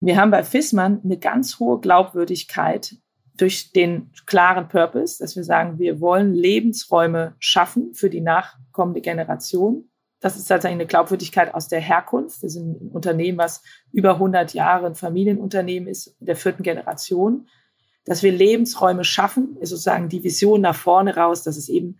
Wir 0.00 0.16
haben 0.16 0.30
bei 0.30 0.42
Fissmann 0.42 1.00
eine 1.04 1.18
ganz 1.18 1.58
hohe 1.58 1.78
Glaubwürdigkeit 1.78 2.96
durch 3.36 3.72
den 3.72 4.10
klaren 4.26 4.68
Purpose, 4.68 5.18
dass 5.18 5.36
wir 5.36 5.44
sagen, 5.44 5.78
wir 5.78 6.00
wollen 6.00 6.34
Lebensräume 6.34 7.34
schaffen 7.38 7.94
für 7.94 8.08
die 8.08 8.20
nachkommende 8.20 9.02
Generation. 9.02 9.90
Das 10.20 10.36
ist 10.36 10.46
tatsächlich 10.46 10.76
eine 10.76 10.86
Glaubwürdigkeit 10.86 11.54
aus 11.54 11.68
der 11.68 11.80
Herkunft. 11.80 12.42
Wir 12.42 12.50
sind 12.50 12.82
ein 12.82 12.88
Unternehmen, 12.88 13.38
was 13.38 13.62
über 13.92 14.14
100 14.14 14.54
Jahre 14.54 14.86
ein 14.86 14.94
Familienunternehmen 14.94 15.88
ist, 15.88 16.16
der 16.20 16.36
vierten 16.36 16.62
Generation. 16.62 17.46
Dass 18.04 18.22
wir 18.22 18.32
Lebensräume 18.32 19.04
schaffen, 19.04 19.56
ist 19.60 19.70
sozusagen 19.70 20.08
die 20.08 20.24
Vision 20.24 20.62
nach 20.62 20.74
vorne 20.74 21.16
raus, 21.16 21.42
dass 21.42 21.56
es 21.56 21.68
eben 21.68 21.98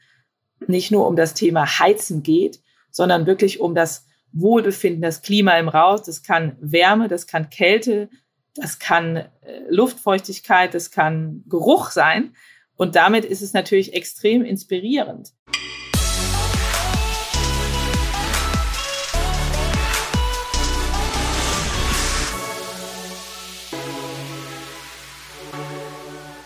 nicht 0.67 0.91
nur 0.91 1.07
um 1.07 1.17
das 1.17 1.35
Thema 1.35 1.67
Heizen 1.79 2.23
geht, 2.23 2.61
sondern 2.91 3.27
wirklich 3.27 3.61
um 3.61 3.75
das 3.75 4.07
Wohlbefinden, 4.33 5.03
das 5.03 5.23
Klima 5.23 5.59
im 5.59 5.69
Raum. 5.69 6.01
Das 6.05 6.23
kann 6.23 6.57
Wärme, 6.61 7.09
das 7.09 7.27
kann 7.27 7.51
Kälte, 7.51 8.09
das 8.55 8.79
kann 8.79 9.17
äh, 9.17 9.29
Luftfeuchtigkeit, 9.69 10.75
das 10.75 10.91
kann 10.91 11.45
Geruch 11.49 11.91
sein. 11.91 12.35
Und 12.77 12.97
damit 12.97 13.25
ist 13.25 13.43
es 13.43 13.53
natürlich 13.53 13.93
extrem 13.93 14.43
inspirierend. 14.43 15.33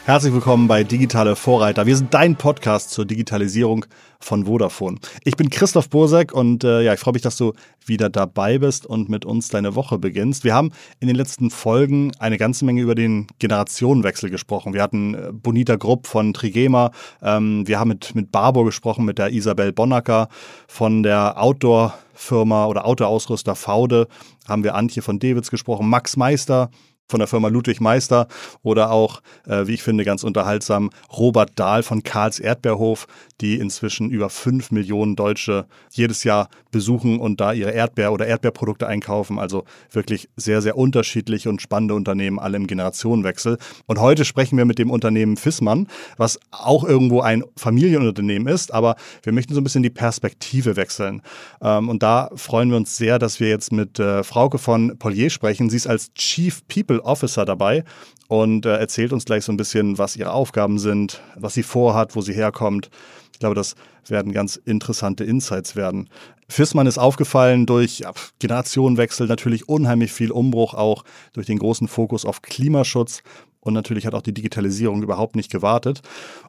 Herzlich 0.07 0.35
willkommen 0.35 0.69
bei 0.69 0.85
Digitale 0.85 1.35
Vorreiter. 1.35 1.87
Wir 1.87 1.97
sind 1.97 2.13
dein 2.13 2.37
Podcast 2.37 2.91
zur 2.91 3.07
Digitalisierung 3.07 3.87
von 4.21 4.45
Vodafone. 4.45 4.99
Ich 5.25 5.35
bin 5.35 5.49
Christoph 5.49 5.89
Bursek 5.89 6.31
und 6.31 6.63
äh, 6.63 6.83
ja, 6.83 6.93
ich 6.93 7.01
freue 7.01 7.15
mich, 7.15 7.23
dass 7.23 7.39
du 7.39 7.55
wieder 7.87 8.11
dabei 8.11 8.59
bist 8.59 8.85
und 8.85 9.09
mit 9.09 9.25
uns 9.25 9.49
deine 9.49 9.75
Woche 9.77 9.99
beginnst. 9.99 10.45
Wir 10.45 10.53
haben 10.55 10.73
in 11.01 11.09
den 11.09 11.17
letzten 11.17 11.49
Folgen 11.49 12.13
eine 12.19 12.37
ganze 12.37 12.67
Menge 12.67 12.83
über 12.83 12.95
den 12.95 13.29
Generationenwechsel 13.39 14.29
gesprochen. 14.29 14.75
Wir 14.75 14.83
hatten 14.83 15.15
äh, 15.15 15.33
Bonita 15.33 15.77
Grupp 15.77 16.07
von 16.07 16.35
Trigema, 16.35 16.91
ähm, 17.23 17.67
wir 17.67 17.81
haben 17.81 17.89
mit, 17.89 18.15
mit 18.15 18.31
Barbo 18.31 18.65
gesprochen, 18.65 19.07
mit 19.07 19.17
der 19.17 19.33
Isabel 19.33 19.73
Bonacker 19.73 20.29
von 20.69 21.03
der 21.03 21.41
Outdoor 21.43 21.95
Firma 22.13 22.67
oder 22.67 22.85
Autoausrüster 22.85 23.55
Faude, 23.55 24.09
haben 24.47 24.65
wir 24.65 24.75
Antje 24.75 25.01
von 25.01 25.19
Dewitz 25.19 25.51
gesprochen, 25.51 25.89
Max 25.89 26.19
Meister 26.19 26.69
von 27.09 27.21
der 27.21 27.29
Firma 27.29 27.49
Ludwig 27.49 27.81
Meister 27.81 28.29
oder 28.63 28.91
auch, 28.91 29.21
äh, 29.47 29.67
wie 29.67 29.75
ich 29.75 29.83
finde, 29.83 30.05
ganz 30.05 30.25
unterhaltsam, 30.25 30.91
Robert 31.13 31.53
Dahl 31.57 31.83
von 31.83 32.03
Karls 32.03 32.39
Erdbeerhof, 32.39 33.07
die 33.41 33.59
inzwischen 33.59 34.11
über 34.11 34.31
fünf 34.31 34.71
Millionen 34.71 35.17
Deutsche 35.17 35.67
jedes 35.91 36.25
Jahr 36.25 36.49
besuchen 36.75 37.21
und 37.21 37.41
da 37.41 37.53
ihre 37.53 37.71
Erdbeer- 37.71 38.13
oder 38.13 38.27
Erdbeerprodukte 38.27 38.87
einkaufen. 38.87 39.39
Also 39.39 39.65
wirklich 39.91 40.29
sehr, 40.37 40.61
sehr 40.61 40.77
unterschiedliche 40.77 41.49
und 41.49 41.63
spannende 41.63 41.95
Unternehmen, 41.95 42.39
alle 42.39 42.57
im 42.57 42.67
Generationenwechsel. 42.67 43.59
Und 43.87 44.01
heute 44.01 44.25
sprechen 44.25 44.59
wir 44.59 44.65
mit 44.65 44.79
dem 44.79 44.91
Unternehmen 44.91 45.37
Fissmann, 45.37 45.87
was 46.17 46.39
auch 46.51 46.85
irgendwo 46.85 47.21
ein 47.21 47.45
Familienunternehmen 47.57 48.53
ist, 48.53 48.75
aber 48.75 48.97
wir 49.23 49.33
möchten 49.33 49.55
so 49.55 49.61
ein 49.61 49.65
bisschen 49.65 49.85
die 49.85 49.91
Perspektive 49.91 50.77
wechseln. 50.77 51.23
Ähm, 51.63 51.89
und 51.89 52.03
da 52.03 52.29
freuen 52.35 52.71
wir 52.71 52.77
uns 52.77 52.97
sehr, 52.97 53.19
dass 53.19 53.39
wir 53.39 53.49
jetzt 53.49 53.73
mit 53.73 54.01
äh, 54.01 54.25
Frauke 54.25 54.59
von 54.59 54.99
Polier 54.99 55.31
sprechen. 55.31 55.71
Sie 55.71 55.77
ist 55.77 55.87
als 55.87 56.13
Chief 56.15 56.67
People 56.67 57.01
Officer 57.05 57.45
dabei 57.45 57.85
und 58.27 58.67
äh, 58.67 58.77
erzählt 58.77 59.13
uns 59.13 59.25
gleich 59.25 59.45
so 59.45 59.53
ein 59.53 59.57
bisschen, 59.57 59.97
was 59.97 60.17
ihre 60.17 60.33
Aufgaben 60.33 60.79
sind, 60.79 61.23
was 61.37 61.55
sie 61.55 61.63
vorhat, 61.63 62.17
wo 62.17 62.21
sie 62.21 62.35
herkommt. 62.35 62.91
Ich 63.33 63.39
glaube, 63.39 63.55
das 63.55 63.75
werden 64.11 64.33
ganz 64.33 64.57
interessante 64.57 65.25
Insights 65.25 65.77
werden. 65.77 66.09
Fissmann 66.49 66.87
ist 66.87 66.99
aufgefallen 66.99 67.67
durch 67.67 68.03
Generationenwechsel, 68.39 69.27
natürlich 69.27 69.69
unheimlich 69.69 70.13
viel 70.13 70.31
Umbruch, 70.31 70.75
auch 70.75 71.05
durch 71.33 71.47
den 71.47 71.59
großen 71.59 71.89
Fokus 71.89 72.25
auf 72.25 72.43
Klimaschutz. 72.43 73.23
Und 73.65 73.73
natürlich 73.73 74.07
hat 74.07 74.15
auch 74.15 74.23
die 74.23 74.35
Digitalisierung 74.35 75.03
überhaupt 75.03 75.37
nicht 75.37 75.51
gewartet. 75.51 76.03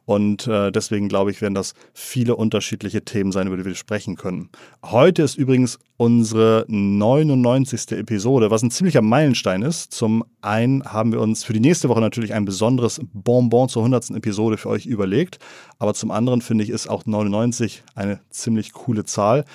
Und 0.04 0.46
äh, 0.46 0.70
deswegen 0.70 1.08
glaube 1.08 1.30
ich, 1.30 1.40
werden 1.40 1.54
das 1.54 1.72
viele 1.94 2.36
unterschiedliche 2.36 3.04
Themen 3.04 3.32
sein, 3.32 3.46
über 3.46 3.56
die 3.56 3.64
wir 3.64 3.74
sprechen 3.74 4.16
können. 4.16 4.50
Heute 4.84 5.22
ist 5.22 5.36
übrigens 5.36 5.78
unsere 5.96 6.66
99. 6.68 7.92
Episode, 7.92 8.50
was 8.50 8.62
ein 8.62 8.70
ziemlicher 8.70 9.00
Meilenstein 9.00 9.62
ist. 9.62 9.92
Zum 9.94 10.24
einen 10.42 10.84
haben 10.84 11.10
wir 11.12 11.22
uns 11.22 11.42
für 11.42 11.54
die 11.54 11.60
nächste 11.60 11.88
Woche 11.88 12.00
natürlich 12.00 12.34
ein 12.34 12.44
besonderes 12.44 13.00
Bonbon 13.14 13.70
zur 13.70 13.82
100. 13.82 14.10
Episode 14.10 14.58
für 14.58 14.68
euch 14.68 14.84
überlegt. 14.84 15.38
Aber 15.78 15.94
zum 15.94 16.10
anderen 16.10 16.42
finde 16.42 16.64
ich, 16.64 16.70
ist 16.70 16.86
auch 16.86 17.06
99 17.06 17.82
eine 17.94 18.20
ziemlich 18.28 18.74
coole 18.74 19.04
Zahl. 19.04 19.46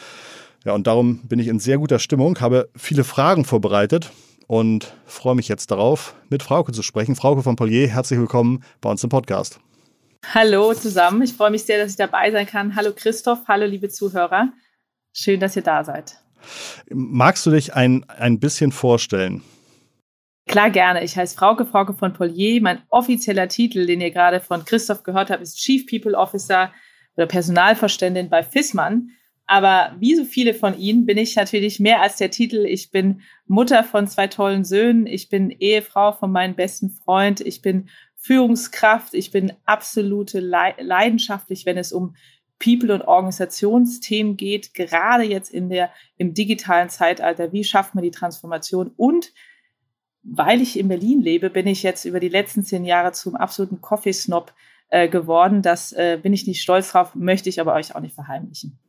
Ja, 0.63 0.73
und 0.73 0.85
darum 0.85 1.27
bin 1.27 1.39
ich 1.39 1.47
in 1.47 1.59
sehr 1.59 1.79
guter 1.79 1.97
Stimmung, 1.97 2.39
habe 2.39 2.69
viele 2.75 3.03
Fragen 3.03 3.45
vorbereitet 3.45 4.11
und 4.45 4.93
freue 5.07 5.33
mich 5.33 5.47
jetzt 5.47 5.71
darauf, 5.71 6.13
mit 6.29 6.43
Frauke 6.43 6.71
zu 6.71 6.83
sprechen. 6.83 7.15
Frauke 7.15 7.41
von 7.41 7.55
Polier, 7.55 7.87
herzlich 7.87 8.19
willkommen 8.19 8.63
bei 8.79 8.91
uns 8.91 9.03
im 9.03 9.09
Podcast. 9.09 9.59
Hallo 10.35 10.71
zusammen, 10.75 11.23
ich 11.23 11.33
freue 11.33 11.49
mich 11.49 11.63
sehr, 11.63 11.79
dass 11.79 11.89
ich 11.89 11.97
dabei 11.97 12.29
sein 12.29 12.45
kann. 12.45 12.75
Hallo 12.75 12.91
Christoph, 12.95 13.39
hallo 13.47 13.65
liebe 13.65 13.89
Zuhörer. 13.89 14.53
Schön, 15.13 15.39
dass 15.39 15.55
ihr 15.55 15.63
da 15.63 15.83
seid. 15.83 16.17
Magst 16.91 17.43
du 17.47 17.49
dich 17.49 17.73
ein, 17.73 18.05
ein 18.07 18.39
bisschen 18.39 18.71
vorstellen? 18.71 19.41
Klar, 20.47 20.69
gerne. 20.69 21.03
Ich 21.03 21.17
heiße 21.17 21.35
Frauke, 21.35 21.65
Frauke 21.65 21.95
von 21.95 22.13
Polier. 22.13 22.61
Mein 22.61 22.83
offizieller 22.89 23.47
Titel, 23.47 23.87
den 23.87 23.99
ihr 23.99 24.11
gerade 24.11 24.39
von 24.39 24.63
Christoph 24.63 25.01
gehört 25.01 25.31
habt, 25.31 25.41
ist 25.41 25.57
Chief 25.57 25.87
People 25.87 26.15
Officer 26.15 26.71
oder 27.17 27.25
Personalverständin 27.25 28.29
bei 28.29 28.43
FISMAN. 28.43 29.09
Aber 29.51 29.93
wie 29.99 30.15
so 30.15 30.23
viele 30.23 30.53
von 30.53 30.79
Ihnen 30.79 31.05
bin 31.05 31.17
ich 31.17 31.35
natürlich 31.35 31.77
mehr 31.81 32.01
als 32.01 32.15
der 32.15 32.31
Titel. 32.31 32.65
Ich 32.65 32.89
bin 32.89 33.19
Mutter 33.47 33.83
von 33.83 34.07
zwei 34.07 34.27
tollen 34.27 34.63
Söhnen. 34.63 35.05
Ich 35.05 35.27
bin 35.27 35.49
Ehefrau 35.49 36.13
von 36.13 36.31
meinem 36.31 36.55
besten 36.55 36.89
Freund. 36.89 37.41
Ich 37.41 37.61
bin 37.61 37.89
Führungskraft. 38.15 39.13
Ich 39.13 39.29
bin 39.29 39.51
absolute 39.65 40.39
leidenschaftlich, 40.39 41.65
wenn 41.65 41.77
es 41.77 41.91
um 41.91 42.15
People- 42.59 42.93
und 42.93 43.01
Organisationsthemen 43.01 44.37
geht, 44.37 44.73
gerade 44.73 45.23
jetzt 45.23 45.53
in 45.53 45.67
der, 45.67 45.91
im 46.15 46.33
digitalen 46.33 46.87
Zeitalter. 46.87 47.51
Wie 47.51 47.65
schafft 47.65 47.93
man 47.93 48.05
die 48.05 48.11
Transformation? 48.11 48.93
Und 48.95 49.33
weil 50.23 50.61
ich 50.61 50.79
in 50.79 50.87
Berlin 50.87 51.19
lebe, 51.19 51.49
bin 51.49 51.67
ich 51.67 51.83
jetzt 51.83 52.05
über 52.05 52.21
die 52.21 52.29
letzten 52.29 52.63
zehn 52.63 52.85
Jahre 52.85 53.11
zum 53.11 53.35
absoluten 53.35 53.81
Coffee-Snob 53.81 54.53
äh, 54.91 55.09
geworden. 55.09 55.61
Das 55.61 55.91
äh, 55.91 56.17
bin 56.23 56.31
ich 56.31 56.47
nicht 56.47 56.61
stolz 56.61 56.93
drauf, 56.93 57.15
möchte 57.15 57.49
ich 57.49 57.59
aber 57.59 57.73
euch 57.73 57.93
auch 57.93 57.99
nicht 57.99 58.15
verheimlichen. 58.15 58.79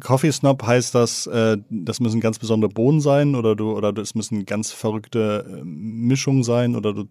Coffee 0.00 0.32
Snob 0.32 0.62
heißt 0.66 0.94
das, 0.94 1.26
äh, 1.26 1.58
das 1.68 2.00
müssen 2.00 2.20
ganz 2.20 2.38
besondere 2.38 2.70
Bohnen 2.70 3.00
sein 3.00 3.34
oder 3.34 3.54
du 3.54 3.76
oder 3.76 3.94
es 3.98 4.14
müssen 4.14 4.46
ganz 4.46 4.72
verrückte 4.72 5.44
äh, 5.46 5.64
Mischungen 5.64 6.42
sein 6.42 6.74
oder 6.74 6.94
du 6.94 7.04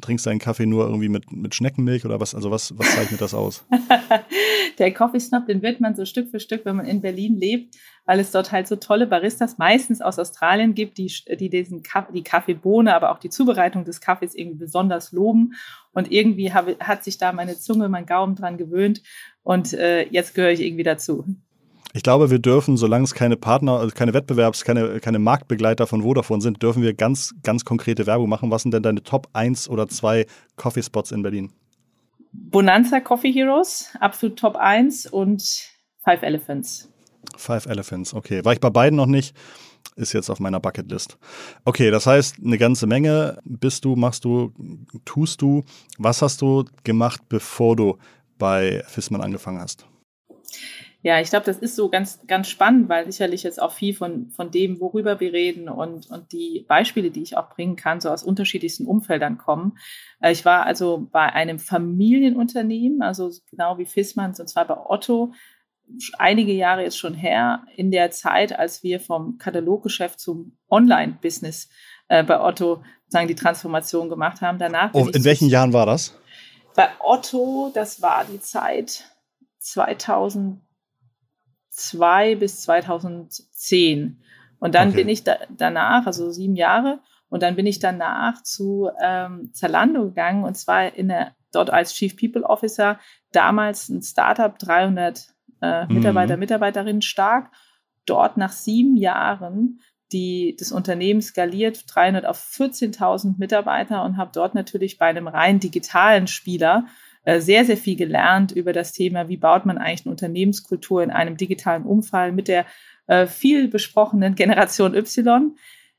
trinkst 0.00 0.26
deinen 0.26 0.40
Kaffee 0.40 0.66
nur 0.66 0.86
irgendwie 0.86 1.08
mit, 1.08 1.30
mit 1.30 1.54
Schneckenmilch 1.54 2.04
oder 2.04 2.18
was? 2.18 2.34
Also 2.34 2.50
was, 2.50 2.76
was 2.76 2.92
zeichnet 2.94 3.20
das 3.20 3.34
aus? 3.34 3.64
Der 4.78 4.92
Coffee 4.92 5.20
Snob, 5.20 5.46
den 5.46 5.62
wird 5.62 5.80
man 5.80 5.94
so 5.94 6.04
Stück 6.04 6.30
für 6.30 6.40
Stück, 6.40 6.64
wenn 6.64 6.76
man 6.76 6.86
in 6.86 7.00
Berlin 7.00 7.36
lebt, 7.36 7.76
weil 8.06 8.20
es 8.20 8.30
dort 8.30 8.52
halt 8.52 8.68
so 8.68 8.76
tolle 8.76 9.06
Baristas 9.06 9.58
meistens 9.58 10.00
aus 10.00 10.18
Australien 10.18 10.74
gibt, 10.74 10.98
die, 10.98 11.12
die 11.38 11.50
diesen 11.50 11.82
Kaffee, 11.82 12.12
die 12.12 12.22
Kaffeebohne, 12.22 12.94
aber 12.94 13.12
auch 13.12 13.18
die 13.18 13.30
Zubereitung 13.30 13.84
des 13.84 14.00
Kaffees 14.00 14.34
irgendwie 14.34 14.58
besonders 14.58 15.12
loben. 15.12 15.54
Und 15.92 16.10
irgendwie 16.10 16.52
habe, 16.52 16.76
hat 16.80 17.04
sich 17.04 17.18
da 17.18 17.32
meine 17.32 17.58
Zunge, 17.58 17.88
mein 17.88 18.06
Gaumen 18.06 18.36
dran 18.36 18.56
gewöhnt. 18.56 19.02
Und 19.42 19.72
äh, 19.72 20.06
jetzt 20.08 20.34
gehöre 20.34 20.52
ich 20.52 20.60
irgendwie 20.60 20.84
dazu. 20.84 21.24
Ich 21.92 22.04
glaube, 22.04 22.30
wir 22.30 22.38
dürfen, 22.38 22.76
solange 22.76 23.04
es 23.04 23.14
keine 23.14 23.36
Partner, 23.36 23.80
also 23.80 23.92
keine 23.92 24.12
Wettbewerbs-, 24.12 24.64
keine, 24.64 25.00
keine 25.00 25.18
Marktbegleiter 25.18 25.88
von 25.88 26.02
Vodafone 26.02 26.40
sind, 26.40 26.62
dürfen 26.62 26.82
wir 26.82 26.94
ganz, 26.94 27.34
ganz 27.42 27.64
konkrete 27.64 28.06
Werbung 28.06 28.28
machen. 28.28 28.50
Was 28.50 28.62
sind 28.62 28.72
denn 28.72 28.82
deine 28.82 29.02
Top 29.02 29.28
1 29.32 29.68
oder 29.68 29.88
2 29.88 30.26
Coffee-Spots 30.56 31.10
in 31.10 31.22
Berlin? 31.22 31.52
Bonanza 32.32 33.00
Coffee 33.00 33.32
Heroes, 33.32 33.90
absolut 33.98 34.38
Top 34.38 34.54
1 34.54 35.06
und 35.06 35.42
Five 36.04 36.22
Elephants. 36.22 36.89
Five 37.36 37.66
Elephants, 37.66 38.14
okay. 38.14 38.44
War 38.44 38.52
ich 38.52 38.60
bei 38.60 38.70
beiden 38.70 38.96
noch 38.96 39.06
nicht, 39.06 39.36
ist 39.96 40.12
jetzt 40.12 40.30
auf 40.30 40.40
meiner 40.40 40.60
Bucketlist. 40.60 41.18
Okay, 41.64 41.90
das 41.90 42.06
heißt, 42.06 42.36
eine 42.44 42.58
ganze 42.58 42.86
Menge 42.86 43.38
bist 43.44 43.84
du, 43.84 43.96
machst 43.96 44.24
du, 44.24 44.52
tust 45.04 45.42
du. 45.42 45.64
Was 45.98 46.22
hast 46.22 46.42
du 46.42 46.64
gemacht, 46.84 47.22
bevor 47.28 47.76
du 47.76 47.98
bei 48.38 48.82
Fissmann 48.86 49.20
angefangen 49.20 49.60
hast? 49.60 49.86
Ja, 51.02 51.18
ich 51.18 51.30
glaube, 51.30 51.46
das 51.46 51.56
ist 51.56 51.76
so 51.76 51.88
ganz, 51.88 52.20
ganz 52.26 52.48
spannend, 52.48 52.90
weil 52.90 53.10
sicherlich 53.10 53.42
jetzt 53.42 53.60
auch 53.60 53.72
viel 53.72 53.94
von, 53.94 54.28
von 54.30 54.50
dem, 54.50 54.80
worüber 54.80 55.18
wir 55.18 55.32
reden 55.32 55.70
und, 55.70 56.10
und 56.10 56.32
die 56.32 56.66
Beispiele, 56.68 57.10
die 57.10 57.22
ich 57.22 57.38
auch 57.38 57.48
bringen 57.48 57.76
kann, 57.76 58.02
so 58.02 58.10
aus 58.10 58.22
unterschiedlichsten 58.22 58.84
Umfeldern 58.84 59.38
kommen. 59.38 59.78
Äh, 60.20 60.32
ich 60.32 60.44
war 60.44 60.66
also 60.66 61.08
bei 61.10 61.32
einem 61.32 61.58
Familienunternehmen, 61.58 63.00
also 63.00 63.30
genau 63.50 63.78
wie 63.78 63.86
Fissmanns, 63.86 64.40
und 64.40 64.48
zwar 64.48 64.66
bei 64.66 64.76
Otto, 64.76 65.32
einige 66.18 66.52
Jahre 66.52 66.82
jetzt 66.82 66.98
schon 66.98 67.14
her, 67.14 67.64
in 67.76 67.90
der 67.90 68.10
Zeit, 68.10 68.58
als 68.58 68.82
wir 68.82 69.00
vom 69.00 69.38
Kataloggeschäft 69.38 70.20
zum 70.20 70.56
Online-Business 70.68 71.68
äh, 72.08 72.22
bei 72.24 72.40
Otto 72.40 72.82
sagen 73.08 73.28
die 73.28 73.34
Transformation 73.34 74.08
gemacht 74.08 74.40
haben. 74.40 74.58
Danach. 74.58 74.90
Oh, 74.94 75.06
in 75.06 75.24
welchen 75.24 75.48
Jahren 75.48 75.72
war 75.72 75.86
das? 75.86 76.14
Bei 76.76 76.88
Otto, 77.00 77.70
das 77.74 78.00
war 78.00 78.24
die 78.24 78.40
Zeit 78.40 79.04
2000 79.58 80.60
2002 81.70 82.36
bis 82.36 82.62
2010. 82.62 84.22
Und 84.58 84.74
dann 84.74 84.88
okay. 84.88 84.98
bin 84.98 85.08
ich 85.08 85.24
da, 85.24 85.36
danach, 85.56 86.06
also 86.06 86.30
sieben 86.30 86.56
Jahre, 86.56 87.00
Und 87.28 87.42
dann 87.42 87.54
bin 87.54 87.66
ich 87.66 87.78
danach 87.78 88.42
zu 88.42 88.90
ähm, 89.00 89.50
Zalando 89.52 90.06
gegangen 90.06 90.44
und 90.44 90.56
zwar 90.56 90.94
in 90.94 91.08
der, 91.08 91.36
dort 91.52 91.70
als 91.70 91.94
Chief 91.94 92.16
People 92.16 92.42
Officer, 92.42 92.98
damals 93.30 93.88
ein 93.88 94.02
Startup, 94.02 94.58
300 94.58 95.32
äh, 95.62 95.86
mhm. 95.86 95.94
Mitarbeiter, 95.94 96.36
mhm. 96.36 96.40
Mitarbeiterinnen 96.40 97.02
stark. 97.02 97.50
Dort 98.06 98.36
nach 98.36 98.52
sieben 98.52 98.96
Jahren 98.96 99.80
die, 100.12 100.56
das 100.58 100.72
Unternehmen 100.72 101.22
skaliert 101.22 101.84
300 101.86 102.26
auf 102.26 102.38
14.000 102.38 103.34
Mitarbeiter 103.38 104.02
und 104.04 104.16
habe 104.16 104.30
dort 104.34 104.54
natürlich 104.54 104.98
bei 104.98 105.06
einem 105.06 105.28
rein 105.28 105.60
digitalen 105.60 106.26
Spieler 106.26 106.86
äh, 107.24 107.40
sehr, 107.40 107.64
sehr 107.64 107.76
viel 107.76 107.96
gelernt 107.96 108.52
über 108.52 108.72
das 108.72 108.92
Thema, 108.92 109.28
wie 109.28 109.36
baut 109.36 109.66
man 109.66 109.78
eigentlich 109.78 110.06
eine 110.06 110.12
Unternehmenskultur 110.12 111.02
in 111.02 111.10
einem 111.10 111.36
digitalen 111.36 111.84
Umfall 111.84 112.32
mit 112.32 112.48
der 112.48 112.66
äh, 113.06 113.26
viel 113.26 113.68
besprochenen 113.68 114.34
Generation 114.34 114.94
Y. 114.94 115.56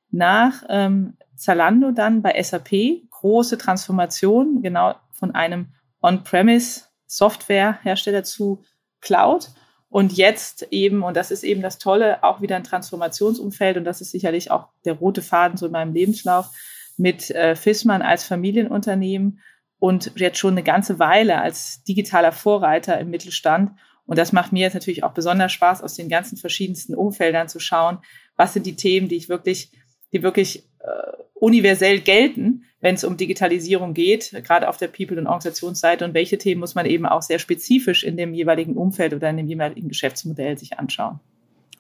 Nach 0.10 0.64
ähm, 0.68 1.18
Zalando 1.36 1.92
dann 1.92 2.22
bei 2.22 2.42
SAP, 2.42 3.10
große 3.10 3.58
Transformation, 3.58 4.62
genau 4.62 4.96
von 5.12 5.34
einem 5.34 5.68
On-Premise 6.02 6.82
Softwarehersteller 7.08 8.24
zu 8.24 8.64
Cloud. 9.02 9.50
Und 9.90 10.14
jetzt 10.14 10.68
eben, 10.72 11.04
und 11.04 11.18
das 11.18 11.32
ist 11.32 11.44
eben 11.44 11.62
das 11.62 11.78
Tolle, 11.78 12.24
auch 12.24 12.40
wieder 12.42 12.56
ein 12.56 12.64
Transformationsumfeld, 12.64 13.76
und 13.78 13.84
das 13.84 14.00
ist 14.00 14.12
sicherlich 14.12 14.50
auch 14.50 14.70
der 14.86 14.94
rote 14.94 15.22
Faden 15.22 15.58
so 15.58 15.66
in 15.66 15.74
meinem 15.74 15.94
Lebenslauf, 15.94 16.50
mit 16.98 17.30
äh, 17.32 17.56
Fissmann 17.56 18.02
als 18.02 18.24
Familienunternehmen 18.24 19.42
und 19.80 20.12
jetzt 20.16 20.38
schon 20.38 20.54
eine 20.54 20.64
ganze 20.64 21.00
Weile 21.00 21.42
als 21.42 21.84
digitaler 21.84 22.32
Vorreiter 22.32 23.00
im 23.00 23.10
Mittelstand. 23.10 23.72
Und 24.06 24.18
das 24.18 24.32
macht 24.32 24.54
mir 24.54 24.62
jetzt 24.62 24.76
natürlich 24.76 25.04
auch 25.04 25.14
besonders 25.14 25.52
Spaß, 25.52 25.82
aus 25.82 25.96
den 25.96 26.08
ganzen 26.08 26.38
verschiedensten 26.38 26.96
Umfeldern 26.96 27.50
zu 27.50 27.60
schauen, 27.60 28.00
was 28.36 28.54
sind 28.54 28.66
die 28.66 28.76
Themen, 28.76 29.08
die 29.08 29.16
ich 29.16 29.30
wirklich, 29.30 29.72
die 30.12 30.24
wirklich 30.24 30.64
äh, 30.80 31.12
universell 31.36 32.00
gelten, 32.00 32.66
wenn 32.82 32.96
es 32.96 33.04
um 33.04 33.18
Digitalisierung 33.18 33.94
geht, 33.94 34.32
gerade 34.44 34.68
auf 34.70 34.78
der 34.78 34.88
People- 34.88 35.18
und 35.18 35.28
Organisationsseite 35.28 36.06
und 36.06 36.14
welche 36.14 36.38
Themen 36.38 36.60
muss 36.60 36.76
man 36.76 36.86
eben 36.86 37.06
auch 37.06 37.22
sehr 37.22 37.40
spezifisch 37.40 38.04
in 38.04 38.18
dem 38.18 38.34
jeweiligen 38.34 38.76
Umfeld 38.76 39.14
oder 39.14 39.30
in 39.30 39.38
dem 39.38 39.48
jeweiligen 39.48 39.88
Geschäftsmodell 39.88 40.58
sich 40.58 40.80
anschauen. 40.80 41.20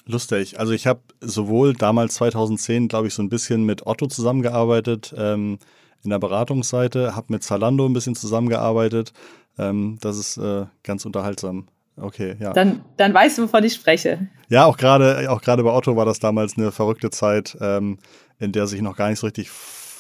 Lustig. 0.05 0.59
Also 0.59 0.73
ich 0.73 0.87
habe 0.87 1.01
sowohl 1.21 1.73
damals 1.73 2.15
2010, 2.15 2.87
glaube 2.87 3.07
ich, 3.07 3.13
so 3.13 3.21
ein 3.21 3.29
bisschen 3.29 3.63
mit 3.63 3.85
Otto 3.85 4.07
zusammengearbeitet 4.07 5.13
ähm, 5.17 5.59
in 6.03 6.09
der 6.09 6.19
Beratungsseite, 6.19 7.15
habe 7.15 7.27
mit 7.29 7.43
Zalando 7.43 7.85
ein 7.85 7.93
bisschen 7.93 8.15
zusammengearbeitet. 8.15 9.13
Ähm, 9.57 9.99
das 10.01 10.17
ist 10.17 10.37
äh, 10.37 10.65
ganz 10.83 11.05
unterhaltsam. 11.05 11.67
Okay, 11.97 12.35
ja. 12.39 12.53
Dann, 12.53 12.83
dann 12.97 13.13
weißt 13.13 13.37
du, 13.37 13.43
wovon 13.43 13.63
ich 13.63 13.73
spreche. 13.73 14.27
Ja, 14.49 14.65
auch 14.65 14.77
gerade 14.77 15.29
auch 15.29 15.41
gerade 15.41 15.63
bei 15.63 15.71
Otto 15.71 15.95
war 15.95 16.05
das 16.05 16.19
damals 16.19 16.57
eine 16.57 16.71
verrückte 16.71 17.09
Zeit, 17.09 17.57
ähm, 17.61 17.99
in 18.39 18.51
der 18.51 18.67
sich 18.67 18.81
noch 18.81 18.95
gar 18.95 19.09
nicht 19.09 19.19
so 19.19 19.27
richtig, 19.27 19.49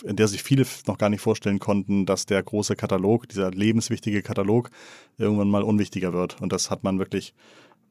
in 0.03 0.15
der 0.15 0.27
sich 0.27 0.41
viele 0.41 0.65
noch 0.87 0.97
gar 0.97 1.09
nicht 1.09 1.21
vorstellen 1.21 1.59
konnten, 1.59 2.05
dass 2.05 2.25
der 2.25 2.41
große 2.41 2.75
Katalog, 2.75 3.27
dieser 3.29 3.51
lebenswichtige 3.51 4.21
Katalog, 4.21 4.69
irgendwann 5.17 5.49
mal 5.49 5.63
unwichtiger 5.63 6.13
wird. 6.13 6.41
Und 6.41 6.51
das 6.53 6.71
hat 6.71 6.83
man 6.83 6.97
wirklich 6.97 7.33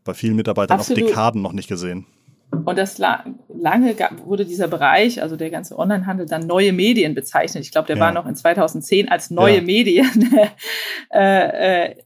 bei 0.04 0.14
vielen 0.14 0.36
Mitarbeitern 0.36 0.78
Absolut. 0.78 1.02
auf 1.02 1.08
Dekaden 1.08 1.42
noch 1.42 1.52
nicht 1.52 1.68
gesehen. 1.68 2.06
Und 2.50 2.78
das 2.78 2.98
lange 2.98 3.96
wurde 4.24 4.44
dieser 4.44 4.68
Bereich, 4.68 5.22
also 5.22 5.36
der 5.36 5.50
ganze 5.50 5.78
Onlinehandel, 5.78 6.26
dann 6.26 6.46
neue 6.46 6.72
Medien 6.72 7.14
bezeichnet. 7.14 7.64
Ich 7.64 7.70
glaube, 7.70 7.86
der 7.86 7.96
ja. 7.96 8.02
war 8.02 8.12
noch 8.12 8.26
in 8.26 8.34
2010 8.34 9.08
als 9.08 9.30
neue 9.30 9.56
ja. 9.56 9.62
Medien 9.62 10.34
äh, 11.12 11.88
äh, 11.88 11.96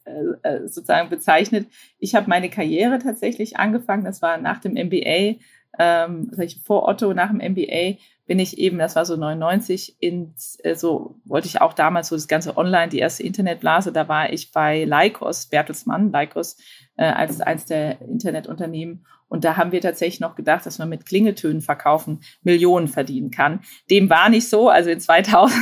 äh, 0.43 0.69
sozusagen 0.69 1.08
bezeichnet. 1.08 1.69
Ich 1.99 2.14
habe 2.14 2.29
meine 2.29 2.50
Karriere 2.50 2.99
tatsächlich 2.99 3.56
angefangen. 3.56 4.05
Das 4.05 4.23
war 4.23 4.37
nach 4.38 4.61
dem 4.61 4.73
MBA, 4.73 5.37
ähm, 5.79 6.31
vor 6.64 6.88
Otto, 6.88 7.14
nach 7.14 7.31
dem 7.31 7.38
MBA 7.38 7.99
bin 8.26 8.38
ich 8.38 8.59
eben, 8.59 8.79
das 8.79 8.97
war 8.97 9.05
so 9.05 9.17
99, 9.17 9.97
in, 10.00 10.35
äh, 10.62 10.75
so 10.75 11.21
wollte 11.25 11.47
ich 11.47 11.61
auch 11.61 11.73
damals 11.73 12.09
so 12.09 12.17
das 12.17 12.29
ganze 12.29 12.56
Online, 12.56 12.88
die 12.88 12.99
erste 12.99 13.23
Internetblase, 13.23 13.93
da 13.93 14.09
war 14.09 14.32
ich 14.32 14.53
bei 14.53 14.85
Lycos, 14.85 15.47
Bertelsmann, 15.47 16.12
Lycos, 16.12 16.56
äh, 16.97 17.05
als 17.05 17.41
eins 17.41 17.67
der 17.67 18.00
Internetunternehmen 18.00 19.05
und 19.35 19.44
da 19.44 19.56
haben 19.56 19.73
wir 19.73 19.81
tatsächlich 19.81 20.21
noch 20.21 20.37
gedacht, 20.37 20.65
dass 20.65 20.79
man 20.79 20.88
mit 20.88 21.06
Klingeltönen 21.06 21.61
verkaufen 21.61 22.21
Millionen 22.43 22.87
verdienen 22.87 23.32
kann. 23.32 23.62
Dem 23.91 24.09
war 24.09 24.29
nicht 24.29 24.49
so. 24.49 24.69
Also 24.69 24.91
in 24.91 25.00
2000 25.00 25.59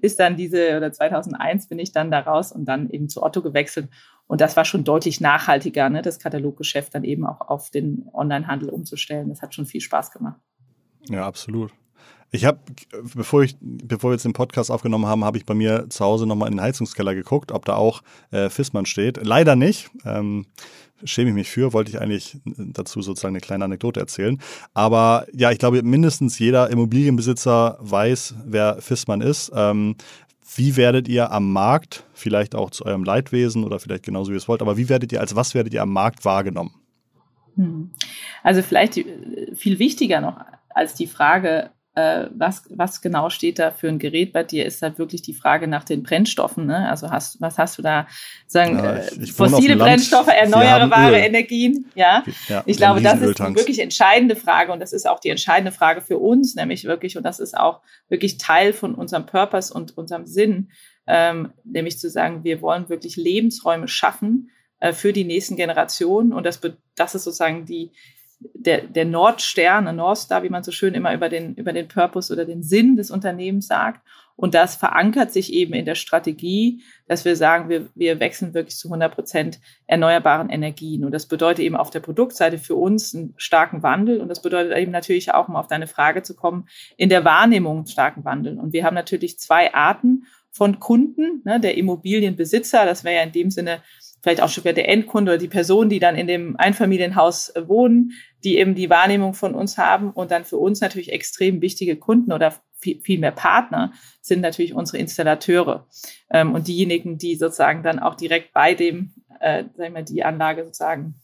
ist 0.00 0.18
dann 0.18 0.36
diese, 0.36 0.76
oder 0.76 0.90
2001 0.92 1.68
bin 1.68 1.78
ich 1.78 1.92
dann 1.92 2.10
da 2.10 2.18
raus 2.18 2.50
und 2.50 2.64
dann 2.64 2.90
eben 2.90 3.08
zu 3.08 3.22
Otto 3.22 3.42
gewechselt. 3.42 3.90
Und 4.26 4.40
das 4.40 4.56
war 4.56 4.64
schon 4.64 4.82
deutlich 4.82 5.20
nachhaltiger, 5.20 5.88
ne, 5.88 6.02
das 6.02 6.18
Kataloggeschäft 6.18 6.94
dann 6.94 7.04
eben 7.04 7.26
auch 7.26 7.42
auf 7.42 7.70
den 7.70 8.08
Onlinehandel 8.12 8.70
umzustellen. 8.70 9.28
Das 9.28 9.40
hat 9.40 9.54
schon 9.54 9.66
viel 9.66 9.80
Spaß 9.80 10.10
gemacht. 10.10 10.40
Ja, 11.08 11.26
absolut. 11.26 11.72
Ich 12.30 12.44
habe, 12.44 12.58
bevor 13.14 13.46
bevor 13.60 14.10
wir 14.10 14.14
jetzt 14.14 14.24
den 14.24 14.32
Podcast 14.32 14.68
aufgenommen 14.68 15.06
haben, 15.06 15.24
habe 15.24 15.38
ich 15.38 15.46
bei 15.46 15.54
mir 15.54 15.88
zu 15.88 16.04
Hause 16.04 16.26
nochmal 16.26 16.48
in 16.48 16.56
den 16.56 16.62
Heizungskeller 16.62 17.14
geguckt, 17.14 17.52
ob 17.52 17.64
da 17.64 17.76
auch 17.76 18.02
äh, 18.32 18.50
Fissmann 18.50 18.86
steht. 18.86 19.24
Leider 19.24 19.54
nicht. 19.54 19.88
Ähm, 20.04 20.46
schäme 21.04 21.30
ich 21.30 21.34
mich 21.36 21.48
für, 21.48 21.72
wollte 21.72 21.90
ich 21.90 22.00
eigentlich 22.00 22.38
dazu 22.44 23.02
sozusagen 23.02 23.34
eine 23.34 23.40
kleine 23.40 23.64
Anekdote 23.64 24.00
erzählen. 24.00 24.40
Aber 24.72 25.26
ja, 25.32 25.52
ich 25.52 25.58
glaube, 25.58 25.82
mindestens 25.84 26.38
jeder 26.40 26.70
Immobilienbesitzer 26.70 27.78
weiß, 27.80 28.34
wer 28.46 28.80
Fissmann 28.80 29.20
ist. 29.20 29.52
Ähm, 29.54 29.94
wie 30.56 30.76
werdet 30.76 31.06
ihr 31.06 31.30
am 31.30 31.52
Markt, 31.52 32.04
vielleicht 32.14 32.56
auch 32.56 32.70
zu 32.70 32.84
eurem 32.84 33.04
Leidwesen 33.04 33.62
oder 33.62 33.78
vielleicht 33.78 34.04
genauso 34.04 34.30
wie 34.30 34.34
ihr 34.34 34.38
es 34.38 34.48
wollt, 34.48 34.60
aber 34.60 34.76
wie 34.76 34.88
werdet 34.88 35.12
ihr, 35.12 35.20
als 35.20 35.36
was 35.36 35.54
werdet 35.54 35.72
ihr 35.72 35.82
am 35.82 35.92
Markt 35.92 36.24
wahrgenommen? 36.24 36.74
Hm. 37.54 37.92
Also 38.42 38.62
vielleicht 38.62 38.94
viel 39.54 39.78
wichtiger 39.78 40.20
noch 40.20 40.40
als 40.74 40.94
die 40.94 41.06
Frage, 41.06 41.70
äh, 41.94 42.26
was, 42.34 42.64
was 42.70 43.00
genau 43.00 43.30
steht 43.30 43.60
da 43.60 43.70
für 43.70 43.88
ein 43.88 44.00
Gerät 44.00 44.32
bei 44.32 44.42
dir, 44.42 44.66
ist 44.66 44.82
halt 44.82 44.98
wirklich 44.98 45.22
die 45.22 45.32
Frage 45.32 45.68
nach 45.68 45.84
den 45.84 46.02
Brennstoffen. 46.02 46.66
Ne? 46.66 46.88
Also 46.88 47.10
hast, 47.10 47.40
was 47.40 47.56
hast 47.56 47.78
du 47.78 47.82
da, 47.82 48.08
sagen, 48.46 48.78
ja, 48.78 48.98
ich, 48.98 49.20
ich 49.20 49.32
fossile 49.32 49.76
Brennstoffe, 49.76 50.26
erneuerbare 50.26 51.18
Energien? 51.18 51.90
Ja, 51.94 52.24
ja 52.48 52.62
ich 52.66 52.76
glaube, 52.76 53.00
das 53.00 53.20
ist 53.20 53.40
eine 53.40 53.54
wirklich 53.54 53.78
entscheidende 53.78 54.34
Frage 54.34 54.72
und 54.72 54.80
das 54.80 54.92
ist 54.92 55.08
auch 55.08 55.20
die 55.20 55.30
entscheidende 55.30 55.70
Frage 55.70 56.00
für 56.00 56.18
uns, 56.18 56.56
nämlich 56.56 56.84
wirklich, 56.84 57.16
und 57.16 57.22
das 57.22 57.38
ist 57.38 57.56
auch 57.56 57.80
wirklich 58.08 58.38
Teil 58.38 58.72
von 58.72 58.94
unserem 58.94 59.26
Purpose 59.26 59.72
und 59.72 59.96
unserem 59.96 60.26
Sinn, 60.26 60.70
ähm, 61.06 61.52
nämlich 61.62 61.98
zu 62.00 62.10
sagen, 62.10 62.42
wir 62.42 62.60
wollen 62.60 62.88
wirklich 62.88 63.16
Lebensräume 63.16 63.86
schaffen, 63.86 64.50
äh, 64.84 64.92
für 64.92 65.12
die 65.12 65.24
nächsten 65.24 65.56
Generationen. 65.56 66.32
Und 66.32 66.44
das, 66.44 66.60
das 66.94 67.14
ist 67.14 67.24
sozusagen 67.24 67.64
die, 67.64 67.92
der, 68.40 68.82
der 68.82 69.04
Nordstern, 69.04 69.84
der 69.84 69.92
North 69.92 70.28
wie 70.30 70.48
man 70.48 70.62
so 70.62 70.72
schön 70.72 70.94
immer 70.94 71.14
über 71.14 71.28
den, 71.28 71.54
über 71.54 71.72
den 71.72 71.88
Purpose 71.88 72.32
oder 72.32 72.44
den 72.44 72.62
Sinn 72.62 72.96
des 72.96 73.10
Unternehmens 73.10 73.66
sagt. 73.66 74.00
Und 74.36 74.54
das 74.54 74.74
verankert 74.74 75.32
sich 75.32 75.52
eben 75.52 75.74
in 75.74 75.84
der 75.84 75.94
Strategie, 75.94 76.82
dass 77.06 77.24
wir 77.24 77.36
sagen, 77.36 77.68
wir, 77.68 77.88
wir 77.94 78.18
wechseln 78.18 78.52
wirklich 78.52 78.76
zu 78.76 78.88
100 78.88 79.14
Prozent 79.14 79.60
erneuerbaren 79.86 80.50
Energien. 80.50 81.04
Und 81.04 81.12
das 81.12 81.26
bedeutet 81.26 81.64
eben 81.64 81.76
auf 81.76 81.90
der 81.90 82.00
Produktseite 82.00 82.58
für 82.58 82.74
uns 82.74 83.14
einen 83.14 83.34
starken 83.36 83.84
Wandel. 83.84 84.20
Und 84.20 84.28
das 84.28 84.42
bedeutet 84.42 84.76
eben 84.76 84.90
natürlich 84.90 85.32
auch, 85.32 85.48
um 85.48 85.54
auf 85.54 85.68
deine 85.68 85.86
Frage 85.86 86.22
zu 86.22 86.34
kommen, 86.34 86.68
in 86.96 87.10
der 87.10 87.24
Wahrnehmung 87.24 87.78
einen 87.78 87.86
starken 87.86 88.24
Wandel. 88.24 88.58
Und 88.58 88.72
wir 88.72 88.84
haben 88.84 88.94
natürlich 88.94 89.38
zwei 89.38 89.72
Arten 89.72 90.24
von 90.50 90.80
Kunden. 90.80 91.42
Ne, 91.44 91.60
der 91.60 91.76
Immobilienbesitzer, 91.76 92.84
das 92.86 93.04
wäre 93.04 93.16
ja 93.16 93.22
in 93.22 93.32
dem 93.32 93.50
Sinne 93.52 93.82
vielleicht 94.24 94.40
auch 94.40 94.48
schon 94.48 94.64
wieder 94.64 94.72
der 94.72 94.88
Endkunde 94.88 95.32
oder 95.32 95.38
die 95.38 95.48
Person, 95.48 95.90
die 95.90 95.98
dann 95.98 96.16
in 96.16 96.26
dem 96.26 96.56
Einfamilienhaus 96.56 97.50
äh, 97.50 97.68
wohnen, 97.68 98.12
die 98.42 98.56
eben 98.56 98.74
die 98.74 98.88
Wahrnehmung 98.88 99.34
von 99.34 99.54
uns 99.54 99.76
haben 99.76 100.10
und 100.12 100.30
dann 100.30 100.46
für 100.46 100.56
uns 100.56 100.80
natürlich 100.80 101.12
extrem 101.12 101.60
wichtige 101.60 101.96
Kunden 101.96 102.32
oder 102.32 102.54
viel, 102.78 103.02
viel 103.02 103.18
mehr 103.18 103.32
Partner 103.32 103.92
sind 104.22 104.40
natürlich 104.40 104.72
unsere 104.72 104.96
Installateure 104.96 105.86
ähm, 106.30 106.54
und 106.54 106.68
diejenigen, 106.68 107.18
die 107.18 107.36
sozusagen 107.36 107.82
dann 107.82 107.98
auch 107.98 108.14
direkt 108.14 108.54
bei 108.54 108.72
dem, 108.74 109.12
äh, 109.40 109.64
sagen 109.76 109.94
wir, 109.94 110.02
die 110.02 110.24
Anlage 110.24 110.64
sozusagen 110.64 111.16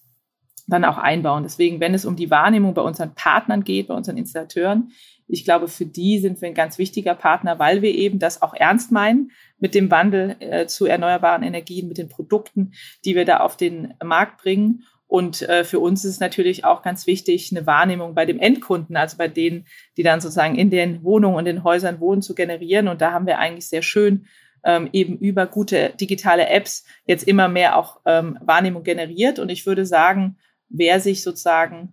dann 0.67 0.85
auch 0.85 0.99
einbauen. 0.99 1.43
Deswegen, 1.43 1.81
wenn 1.81 1.95
es 1.95 2.05
um 2.05 2.17
die 2.17 2.31
Wahrnehmung 2.31 2.75
bei 2.75 2.83
unseren 2.83 3.15
Partnern 3.15 3.65
geht, 3.65 3.89
bei 3.89 3.95
unseren 3.95 4.19
Installateuren, 4.19 4.93
ich 5.27 5.45
glaube, 5.45 5.69
für 5.69 5.87
die 5.87 6.19
sind 6.19 6.41
wir 6.43 6.49
ein 6.49 6.55
ganz 6.55 6.77
wichtiger 6.77 7.15
Partner, 7.15 7.59
weil 7.59 7.81
wir 7.81 7.95
eben 7.95 8.19
das 8.19 8.43
auch 8.43 8.53
ernst 8.53 8.93
meinen 8.93 9.31
mit 9.61 9.75
dem 9.75 9.91
Wandel 9.91 10.37
äh, 10.41 10.67
zu 10.67 10.87
erneuerbaren 10.87 11.43
Energien, 11.43 11.89
mit 11.89 11.99
den 11.99 12.09
Produkten, 12.09 12.73
die 13.05 13.15
wir 13.15 13.25
da 13.25 13.39
auf 13.39 13.57
den 13.57 13.95
Markt 14.03 14.43
bringen. 14.43 14.85
Und 15.07 15.43
äh, 15.43 15.65
für 15.65 15.81
uns 15.81 16.05
ist 16.05 16.13
es 16.13 16.21
natürlich 16.21 16.65
auch 16.65 16.83
ganz 16.83 17.07
wichtig, 17.07 17.51
eine 17.51 17.67
Wahrnehmung 17.67 18.15
bei 18.15 18.27
dem 18.27 18.39
Endkunden, 18.39 18.97
also 18.97 19.17
bei 19.17 19.29
denen, 19.29 19.67
die 19.97 20.03
dann 20.03 20.21
sozusagen 20.21 20.55
in 20.57 20.71
den 20.71 21.03
Wohnungen 21.03 21.37
und 21.37 21.45
den 21.45 21.65
Häusern 21.65 22.01
wohnen, 22.01 22.23
zu 22.23 22.35
generieren. 22.35 22.89
Und 22.89 23.01
da 23.01 23.13
haben 23.13 23.27
wir 23.27 23.39
eigentlich 23.39 23.69
sehr 23.69 23.83
schön 23.83 24.27
ähm, 24.65 24.89
eben 24.93 25.19
über 25.19 25.47
gute 25.47 25.91
digitale 26.01 26.49
Apps 26.49 26.85
jetzt 27.07 27.27
immer 27.27 27.49
mehr 27.49 27.77
auch 27.77 28.01
ähm, 28.05 28.39
Wahrnehmung 28.41 28.85
generiert. 28.85 29.39
Und 29.39 29.49
ich 29.49 29.67
würde 29.67 29.85
sagen, 29.85 30.37
wer 30.69 31.01
sich 31.01 31.23
sozusagen, 31.23 31.93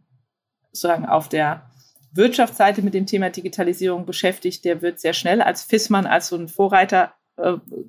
sozusagen 0.72 1.06
auf 1.06 1.28
der 1.30 1.70
Wirtschaftsseite 2.12 2.82
mit 2.82 2.94
dem 2.94 3.06
Thema 3.06 3.30
Digitalisierung 3.30 4.06
beschäftigt, 4.06 4.66
der 4.66 4.82
wird 4.82 5.00
sehr 5.00 5.14
schnell 5.14 5.42
als 5.42 5.64
FISMAN, 5.64 6.06
als 6.06 6.28
so 6.28 6.36
ein 6.36 6.48
Vorreiter 6.48 7.14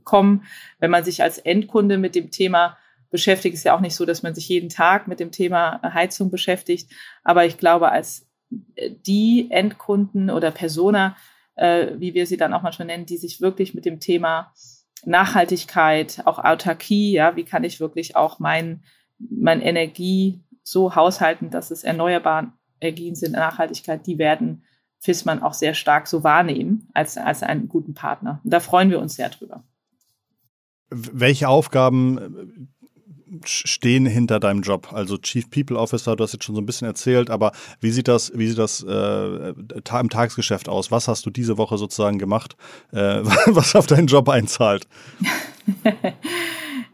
kommen. 0.05 0.45
Wenn 0.79 0.91
man 0.91 1.05
sich 1.05 1.23
als 1.23 1.39
Endkunde 1.39 1.99
mit 1.99 2.15
dem 2.15 2.31
Thema 2.31 2.77
beschäftigt, 3.11 3.55
ist 3.55 3.65
ja 3.65 3.75
auch 3.75 3.81
nicht 3.81 3.97
so, 3.97 4.05
dass 4.05 4.23
man 4.23 4.35
sich 4.35 4.49
jeden 4.49 4.69
Tag 4.69 5.09
mit 5.09 5.21
dem 5.21 5.33
Thema 5.33 5.81
Heizung 5.83 6.31
beschäftigt. 6.31 6.91
Aber 7.25 7.47
ich 7.47 7.57
glaube, 7.57 7.91
als 7.91 8.27
äh, 8.77 8.91
die 9.07 9.49
Endkunden 9.51 10.31
oder 10.31 10.51
Persona, 10.51 11.17
äh, 11.57 11.89
wie 11.97 12.15
wir 12.15 12.27
sie 12.27 12.37
dann 12.37 12.53
auch 12.53 12.63
manchmal 12.63 12.87
nennen, 12.87 13.07
die 13.07 13.17
sich 13.17 13.41
wirklich 13.41 13.75
mit 13.75 13.85
dem 13.85 14.01
Thema 14.01 14.53
Nachhaltigkeit, 15.05 16.23
auch 16.25 16.39
Autarkie, 16.39 17.13
ja, 17.13 17.37
wie 17.37 17.45
kann 17.45 17.65
ich 17.65 17.81
wirklich 17.81 18.17
auch 18.17 18.39
mein, 18.39 18.83
mein 19.19 19.63
Energie 19.63 20.41
so 20.63 20.95
haushalten, 20.95 21.51
dass 21.51 21.71
es 21.71 21.85
erneuerbare 21.85 22.53
Energien 22.81 23.15
sind, 23.15 23.33
Nachhaltigkeit, 23.33 24.07
die 24.07 24.19
werden 24.19 24.65
FISMAN 25.01 25.43
auch 25.43 25.55
sehr 25.55 25.75
stark 25.75 26.07
so 26.09 26.25
wahrnehmen 26.25 26.78
als, 26.99 27.17
als 27.17 27.43
einen 27.43 27.69
guten 27.69 27.95
Partner. 27.95 28.41
Und 28.43 28.53
da 28.53 28.61
freuen 28.61 28.91
wir 28.91 28.99
uns 28.99 29.15
sehr 29.15 29.29
drüber. 29.31 29.63
Welche 30.91 31.49
Aufgaben 31.49 32.69
stehen 33.45 34.07
hinter 34.07 34.41
deinem 34.41 34.63
Job? 34.63 34.93
Also 34.93 35.17
Chief 35.19 35.49
People 35.49 35.79
Officer, 35.79 36.17
du 36.17 36.25
hast 36.25 36.33
jetzt 36.33 36.45
schon 36.45 36.57
so 36.57 36.61
ein 36.61 36.67
bisschen 36.67 36.89
erzählt, 36.89 37.31
aber 37.31 37.53
wie 37.81 37.91
sieht 37.91 38.09
das, 38.09 38.33
wie 38.35 38.49
sieht 38.49 38.59
das 38.59 38.83
äh, 38.83 39.51
im 39.51 40.11
Tagesgeschäft 40.11 40.69
aus? 40.69 40.91
Was 40.91 41.07
hast 41.09 41.25
du 41.25 41.31
diese 41.31 41.57
Woche 41.57 41.79
sozusagen 41.79 42.19
gemacht, 42.19 42.57
äh, 42.93 43.21
was 43.47 43.77
auf 43.77 43.87
deinen 43.87 44.09
Job 44.09 44.29
einzahlt? 44.29 44.89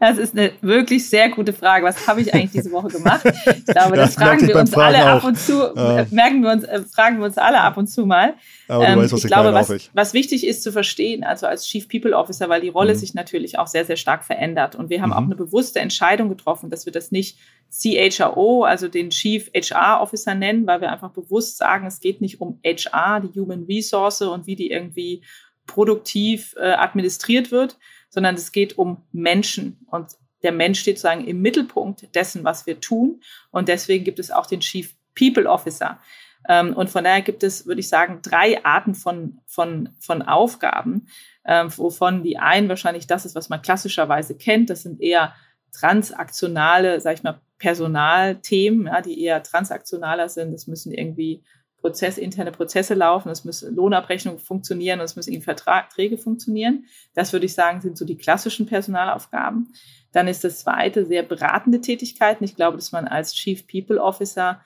Das 0.05 0.19
ist 0.19 0.37
eine 0.37 0.51
wirklich 0.61 1.09
sehr 1.09 1.29
gute 1.29 1.51
Frage. 1.51 1.83
Was 1.83 2.07
habe 2.07 2.21
ich 2.21 2.33
eigentlich 2.33 2.51
diese 2.51 2.71
Woche 2.71 2.89
gemacht? 2.89 3.21
Ich 3.25 3.65
glaube, 3.65 3.95
das, 3.95 4.13
das 4.13 4.23
fragen 4.23 4.47
wir 4.47 4.55
uns 4.55 4.73
alle 4.73 5.03
auch. 5.03 5.17
ab 5.17 5.23
und 5.23 5.39
zu, 5.39 5.53
ja. 5.75 6.05
merken 6.11 6.43
wir 6.43 6.51
uns, 6.51 6.63
äh, 6.63 6.81
fragen 6.81 7.17
wir 7.17 7.25
uns 7.25 7.37
alle 7.37 7.59
ab 7.61 7.77
und 7.77 7.87
zu 7.87 8.05
mal. 8.05 8.35
Aber 8.67 8.87
ähm, 8.87 8.99
weißt, 8.99 9.13
was 9.13 9.23
ich 9.23 9.27
glaube, 9.27 9.53
was, 9.53 9.89
was, 9.93 10.13
wichtig 10.13 10.45
ist 10.45 10.61
zu 10.61 10.71
verstehen, 10.71 11.23
also 11.23 11.47
als 11.47 11.65
Chief 11.65 11.89
People 11.89 12.15
Officer, 12.15 12.49
weil 12.49 12.61
die 12.61 12.69
Rolle 12.69 12.93
mhm. 12.93 12.97
sich 12.97 13.13
natürlich 13.15 13.57
auch 13.57 13.67
sehr, 13.67 13.85
sehr 13.85 13.97
stark 13.97 14.23
verändert. 14.23 14.75
Und 14.75 14.89
wir 14.89 15.01
haben 15.01 15.09
mhm. 15.09 15.15
auch 15.15 15.23
eine 15.23 15.35
bewusste 15.35 15.79
Entscheidung 15.79 16.29
getroffen, 16.29 16.69
dass 16.69 16.85
wir 16.85 16.93
das 16.93 17.11
nicht 17.11 17.39
CHRO, 17.71 18.63
also 18.63 18.87
den 18.87 19.09
Chief 19.09 19.49
HR 19.55 20.01
Officer 20.01 20.35
nennen, 20.35 20.67
weil 20.67 20.81
wir 20.81 20.91
einfach 20.91 21.11
bewusst 21.11 21.57
sagen, 21.57 21.87
es 21.87 21.99
geht 21.99 22.21
nicht 22.21 22.41
um 22.41 22.59
HR, 22.63 23.21
die 23.21 23.39
Human 23.39 23.63
Resource 23.63 24.21
und 24.21 24.45
wie 24.45 24.55
die 24.55 24.69
irgendwie 24.69 25.21
produktiv 25.65 26.55
äh, 26.57 26.73
administriert 26.73 27.51
wird, 27.51 27.77
sondern 28.15 28.35
es 28.35 28.53
geht 28.53 28.77
um 28.77 29.03
Menschen 29.11 29.85
und 29.91 30.11
der 30.41 30.53
Mensch 30.53 30.79
steht 30.79 30.97
sozusagen 30.97 31.27
im 31.27 31.41
Mittelpunkt 31.41 32.15
dessen, 32.15 32.45
was 32.45 32.65
wir 32.65 32.79
tun. 32.79 33.21
Und 33.51 33.67
deswegen 33.67 34.05
gibt 34.05 34.19
es 34.19 34.31
auch 34.31 34.45
den 34.45 34.61
Chief 34.61 34.95
People 35.13 35.49
Officer. 35.49 35.99
Ähm, 36.47 36.73
und 36.73 36.89
von 36.89 37.03
daher 37.03 37.21
gibt 37.21 37.43
es, 37.43 37.65
würde 37.65 37.81
ich 37.81 37.89
sagen, 37.89 38.19
drei 38.21 38.63
Arten 38.63 38.95
von, 38.95 39.41
von, 39.45 39.89
von 39.99 40.21
Aufgaben, 40.21 41.07
ähm, 41.45 41.75
wovon 41.75 42.23
die 42.23 42.37
einen 42.37 42.69
wahrscheinlich 42.69 43.05
das 43.05 43.25
ist, 43.25 43.35
was 43.35 43.49
man 43.49 43.61
klassischerweise 43.61 44.37
kennt. 44.37 44.69
Das 44.69 44.83
sind 44.83 45.01
eher 45.01 45.35
transaktionale, 45.73 47.01
sag 47.01 47.15
ich 47.15 47.23
mal, 47.23 47.41
Personalthemen, 47.57 48.87
ja, 48.87 49.01
die 49.01 49.21
eher 49.21 49.43
transaktionaler 49.43 50.29
sind. 50.29 50.53
Das 50.53 50.67
müssen 50.67 50.93
irgendwie 50.93 51.43
Prozess, 51.85 52.17
interne 52.17 52.51
Prozesse 52.51 52.95
laufen, 52.95 53.29
es 53.29 53.45
müssen 53.45 53.75
Lohnabrechnungen 53.75 54.39
funktionieren 54.39 54.99
und 54.99 55.05
es 55.05 55.15
müssen 55.15 55.39
Verträge 55.39 56.17
funktionieren. 56.17 56.85
Das 57.13 57.31
würde 57.31 57.45
ich 57.45 57.53
sagen, 57.53 57.79
sind 57.79 57.95
so 57.95 58.05
die 58.05 58.17
klassischen 58.17 58.65
Personalaufgaben. 58.65 59.71
Dann 60.11 60.27
ist 60.27 60.43
das 60.43 60.61
zweite 60.61 61.05
sehr 61.05 61.21
beratende 61.21 61.81
Tätigkeiten. 61.81 62.43
Ich 62.43 62.55
glaube, 62.55 62.77
dass 62.77 62.91
man 62.91 63.07
als 63.07 63.35
Chief 63.35 63.67
People 63.67 64.01
Officer 64.01 64.61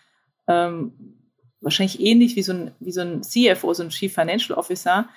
ähm, 0.47 0.93
wahrscheinlich 1.59 1.99
ähnlich 1.99 2.37
wie 2.37 2.43
so, 2.43 2.53
ein, 2.53 2.71
wie 2.79 2.93
so 2.93 3.01
ein 3.01 3.21
CFO, 3.21 3.73
so 3.73 3.83
ein 3.83 3.89
Chief 3.89 4.13
Financial 4.13 4.57
Officer, 4.57 5.09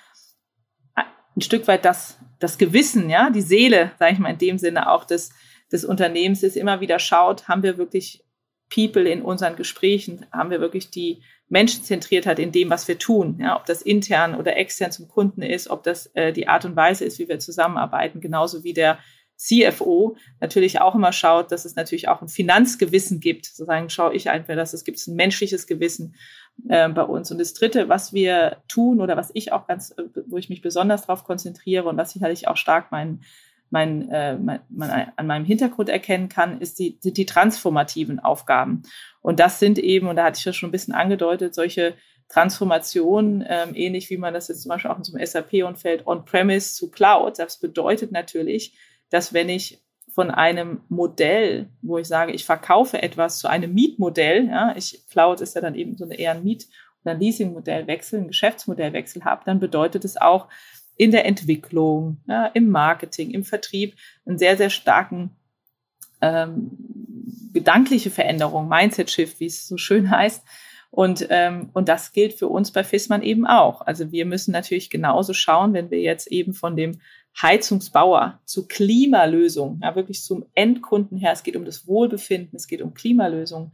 ein 1.37 1.41
Stück 1.41 1.69
weit 1.69 1.85
das, 1.85 2.17
das 2.39 2.57
Gewissen, 2.57 3.09
ja, 3.09 3.29
die 3.29 3.41
Seele, 3.41 3.93
sage 3.97 4.11
ich 4.11 4.19
mal 4.19 4.31
in 4.31 4.39
dem 4.39 4.57
Sinne 4.57 4.91
auch 4.91 5.05
des, 5.05 5.31
des 5.71 5.85
Unternehmens 5.85 6.43
ist, 6.43 6.57
immer 6.57 6.81
wieder 6.81 6.99
schaut, 6.99 7.47
haben 7.47 7.63
wir 7.63 7.77
wirklich 7.77 8.25
People 8.69 9.09
in 9.09 9.21
unseren 9.21 9.55
Gesprächen, 9.55 10.25
haben 10.33 10.49
wir 10.49 10.59
wirklich 10.59 10.89
die 10.89 11.21
Menschenzentriertheit 11.53 12.39
in 12.39 12.51
dem, 12.51 12.71
was 12.71 12.87
wir 12.87 12.97
tun. 12.97 13.37
Ja, 13.39 13.55
ob 13.55 13.67
das 13.67 13.83
intern 13.83 14.33
oder 14.33 14.57
extern 14.57 14.91
zum 14.91 15.07
Kunden 15.07 15.43
ist, 15.43 15.69
ob 15.69 15.83
das 15.83 16.07
äh, 16.15 16.33
die 16.33 16.47
Art 16.47 16.65
und 16.65 16.75
Weise 16.75 17.05
ist, 17.05 17.19
wie 17.19 17.29
wir 17.29 17.37
zusammenarbeiten, 17.37 18.21
genauso 18.21 18.63
wie 18.63 18.73
der 18.73 18.97
CFO 19.37 20.15
natürlich 20.39 20.81
auch 20.81 20.95
immer 20.95 21.11
schaut, 21.13 21.51
dass 21.51 21.65
es 21.65 21.75
natürlich 21.75 22.07
auch 22.07 22.21
ein 22.23 22.27
Finanzgewissen 22.27 23.19
gibt. 23.19 23.45
Sozusagen 23.45 23.89
schaue 23.89 24.15
ich 24.15 24.31
einfach, 24.31 24.55
dass 24.55 24.73
es 24.73 24.83
gibt 24.83 25.05
ein 25.07 25.15
menschliches 25.15 25.67
Gewissen 25.67 26.15
äh, 26.69 26.89
bei 26.89 27.03
uns. 27.03 27.31
Und 27.31 27.37
das 27.37 27.53
Dritte, 27.53 27.87
was 27.87 28.13
wir 28.13 28.57
tun 28.67 28.99
oder 28.99 29.15
was 29.15 29.29
ich 29.35 29.51
auch 29.51 29.67
ganz, 29.67 29.91
äh, 29.91 30.03
wo 30.25 30.37
ich 30.37 30.49
mich 30.49 30.63
besonders 30.63 31.01
darauf 31.01 31.23
konzentriere 31.23 31.87
und 31.87 31.97
was 31.97 32.13
sicherlich 32.13 32.47
auch 32.47 32.57
stark 32.57 32.91
mein, 32.91 33.21
mein, 33.69 34.09
äh, 34.09 34.37
mein, 34.37 34.59
mein, 34.69 35.11
an 35.15 35.27
meinem 35.27 35.45
Hintergrund 35.45 35.89
erkennen 35.89 36.29
kann, 36.29 36.61
ist 36.61 36.79
die, 36.79 36.99
die, 36.99 37.13
die 37.13 37.25
transformativen 37.25 38.19
Aufgaben. 38.19 38.83
Und 39.23 39.39
das 39.39 39.59
sind 39.59 39.79
eben, 39.79 40.07
und 40.07 40.17
da 40.17 40.25
hatte 40.25 40.37
ich 40.37 40.45
ja 40.45 40.53
schon 40.53 40.69
ein 40.69 40.73
bisschen 40.73 40.93
angedeutet, 40.93 41.55
solche 41.55 41.95
Transformationen, 42.27 43.43
ähm, 43.47 43.71
ähnlich 43.73 44.09
wie 44.09 44.17
man 44.17 44.33
das 44.33 44.49
jetzt 44.49 44.61
zum 44.61 44.69
Beispiel 44.69 44.91
auch 44.91 44.97
in 44.97 45.03
so 45.03 45.15
einem 45.15 45.25
SAP-Umfeld 45.25 46.05
on-premise 46.05 46.75
zu 46.75 46.91
Cloud. 46.91 47.39
Das 47.39 47.59
bedeutet 47.59 48.11
natürlich, 48.11 48.77
dass 49.09 49.33
wenn 49.33 49.49
ich 49.49 49.81
von 50.09 50.29
einem 50.29 50.81
Modell, 50.89 51.69
wo 51.81 51.97
ich 51.97 52.07
sage, 52.07 52.33
ich 52.33 52.45
verkaufe 52.45 53.01
etwas 53.01 53.39
zu 53.39 53.47
einem 53.47 53.73
Mietmodell, 53.73 54.47
ja, 54.47 54.75
ich, 54.75 55.07
Cloud 55.09 55.41
ist 55.41 55.55
ja 55.55 55.61
dann 55.61 55.75
eben 55.75 55.97
so 55.97 56.03
eine 56.03 56.15
eher 56.15 56.31
ein 56.31 56.43
Miet- 56.43 56.67
oder 57.03 57.13
ein 57.13 57.19
Leasingmodellwechsel, 57.19 58.19
ein 58.19 58.27
Geschäftsmodellwechsel 58.27 59.23
habe, 59.23 59.43
dann 59.45 59.59
bedeutet 59.59 60.05
es 60.05 60.17
auch 60.17 60.49
in 60.97 61.11
der 61.11 61.25
Entwicklung, 61.25 62.17
ja, 62.27 62.47
im 62.47 62.69
Marketing, 62.69 63.31
im 63.31 63.43
Vertrieb 63.43 63.95
einen 64.25 64.37
sehr, 64.37 64.57
sehr 64.57 64.69
starken 64.69 65.31
ähm, 66.21 66.77
gedankliche 67.53 68.09
Veränderung, 68.09 68.67
Mindset-Shift, 68.67 69.39
wie 69.39 69.45
es 69.45 69.67
so 69.67 69.77
schön 69.77 70.09
heißt. 70.09 70.43
Und, 70.91 71.25
ähm, 71.31 71.69
und 71.73 71.89
das 71.89 72.11
gilt 72.11 72.33
für 72.33 72.47
uns 72.47 72.71
bei 72.71 72.83
FISMAN 72.83 73.23
eben 73.23 73.47
auch. 73.47 73.81
Also 73.81 74.11
wir 74.11 74.25
müssen 74.25 74.51
natürlich 74.51 74.91
genauso 74.91 75.33
schauen, 75.33 75.73
wenn 75.73 75.89
wir 75.89 75.99
jetzt 75.99 76.27
eben 76.27 76.53
von 76.53 76.75
dem 76.75 76.99
Heizungsbauer 77.41 78.39
zu 78.45 78.67
Klimalösung, 78.67 79.79
ja, 79.81 79.95
wirklich 79.95 80.21
zum 80.21 80.45
Endkunden 80.53 81.17
her, 81.17 81.31
es 81.31 81.41
geht 81.41 81.55
um 81.55 81.65
das 81.65 81.87
Wohlbefinden, 81.87 82.55
es 82.55 82.67
geht 82.67 82.83
um 82.83 82.93
Klimalösung. 82.93 83.71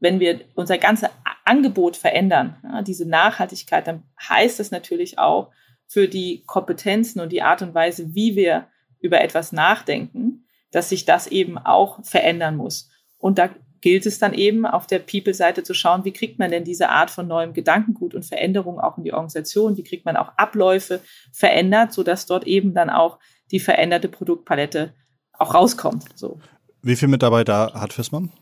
Wenn 0.00 0.18
wir 0.18 0.40
unser 0.54 0.78
ganzes 0.78 1.10
Angebot 1.44 1.96
verändern, 1.96 2.56
ja, 2.62 2.80
diese 2.80 3.06
Nachhaltigkeit, 3.06 3.86
dann 3.86 4.04
heißt 4.26 4.58
das 4.58 4.70
natürlich 4.70 5.18
auch 5.18 5.50
für 5.86 6.08
die 6.08 6.42
Kompetenzen 6.46 7.20
und 7.20 7.32
die 7.32 7.42
Art 7.42 7.60
und 7.60 7.74
Weise, 7.74 8.14
wie 8.14 8.34
wir 8.34 8.68
über 8.98 9.20
etwas 9.20 9.52
nachdenken, 9.52 10.43
dass 10.74 10.88
sich 10.88 11.04
das 11.04 11.26
eben 11.26 11.56
auch 11.58 12.04
verändern 12.04 12.56
muss. 12.56 12.90
Und 13.18 13.38
da 13.38 13.50
gilt 13.80 14.06
es 14.06 14.18
dann 14.18 14.32
eben 14.32 14.66
auf 14.66 14.86
der 14.86 14.98
People-Seite 14.98 15.62
zu 15.62 15.74
schauen, 15.74 16.04
wie 16.04 16.12
kriegt 16.12 16.38
man 16.38 16.50
denn 16.50 16.64
diese 16.64 16.88
Art 16.88 17.10
von 17.10 17.28
neuem 17.28 17.52
Gedankengut 17.52 18.14
und 18.14 18.24
Veränderung 18.24 18.80
auch 18.80 18.98
in 18.98 19.04
die 19.04 19.12
Organisation, 19.12 19.76
wie 19.76 19.84
kriegt 19.84 20.04
man 20.04 20.16
auch 20.16 20.32
Abläufe 20.36 21.00
verändert, 21.32 21.92
sodass 21.92 22.26
dort 22.26 22.46
eben 22.46 22.74
dann 22.74 22.90
auch 22.90 23.18
die 23.50 23.60
veränderte 23.60 24.08
Produktpalette 24.08 24.94
auch 25.34 25.54
rauskommt. 25.54 26.04
So. 26.14 26.40
Wie 26.82 26.96
viele 26.96 27.10
Mitarbeiter 27.10 27.72
hat 27.74 27.92
Fissmann? 27.92 28.32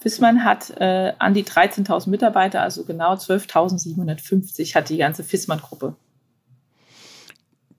Fissmann 0.00 0.44
hat 0.44 0.70
äh, 0.80 1.12
an 1.18 1.34
die 1.34 1.44
13.000 1.44 2.10
Mitarbeiter, 2.10 2.62
also 2.62 2.84
genau 2.84 3.14
12.750 3.14 4.74
hat 4.74 4.88
die 4.88 4.98
ganze 4.98 5.24
Fissmann-Gruppe. 5.24 5.94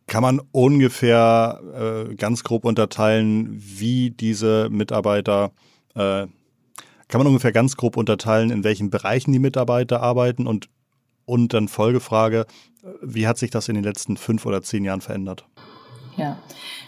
Kann 0.07 0.21
man 0.21 0.39
ungefähr 0.51 2.07
äh, 2.09 2.15
ganz 2.15 2.43
grob 2.43 2.65
unterteilen, 2.65 3.50
wie 3.51 4.12
diese 4.12 4.69
Mitarbeiter, 4.69 5.51
äh, 5.95 6.27
kann 7.07 7.19
man 7.19 7.27
ungefähr 7.27 7.51
ganz 7.51 7.75
grob 7.75 7.97
unterteilen, 7.97 8.51
in 8.51 8.63
welchen 8.63 8.89
Bereichen 8.89 9.31
die 9.31 9.39
Mitarbeiter 9.39 10.01
arbeiten 10.01 10.47
und, 10.47 10.69
und 11.25 11.53
dann 11.53 11.67
Folgefrage, 11.67 12.45
wie 13.01 13.27
hat 13.27 13.38
sich 13.38 13.50
das 13.50 13.67
in 13.67 13.75
den 13.75 13.83
letzten 13.83 14.17
fünf 14.17 14.45
oder 14.45 14.62
zehn 14.62 14.83
Jahren 14.83 15.01
verändert? 15.01 15.45
Ja, 16.17 16.38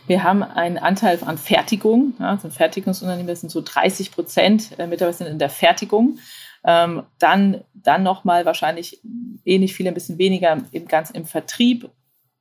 wir 0.05 0.23
haben 0.23 0.41
einen 0.41 0.77
Anteil 0.77 1.19
an 1.25 1.37
Fertigung. 1.37 2.13
Ja, 2.19 2.31
also 2.31 2.49
Fertigungsunternehmen, 2.49 3.27
das 3.27 3.41
sind 3.41 3.49
so 3.49 3.61
30 3.61 4.11
Prozent 4.11 4.77
der 4.77 4.87
Mitarbeiter 4.87 5.17
sind 5.17 5.27
in 5.27 5.39
der 5.39 5.49
Fertigung. 5.49 6.19
Ähm, 6.63 7.03
dann 7.19 7.63
dann 7.73 8.03
nochmal 8.03 8.45
wahrscheinlich 8.45 9.01
ähnlich 9.45 9.73
viel, 9.73 9.87
ein 9.87 9.93
bisschen 9.93 10.17
weniger 10.17 10.57
im 10.71 10.87
ganzen 10.87 11.15
im 11.15 11.25
Vertrieb 11.25 11.89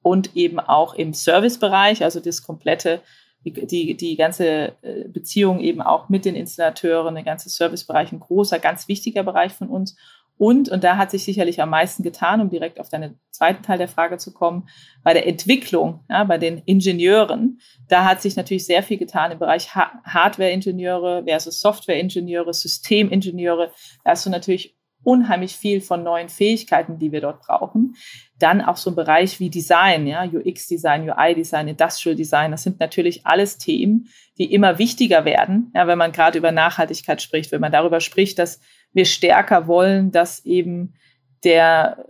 und 0.07 0.37
eben 0.37 0.61
auch 0.61 0.95
im 0.95 1.13
Servicebereich, 1.13 2.05
also 2.05 2.21
das 2.21 2.41
komplette, 2.41 3.01
die, 3.45 3.97
die, 3.97 4.15
ganze 4.15 4.77
äh, 4.83 5.09
Beziehung 5.09 5.59
eben 5.59 5.83
auch 5.83 6.09
mit 6.09 6.25
den 6.25 6.37
Installateuren, 6.37 7.17
der 7.17 7.25
ganze 7.25 7.49
Servicebereich, 7.49 8.13
ein 8.13 8.21
großer, 8.21 8.61
ganz 8.61 8.87
wichtiger 8.87 9.25
Bereich 9.25 9.53
von 9.53 9.69
uns. 9.69 9.97
Und, 10.39 10.69
und 10.69 10.85
da 10.85 10.97
hat 10.97 11.11
sich 11.11 11.25
sicherlich 11.25 11.61
am 11.61 11.71
meisten 11.71 12.05
getan, 12.05 12.41
um 12.41 12.51
direkt 12.51 12.79
auf 12.79 12.89
deinen 12.89 13.19
zweiten 13.33 13.65
Teil 13.65 13.79
der 13.79 13.89
Frage 13.89 14.17
zu 14.19 14.33
kommen, 14.33 14.69
bei 15.03 15.13
der 15.13 15.27
Entwicklung, 15.27 16.05
ja, 16.09 16.23
bei 16.23 16.39
den 16.39 16.59
Ingenieuren, 16.59 17.59
da 17.89 18.05
hat 18.05 18.23
sich 18.23 18.37
natürlich 18.37 18.65
sehr 18.65 18.85
viel 18.85 18.99
getan 18.99 19.33
im 19.33 19.41
Bereich 19.41 19.75
ha 19.75 19.91
Hardware-Ingenieure 20.05 21.25
versus 21.25 21.59
Software-Ingenieure, 21.59 22.55
Systemingenieure. 22.55 23.73
Da 24.05 24.13
hast 24.13 24.25
du 24.25 24.31
natürlich 24.31 24.76
unheimlich 25.07 25.57
viel 25.57 25.81
von 25.81 26.03
neuen 26.03 26.29
Fähigkeiten, 26.29 26.99
die 26.99 27.13
wir 27.13 27.21
dort 27.21 27.41
brauchen. 27.41 27.95
Dann 28.39 28.61
auch 28.61 28.77
so 28.77 28.91
ein 28.91 28.97
Bereich 28.97 29.39
wie 29.39 29.51
Design, 29.51 30.07
ja, 30.07 30.25
UX-Design, 30.25 31.09
UI-Design, 31.09 31.69
Industrial-Design. 31.69 32.51
Das 32.51 32.65
sind 32.65 32.81
natürlich 32.81 33.25
alles 33.25 33.57
Themen, 33.57 34.09
die 34.37 34.53
immer 34.53 34.79
wichtiger 34.79 35.25
werden, 35.25 35.71
ja, 35.75 35.87
wenn 35.87 35.97
man 35.97 36.11
gerade 36.11 36.39
über 36.39 36.51
Nachhaltigkeit 36.51 37.23
spricht, 37.23 37.53
wenn 37.53 37.61
man 37.61 37.73
darüber 37.73 38.01
spricht, 38.01 38.39
dass 38.41 38.61
wir 38.93 39.05
stärker 39.05 39.69
wollen, 39.69 40.11
dass 40.11 40.45
eben 40.45 40.95
der 41.45 42.05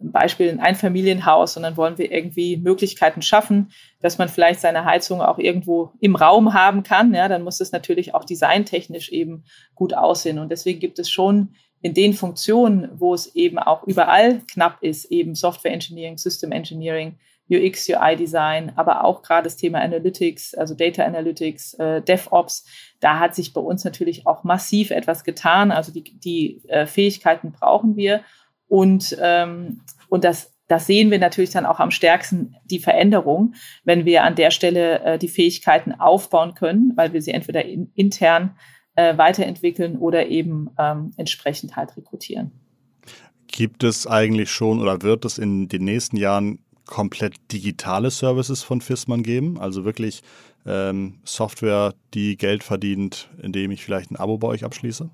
Beispiel 0.00 0.48
ein 0.48 0.60
Einfamilienhaus 0.60 1.58
und 1.58 1.62
dann 1.62 1.76
wollen 1.76 1.98
wir 1.98 2.10
irgendwie 2.10 2.56
Möglichkeiten 2.56 3.20
schaffen, 3.20 3.70
dass 4.00 4.16
man 4.16 4.30
vielleicht 4.30 4.60
seine 4.60 4.86
Heizung 4.86 5.20
auch 5.20 5.38
irgendwo 5.38 5.92
im 6.00 6.16
Raum 6.16 6.54
haben 6.54 6.82
kann. 6.82 7.12
Ja, 7.12 7.28
dann 7.28 7.42
muss 7.42 7.60
es 7.60 7.72
natürlich 7.72 8.14
auch 8.14 8.24
designtechnisch 8.24 9.10
eben 9.10 9.44
gut 9.74 9.92
aussehen. 9.92 10.38
Und 10.38 10.50
deswegen 10.50 10.80
gibt 10.80 10.98
es 10.98 11.10
schon 11.10 11.50
in 11.82 11.94
den 11.94 12.12
Funktionen, 12.12 12.90
wo 12.94 13.14
es 13.14 13.34
eben 13.34 13.58
auch 13.58 13.84
überall 13.84 14.40
knapp 14.50 14.82
ist, 14.82 15.06
eben 15.06 15.34
Software 15.34 15.72
Engineering, 15.72 16.18
System 16.18 16.52
Engineering, 16.52 17.16
UX, 17.50 17.88
UI 17.88 18.16
Design, 18.16 18.72
aber 18.76 19.04
auch 19.04 19.22
gerade 19.22 19.44
das 19.44 19.56
Thema 19.56 19.80
Analytics, 19.80 20.54
also 20.54 20.74
Data 20.74 21.04
Analytics, 21.04 21.74
äh, 21.74 22.00
DevOps, 22.00 22.64
da 23.00 23.18
hat 23.18 23.34
sich 23.34 23.52
bei 23.52 23.60
uns 23.60 23.84
natürlich 23.84 24.26
auch 24.26 24.44
massiv 24.44 24.90
etwas 24.90 25.24
getan. 25.24 25.72
Also 25.72 25.92
die, 25.92 26.04
die 26.04 26.62
äh, 26.68 26.86
Fähigkeiten 26.86 27.50
brauchen 27.50 27.96
wir. 27.96 28.20
Und, 28.68 29.16
ähm, 29.20 29.80
und 30.08 30.22
das, 30.22 30.54
das 30.68 30.86
sehen 30.86 31.10
wir 31.10 31.18
natürlich 31.18 31.50
dann 31.50 31.66
auch 31.66 31.80
am 31.80 31.90
stärksten 31.90 32.54
die 32.64 32.78
Veränderung, 32.78 33.54
wenn 33.82 34.04
wir 34.04 34.22
an 34.22 34.36
der 34.36 34.52
Stelle 34.52 35.00
äh, 35.00 35.18
die 35.18 35.28
Fähigkeiten 35.28 35.92
aufbauen 35.92 36.54
können, 36.54 36.92
weil 36.94 37.12
wir 37.12 37.20
sie 37.20 37.32
entweder 37.32 37.64
in, 37.64 37.90
intern 37.96 38.54
äh, 39.00 39.16
weiterentwickeln 39.16 39.96
oder 39.96 40.26
eben 40.26 40.70
ähm, 40.78 41.12
entsprechend 41.16 41.76
halt 41.76 41.96
rekrutieren. 41.96 42.52
Gibt 43.46 43.82
es 43.82 44.06
eigentlich 44.06 44.50
schon 44.50 44.80
oder 44.80 45.02
wird 45.02 45.24
es 45.24 45.38
in 45.38 45.68
den 45.68 45.84
nächsten 45.84 46.16
Jahren 46.16 46.58
komplett 46.84 47.34
digitale 47.50 48.10
Services 48.10 48.62
von 48.62 48.80
FISMAN 48.80 49.22
geben? 49.22 49.58
Also 49.58 49.84
wirklich 49.84 50.22
ähm, 50.66 51.18
Software, 51.24 51.94
die 52.12 52.36
Geld 52.36 52.62
verdient, 52.62 53.30
indem 53.42 53.70
ich 53.70 53.82
vielleicht 53.82 54.10
ein 54.10 54.16
Abo 54.16 54.36
bei 54.38 54.48
euch 54.48 54.64
abschließe? 54.64 55.08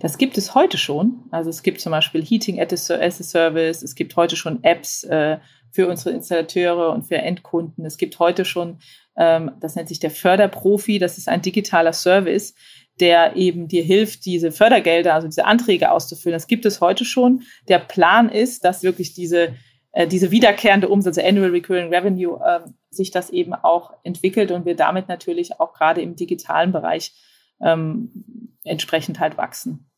Das 0.00 0.18
gibt 0.18 0.36
es 0.36 0.54
heute 0.54 0.76
schon. 0.76 1.20
Also 1.30 1.48
es 1.48 1.62
gibt 1.62 1.80
zum 1.80 1.92
Beispiel 1.92 2.22
Heating 2.22 2.60
as 2.60 2.90
a 2.90 3.10
Service, 3.10 3.82
es 3.82 3.94
gibt 3.94 4.16
heute 4.16 4.36
schon 4.36 4.62
Apps 4.62 5.02
äh, 5.04 5.38
für 5.70 5.88
unsere 5.88 6.14
Installateure 6.14 6.92
und 6.92 7.04
für 7.04 7.16
Endkunden. 7.16 7.86
Es 7.86 7.96
gibt 7.96 8.18
heute 8.18 8.44
schon, 8.44 8.78
das 9.16 9.74
nennt 9.74 9.88
sich 9.88 9.98
der 9.98 10.10
Förderprofi, 10.10 10.98
das 10.98 11.16
ist 11.16 11.28
ein 11.28 11.40
digitaler 11.40 11.94
Service, 11.94 12.54
der 13.00 13.36
eben 13.36 13.68
dir 13.68 13.82
hilft, 13.82 14.24
diese 14.24 14.52
Fördergelder, 14.52 15.14
also 15.14 15.28
diese 15.28 15.44
Anträge 15.44 15.90
auszufüllen. 15.90 16.34
Das 16.34 16.46
gibt 16.46 16.64
es 16.66 16.80
heute 16.80 17.04
schon. 17.04 17.42
Der 17.68 17.78
Plan 17.78 18.28
ist, 18.28 18.64
dass 18.64 18.82
wirklich 18.82 19.14
diese, 19.14 19.54
äh, 19.92 20.06
diese 20.06 20.30
wiederkehrende 20.30 20.88
Umsatz, 20.88 21.18
Annual 21.18 21.50
Recurring 21.50 21.92
Revenue, 21.92 22.40
äh, 22.44 22.60
sich 22.90 23.10
das 23.10 23.30
eben 23.30 23.52
auch 23.52 23.92
entwickelt 24.02 24.50
und 24.50 24.64
wir 24.64 24.76
damit 24.76 25.08
natürlich 25.08 25.60
auch 25.60 25.74
gerade 25.74 26.00
im 26.00 26.16
digitalen 26.16 26.72
Bereich 26.72 27.12
ähm, 27.60 28.52
entsprechend 28.64 29.20
halt 29.20 29.36
wachsen. 29.36 29.90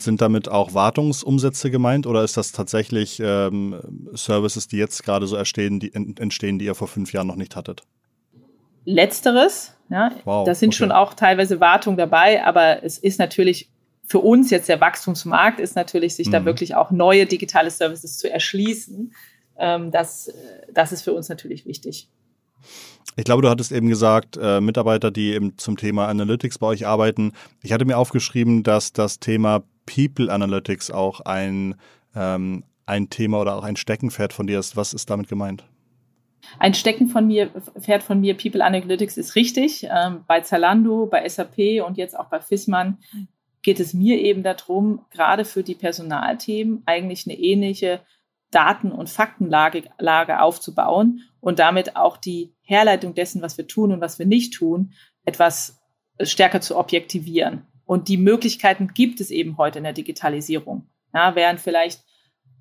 Sind 0.00 0.20
damit 0.20 0.48
auch 0.48 0.74
Wartungsumsätze 0.74 1.70
gemeint 1.70 2.06
oder 2.06 2.24
ist 2.24 2.36
das 2.36 2.52
tatsächlich 2.52 3.20
ähm, 3.22 3.78
Services, 4.14 4.66
die 4.66 4.78
jetzt 4.78 5.04
gerade 5.04 5.26
so 5.26 5.36
entstehen 5.36 5.78
die, 5.78 5.92
entstehen, 5.92 6.58
die 6.58 6.64
ihr 6.64 6.74
vor 6.74 6.88
fünf 6.88 7.12
Jahren 7.12 7.26
noch 7.26 7.36
nicht 7.36 7.54
hattet? 7.54 7.82
Letzteres, 8.84 9.74
ja. 9.90 10.12
Wow, 10.24 10.46
da 10.46 10.54
sind 10.54 10.70
okay. 10.70 10.76
schon 10.78 10.92
auch 10.92 11.14
teilweise 11.14 11.60
Wartungen 11.60 11.96
dabei, 11.96 12.44
aber 12.44 12.82
es 12.82 12.98
ist 12.98 13.18
natürlich 13.18 13.70
für 14.06 14.18
uns 14.18 14.50
jetzt 14.50 14.68
der 14.68 14.80
Wachstumsmarkt, 14.80 15.60
ist 15.60 15.76
natürlich, 15.76 16.16
sich 16.16 16.28
mhm. 16.28 16.32
da 16.32 16.44
wirklich 16.44 16.74
auch 16.74 16.90
neue 16.90 17.26
digitale 17.26 17.70
Services 17.70 18.18
zu 18.18 18.30
erschließen. 18.30 19.14
Ähm, 19.56 19.90
das, 19.90 20.32
das 20.72 20.90
ist 20.92 21.02
für 21.02 21.12
uns 21.12 21.28
natürlich 21.28 21.64
wichtig. 21.66 22.08
Ich 23.16 23.24
glaube, 23.24 23.42
du 23.42 23.48
hattest 23.48 23.72
eben 23.72 23.88
gesagt, 23.88 24.36
äh, 24.40 24.60
Mitarbeiter, 24.60 25.10
die 25.10 25.32
eben 25.32 25.58
zum 25.58 25.76
Thema 25.76 26.08
Analytics 26.08 26.58
bei 26.58 26.66
euch 26.66 26.86
arbeiten. 26.86 27.32
Ich 27.62 27.72
hatte 27.72 27.84
mir 27.84 27.98
aufgeschrieben, 27.98 28.62
dass 28.62 28.92
das 28.92 29.20
Thema 29.20 29.62
People 29.86 30.32
Analytics 30.32 30.90
auch 30.90 31.20
ein, 31.20 31.74
ähm, 32.14 32.64
ein 32.86 33.10
Thema 33.10 33.40
oder 33.40 33.56
auch 33.56 33.64
ein 33.64 33.76
Steckenpferd 33.76 34.32
von 34.32 34.46
dir 34.46 34.58
ist. 34.58 34.76
Was 34.76 34.92
ist 34.94 35.10
damit 35.10 35.28
gemeint? 35.28 35.64
Ein 36.58 36.74
Stecken 36.74 37.08
von 37.08 37.26
mir, 37.26 37.50
Pferd 37.78 38.02
von 38.02 38.20
mir, 38.20 38.36
People 38.36 38.64
Analytics 38.64 39.16
ist 39.16 39.34
richtig. 39.34 39.86
Ähm, 39.90 40.24
bei 40.26 40.40
Zalando, 40.40 41.06
bei 41.06 41.28
SAP 41.28 41.84
und 41.86 41.96
jetzt 41.96 42.18
auch 42.18 42.26
bei 42.26 42.40
Fissmann 42.40 42.98
geht 43.62 43.80
es 43.80 43.94
mir 43.94 44.18
eben 44.18 44.42
darum, 44.42 45.04
gerade 45.10 45.44
für 45.44 45.62
die 45.62 45.74
Personalthemen 45.74 46.82
eigentlich 46.86 47.26
eine 47.26 47.38
ähnliche 47.38 48.00
Daten- 48.50 48.92
und 48.92 49.08
Faktenlage 49.08 49.84
Lage 49.98 50.40
aufzubauen 50.40 51.22
und 51.40 51.58
damit 51.58 51.96
auch 51.96 52.16
die 52.16 52.52
Herleitung 52.62 53.14
dessen, 53.14 53.42
was 53.42 53.58
wir 53.58 53.66
tun 53.66 53.92
und 53.92 54.00
was 54.00 54.18
wir 54.18 54.26
nicht 54.26 54.54
tun, 54.54 54.92
etwas 55.24 55.80
stärker 56.22 56.60
zu 56.60 56.76
objektivieren. 56.76 57.66
Und 57.84 58.08
die 58.08 58.16
Möglichkeiten 58.16 58.88
gibt 58.94 59.20
es 59.20 59.30
eben 59.30 59.58
heute 59.58 59.78
in 59.78 59.84
der 59.84 59.92
Digitalisierung. 59.92 60.88
Ja, 61.12 61.34
während 61.34 61.60
vielleicht 61.60 62.04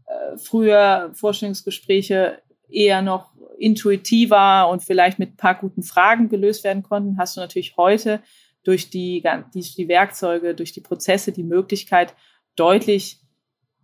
äh, 0.06 0.38
früher 0.38 1.12
Vorstellungsgespräche 1.14 2.42
eher 2.72 3.02
noch 3.02 3.32
intuitiver 3.58 4.70
und 4.70 4.84
vielleicht 4.84 5.20
mit 5.20 5.34
ein 5.34 5.38
paar 5.38 5.56
guten 5.56 5.84
Fragen 5.84 6.30
gelöst 6.30 6.64
werden 6.64 6.84
konnten, 6.84 7.18
hast 7.18 7.36
du 7.36 7.42
natürlich 7.42 7.76
heute 7.78 8.22
durch 8.64 8.90
die, 8.90 9.24
die, 9.54 9.62
die 9.62 9.88
Werkzeuge, 9.88 10.56
durch 10.56 10.72
die 10.72 10.82
Prozesse 10.82 11.32
die 11.32 11.44
Möglichkeit, 11.44 12.14
deutlich 12.56 13.20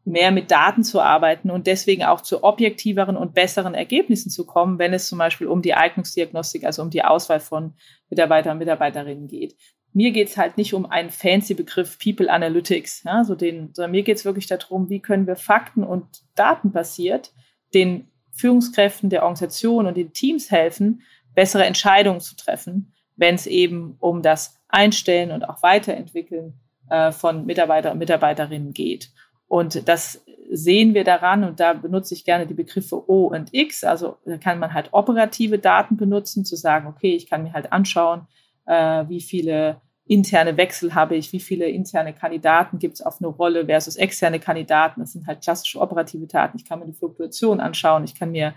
mehr 0.06 0.32
mit 0.32 0.52
Daten 0.52 0.84
zu 0.84 1.02
arbeiten 1.02 1.50
und 1.50 1.65
deswegen 1.65 2.04
auch 2.04 2.21
zu 2.21 2.43
objektiveren 2.43 3.17
und 3.17 3.34
besseren 3.34 3.74
Ergebnissen 3.74 4.30
zu 4.30 4.45
kommen, 4.45 4.78
wenn 4.78 4.93
es 4.93 5.08
zum 5.08 5.17
Beispiel 5.17 5.48
um 5.48 5.63
die 5.63 5.74
Eignungsdiagnostik, 5.74 6.63
also 6.63 6.84
um 6.84 6.91
die 6.91 7.04
Auswahl 7.04 7.39
von 7.39 7.74
Mitarbeitern 8.10 8.54
und 8.54 8.60
Mitarbeiterinnen 8.60 9.28
geht. 9.28 9.56
Mir 9.93 10.12
geht 10.12 10.28
es 10.28 10.38
halt 10.38 10.58
nicht 10.58 10.74
um 10.74 10.86
einen 10.86 11.10
fancy 11.10 11.56
Begriff 11.56 11.98
People 11.98 12.32
Analytics, 12.32 13.04
ja, 13.04 13.24
so 13.24 13.34
den, 13.34 13.74
sondern 13.74 13.91
mir 13.91 14.04
geht 14.04 14.17
es 14.17 14.26
wirklich 14.26 14.45
darum, 14.45 14.89
wie 14.89 15.00
können 15.00 15.26
wir 15.26 15.38
Fakten 15.38 15.84
und 15.84 16.06
Daten 16.36 16.71
basiert 16.71 17.34
den 17.74 18.12
Führungskräften 18.36 19.10
der 19.10 19.24
Organisation 19.24 19.88
und 19.88 19.98
den 19.98 20.13
Teams 20.13 20.52
helfen, 20.52 21.02
bessere 21.34 21.65
Entscheidungen 21.65 22.19
zu 22.19 22.36
treffen, 22.36 22.93
wenn 23.15 23.36
es 23.36 23.48
eben 23.48 23.95
um 24.00 24.21
das 24.21 24.60
Einstellen 24.67 25.32
und 25.32 25.48
auch 25.48 25.63
Weiterentwickeln 25.63 26.54
äh, 26.89 27.12
von 27.12 27.45
Mitarbeiter 27.45 27.91
und 27.91 27.98
Mitarbeiterinnen 27.98 28.74
geht. 28.74 29.12
Und 29.48 29.88
das 29.88 30.24
sehen 30.52 30.93
wir 30.93 31.04
daran, 31.04 31.43
und 31.43 31.60
da 31.60 31.74
benutze 31.74 32.13
ich 32.13 32.26
gerne 32.26 32.45
die 32.45 32.54
Begriffe 32.54 33.10
O 33.10 33.28
und 33.28 33.54
X. 33.54 33.84
Also 33.84 34.17
da 34.26 34.38
kann 34.38 34.60
man 34.60 34.74
halt 34.74 34.89
operative 34.91 35.60
Daten 35.60 35.98
benutzen, 35.98 36.45
zu 36.45 36.56
sagen, 36.56 36.88
okay, 36.88 37.15
ich 37.15 37.30
kann 37.30 37.43
mir 37.43 37.54
halt 37.54 37.71
anschauen, 37.71 38.28
äh, 38.65 39.06
wie 39.08 39.21
viele 39.21 39.82
interne 40.08 40.56
Wechsel 40.58 40.94
habe 40.94 41.15
ich, 41.15 41.34
wie 41.34 41.39
viele 41.39 41.68
interne 41.68 42.13
Kandidaten 42.13 42.80
gibt 42.80 42.96
es 42.96 43.02
auf 43.02 43.20
eine 43.20 43.28
Rolle 43.28 43.65
versus 43.65 43.96
externe 43.96 44.39
Kandidaten. 44.39 45.02
Das 45.02 45.13
sind 45.13 45.26
halt 45.26 45.41
klassische 45.41 45.80
operative 45.80 46.28
Daten. 46.28 46.58
Ich 46.58 46.65
kann 46.65 46.80
mir 46.80 46.86
die 46.86 46.94
Fluktuation 46.94 47.60
anschauen, 47.60 48.04
ich 48.04 48.18
kann 48.18 48.32
mir 48.32 48.54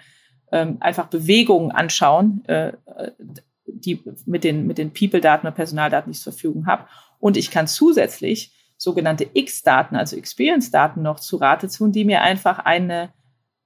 ähm, 0.53 0.77
einfach 0.81 1.07
Bewegungen 1.07 1.71
anschauen, 1.71 2.45
äh, 2.47 2.73
die 3.67 4.03
mit 4.27 4.45
den, 4.45 4.67
mit 4.67 4.79
den 4.79 4.93
People-Daten 4.93 5.47
oder 5.47 5.55
Personaldaten, 5.55 6.11
die 6.11 6.17
ich 6.17 6.23
zur 6.23 6.33
Verfügung 6.33 6.67
habe. 6.67 6.85
Und 7.19 7.37
ich 7.37 7.51
kann 7.51 7.67
zusätzlich 7.67 8.53
sogenannte 8.77 9.29
X-Daten, 9.33 9.97
also 9.97 10.17
Experience-Daten 10.17 11.03
noch 11.03 11.19
zu 11.21 11.37
Rate 11.37 11.69
tun, 11.69 11.93
die 11.93 12.05
mir 12.05 12.23
einfach 12.23 12.61
eine, 12.61 13.11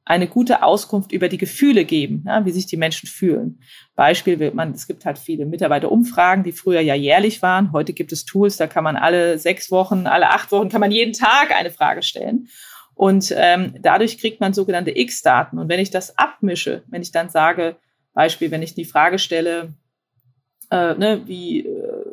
eine 0.04 0.26
gute 0.26 0.62
Auskunft 0.62 1.12
über 1.12 1.28
die 1.28 1.38
Gefühle 1.38 1.84
geben, 1.84 2.24
ja, 2.26 2.44
wie 2.44 2.50
sich 2.50 2.66
die 2.66 2.76
Menschen 2.76 3.08
fühlen. 3.08 3.60
Beispiel, 3.94 4.50
man, 4.52 4.72
es 4.72 4.86
gibt 4.86 5.04
halt 5.04 5.18
viele 5.18 5.46
Mitarbeiterumfragen, 5.46 6.42
die 6.42 6.52
früher 6.52 6.80
ja 6.80 6.94
jährlich 6.94 7.40
waren. 7.40 7.72
Heute 7.72 7.92
gibt 7.92 8.10
es 8.10 8.24
Tools, 8.24 8.56
da 8.56 8.66
kann 8.66 8.82
man 8.82 8.96
alle 8.96 9.38
sechs 9.38 9.70
Wochen, 9.70 10.06
alle 10.06 10.30
acht 10.30 10.50
Wochen, 10.50 10.68
kann 10.68 10.80
man 10.80 10.90
jeden 10.90 11.12
Tag 11.12 11.54
eine 11.56 11.70
Frage 11.70 12.02
stellen. 12.02 12.48
Und 12.94 13.32
ähm, 13.36 13.74
dadurch 13.80 14.18
kriegt 14.18 14.40
man 14.40 14.52
sogenannte 14.52 14.96
X-Daten. 14.96 15.58
Und 15.58 15.68
wenn 15.68 15.80
ich 15.80 15.90
das 15.90 16.18
abmische, 16.18 16.82
wenn 16.88 17.02
ich 17.02 17.12
dann 17.12 17.28
sage, 17.30 17.76
Beispiel, 18.12 18.50
wenn 18.50 18.62
ich 18.62 18.74
die 18.74 18.84
Frage 18.84 19.18
stelle, 19.18 19.74
äh, 20.70 20.94
ne, 20.94 21.22
wie 21.26 21.60
äh, 21.60 22.04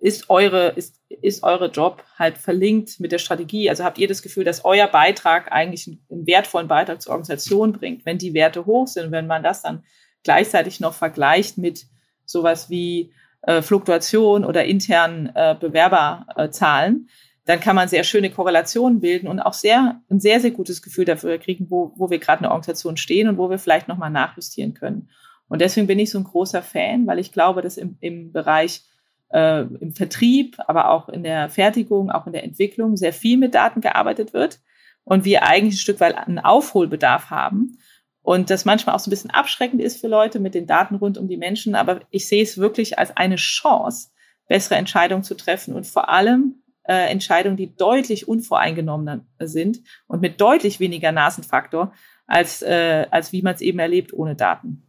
ist 0.00 0.30
eure, 0.30 0.68
ist, 0.70 1.00
ist 1.22 1.42
eure 1.42 1.70
Job 1.70 2.04
halt 2.18 2.38
verlinkt 2.38 3.00
mit 3.00 3.12
der 3.12 3.18
Strategie? 3.18 3.70
Also 3.70 3.84
habt 3.84 3.98
ihr 3.98 4.08
das 4.08 4.22
Gefühl, 4.22 4.44
dass 4.44 4.64
euer 4.64 4.88
Beitrag 4.88 5.52
eigentlich 5.52 5.86
einen, 5.86 6.26
wertvollen 6.26 6.68
Beitrag 6.68 7.00
zur 7.00 7.12
Organisation 7.12 7.72
bringt? 7.72 8.04
Wenn 8.04 8.18
die 8.18 8.34
Werte 8.34 8.66
hoch 8.66 8.86
sind, 8.88 9.12
wenn 9.12 9.26
man 9.26 9.42
das 9.42 9.62
dann 9.62 9.84
gleichzeitig 10.22 10.80
noch 10.80 10.94
vergleicht 10.94 11.58
mit 11.58 11.86
sowas 12.24 12.70
wie 12.70 13.12
äh, 13.42 13.62
Fluktuation 13.62 14.44
oder 14.44 14.64
internen 14.64 15.30
äh, 15.34 15.56
Bewerberzahlen, 15.58 17.08
dann 17.44 17.60
kann 17.60 17.74
man 17.74 17.88
sehr 17.88 18.04
schöne 18.04 18.30
Korrelationen 18.30 19.00
bilden 19.00 19.26
und 19.26 19.40
auch 19.40 19.54
sehr, 19.54 20.00
ein 20.08 20.20
sehr, 20.20 20.40
sehr 20.40 20.52
gutes 20.52 20.80
Gefühl 20.80 21.04
dafür 21.04 21.38
kriegen, 21.38 21.66
wo, 21.70 21.92
wo 21.96 22.08
wir 22.10 22.18
gerade 22.18 22.38
in 22.38 22.42
der 22.44 22.52
Organisation 22.52 22.96
stehen 22.96 23.28
und 23.28 23.38
wo 23.38 23.50
wir 23.50 23.58
vielleicht 23.58 23.88
nochmal 23.88 24.10
nachjustieren 24.10 24.74
können. 24.74 25.08
Und 25.48 25.60
deswegen 25.60 25.86
bin 25.86 25.98
ich 25.98 26.10
so 26.10 26.18
ein 26.18 26.24
großer 26.24 26.62
Fan, 26.62 27.06
weil 27.06 27.18
ich 27.18 27.32
glaube, 27.32 27.62
dass 27.62 27.76
im, 27.76 27.96
im 28.00 28.32
Bereich 28.32 28.84
äh, 29.32 29.62
im 29.62 29.92
Vertrieb, 29.92 30.56
aber 30.66 30.90
auch 30.90 31.08
in 31.08 31.22
der 31.22 31.48
Fertigung, 31.48 32.10
auch 32.10 32.26
in 32.26 32.32
der 32.32 32.44
Entwicklung 32.44 32.96
sehr 32.96 33.12
viel 33.12 33.38
mit 33.38 33.54
Daten 33.54 33.80
gearbeitet 33.80 34.32
wird 34.32 34.60
und 35.04 35.24
wir 35.24 35.44
eigentlich 35.44 35.74
ein 35.74 35.78
Stück 35.78 36.00
weit 36.00 36.16
einen 36.16 36.38
Aufholbedarf 36.38 37.30
haben. 37.30 37.78
Und 38.22 38.50
das 38.50 38.64
manchmal 38.64 38.94
auch 38.94 39.00
so 39.00 39.08
ein 39.08 39.10
bisschen 39.10 39.30
abschreckend 39.30 39.80
ist 39.82 40.00
für 40.00 40.06
Leute 40.06 40.38
mit 40.38 40.54
den 40.54 40.66
Daten 40.66 40.94
rund 40.94 41.18
um 41.18 41.26
die 41.26 41.36
Menschen. 41.36 41.74
Aber 41.74 42.02
ich 42.10 42.28
sehe 42.28 42.42
es 42.42 42.56
wirklich 42.56 42.98
als 42.98 43.16
eine 43.16 43.34
Chance, 43.34 44.10
bessere 44.46 44.76
Entscheidungen 44.76 45.24
zu 45.24 45.34
treffen 45.34 45.74
und 45.74 45.86
vor 45.86 46.08
allem 46.08 46.62
äh, 46.84 47.10
Entscheidungen, 47.10 47.56
die 47.56 47.74
deutlich 47.74 48.28
unvoreingenommener 48.28 49.24
sind 49.40 49.80
und 50.06 50.20
mit 50.20 50.40
deutlich 50.40 50.78
weniger 50.78 51.10
Nasenfaktor, 51.10 51.92
als, 52.26 52.62
äh, 52.62 53.06
als 53.10 53.32
wie 53.32 53.42
man 53.42 53.54
es 53.54 53.60
eben 53.60 53.78
erlebt 53.80 54.12
ohne 54.12 54.36
Daten. 54.36 54.82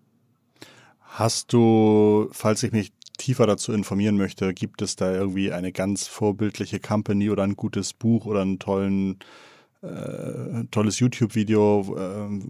Hast 0.99 1.53
du, 1.53 2.29
falls 2.31 2.61
ich 2.63 2.71
mich 2.71 2.91
tiefer 3.23 3.47
dazu 3.47 3.71
informieren 3.71 4.17
möchte, 4.17 4.53
gibt 4.53 4.81
es 4.81 4.97
da 4.97 5.13
irgendwie 5.13 5.53
eine 5.53 5.71
ganz 5.71 6.07
vorbildliche 6.07 6.81
Company 6.81 7.29
oder 7.29 7.43
ein 7.43 7.55
gutes 7.55 7.93
Buch 7.93 8.25
oder 8.25 8.41
ein 8.43 8.59
tollen, 8.59 9.19
äh, 9.81 10.65
tolles 10.71 10.99
YouTube-Video, 10.99 11.95
äh, 11.97 12.41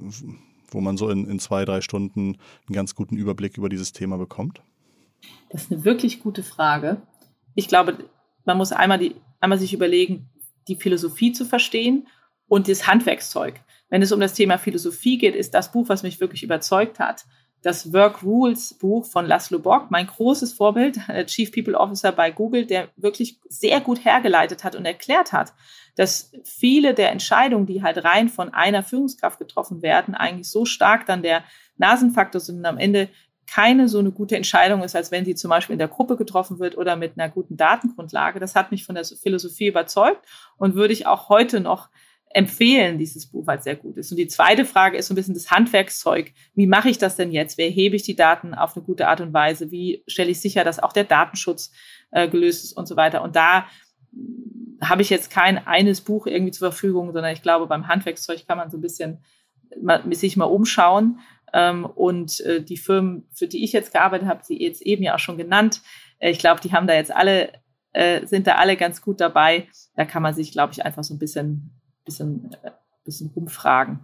wo 0.71 0.81
man 0.81 0.97
so 0.97 1.09
in, 1.09 1.29
in 1.29 1.37
zwei, 1.37 1.63
drei 1.63 1.81
Stunden 1.81 2.37
einen 2.67 2.73
ganz 2.73 2.95
guten 2.95 3.17
Überblick 3.17 3.57
über 3.57 3.69
dieses 3.69 3.93
Thema 3.93 4.17
bekommt? 4.17 4.63
Das 5.51 5.65
ist 5.65 5.71
eine 5.71 5.85
wirklich 5.85 6.21
gute 6.21 6.41
Frage. 6.41 7.03
Ich 7.53 7.67
glaube, 7.67 8.09
man 8.43 8.57
muss 8.57 8.71
einmal, 8.71 8.97
die, 8.97 9.15
einmal 9.39 9.59
sich 9.59 9.75
überlegen, 9.75 10.27
die 10.67 10.75
Philosophie 10.75 11.33
zu 11.33 11.45
verstehen 11.45 12.07
und 12.47 12.67
das 12.67 12.87
Handwerkszeug. 12.87 13.61
Wenn 13.89 14.01
es 14.01 14.11
um 14.11 14.19
das 14.19 14.33
Thema 14.33 14.57
Philosophie 14.57 15.19
geht, 15.19 15.35
ist 15.35 15.53
das 15.53 15.71
Buch, 15.71 15.87
was 15.87 16.01
mich 16.01 16.19
wirklich 16.19 16.41
überzeugt 16.41 16.97
hat, 16.97 17.25
das 17.63 17.93
Work 17.93 18.23
Rules 18.23 18.73
Buch 18.75 19.05
von 19.05 19.25
Laszlo 19.25 19.57
Bock, 19.57 19.89
mein 19.89 20.05
großes 20.05 20.53
Vorbild, 20.53 20.99
Chief 21.25 21.51
People 21.51 21.79
Officer 21.79 22.11
bei 22.11 22.29
Google, 22.29 22.65
der 22.65 22.89
wirklich 22.97 23.39
sehr 23.47 23.79
gut 23.79 24.03
hergeleitet 24.05 24.63
hat 24.63 24.75
und 24.75 24.85
erklärt 24.85 25.31
hat, 25.31 25.53
dass 25.95 26.31
viele 26.43 26.93
der 26.93 27.11
Entscheidungen, 27.11 27.65
die 27.65 27.81
halt 27.81 28.03
rein 28.03 28.27
von 28.27 28.53
einer 28.53 28.83
Führungskraft 28.83 29.39
getroffen 29.39 29.81
werden, 29.81 30.13
eigentlich 30.13 30.49
so 30.49 30.65
stark 30.65 31.05
dann 31.05 31.23
der 31.23 31.43
Nasenfaktor 31.77 32.41
sind 32.41 32.57
und 32.57 32.65
am 32.65 32.77
Ende 32.77 33.09
keine 33.47 33.87
so 33.87 33.99
eine 33.99 34.11
gute 34.11 34.35
Entscheidung 34.35 34.83
ist, 34.83 34.95
als 34.95 35.11
wenn 35.11 35.25
sie 35.25 35.35
zum 35.35 35.49
Beispiel 35.49 35.73
in 35.73 35.79
der 35.79 35.87
Gruppe 35.87 36.17
getroffen 36.17 36.59
wird 36.59 36.77
oder 36.77 36.95
mit 36.95 37.17
einer 37.17 37.31
guten 37.31 37.55
Datengrundlage. 37.55 38.39
Das 38.39 38.55
hat 38.55 38.71
mich 38.71 38.85
von 38.85 38.95
der 38.95 39.05
Philosophie 39.05 39.67
überzeugt 39.67 40.25
und 40.57 40.75
würde 40.75 40.93
ich 40.93 41.07
auch 41.07 41.29
heute 41.29 41.59
noch 41.59 41.89
empfehlen, 42.33 42.97
dieses 42.97 43.27
Buch, 43.27 43.45
weil 43.45 43.59
es 43.59 43.63
sehr 43.63 43.75
gut 43.75 43.97
ist. 43.97 44.11
Und 44.11 44.17
die 44.17 44.27
zweite 44.27 44.65
Frage 44.65 44.97
ist 44.97 45.07
so 45.07 45.13
ein 45.13 45.15
bisschen 45.15 45.35
das 45.35 45.51
Handwerkszeug. 45.51 46.33
Wie 46.55 46.67
mache 46.67 46.89
ich 46.89 46.97
das 46.97 47.15
denn 47.15 47.31
jetzt? 47.31 47.57
Wie 47.57 47.63
erhebe 47.63 47.95
ich 47.95 48.03
die 48.03 48.15
Daten 48.15 48.53
auf 48.53 48.75
eine 48.75 48.83
gute 48.83 49.07
Art 49.07 49.21
und 49.21 49.33
Weise? 49.33 49.71
Wie 49.71 50.03
stelle 50.07 50.31
ich 50.31 50.41
sicher, 50.41 50.63
dass 50.63 50.81
auch 50.81 50.93
der 50.93 51.03
Datenschutz 51.03 51.71
äh, 52.11 52.27
gelöst 52.27 52.63
ist 52.63 52.73
und 52.73 52.87
so 52.87 52.95
weiter? 52.95 53.21
Und 53.21 53.35
da 53.35 53.67
habe 54.81 55.03
ich 55.03 55.09
jetzt 55.09 55.29
kein 55.29 55.65
eines 55.65 56.01
Buch 56.01 56.25
irgendwie 56.25 56.51
zur 56.51 56.71
Verfügung, 56.71 57.13
sondern 57.13 57.33
ich 57.33 57.41
glaube, 57.41 57.67
beim 57.67 57.87
Handwerkszeug 57.87 58.47
kann 58.47 58.57
man 58.57 58.71
so 58.71 58.77
ein 58.77 58.81
bisschen 58.81 59.23
mal, 59.81 60.03
sich 60.13 60.35
mal 60.35 60.45
umschauen. 60.45 61.19
Ähm, 61.53 61.85
und 61.85 62.39
äh, 62.41 62.63
die 62.63 62.77
Firmen, 62.77 63.27
für 63.31 63.47
die 63.47 63.63
ich 63.63 63.73
jetzt 63.73 63.93
gearbeitet 63.93 64.27
habe, 64.27 64.43
sie 64.43 64.59
jetzt 64.59 64.81
eben 64.81 65.03
ja 65.03 65.13
auch 65.13 65.19
schon 65.19 65.37
genannt, 65.37 65.81
äh, 66.17 66.31
ich 66.31 66.39
glaube, 66.39 66.61
die 66.61 66.71
haben 66.71 66.87
da 66.87 66.95
jetzt 66.95 67.13
alle, 67.13 67.53
äh, 67.91 68.25
sind 68.25 68.47
da 68.47 68.55
alle 68.55 68.75
ganz 68.75 69.01
gut 69.03 69.21
dabei. 69.21 69.67
Da 69.95 70.05
kann 70.05 70.23
man 70.23 70.33
sich, 70.33 70.51
glaube 70.51 70.73
ich, 70.73 70.83
einfach 70.83 71.03
so 71.03 71.13
ein 71.13 71.19
bisschen, 71.19 71.79
bisschen, 72.05 72.55
äh, 72.63 72.71
bisschen 73.03 73.31
rumfragen. 73.35 73.99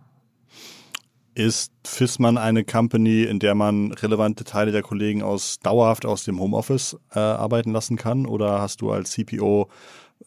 Ist 1.36 1.72
Fissmann 1.86 2.38
eine 2.38 2.66
Company, 2.66 3.24
in 3.24 3.40
der 3.40 3.56
man 3.56 3.94
relevante 3.94 4.44
Teile 4.44 4.72
der 4.72 4.82
Kollegen 4.82 5.22
aus 5.22 5.60
dauerhaft 5.60 6.06
aus 6.06 6.24
dem 6.24 6.40
Homeoffice 6.40 6.98
äh, 7.14 7.20
arbeiten 7.20 7.72
lassen 7.72 7.98
kann? 7.98 8.26
Oder 8.26 8.62
hast 8.62 8.82
du 8.82 8.92
als 8.92 9.12
CPO 9.12 9.70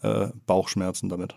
äh, 0.00 0.28
Bauchschmerzen 0.46 1.08
damit? 1.08 1.36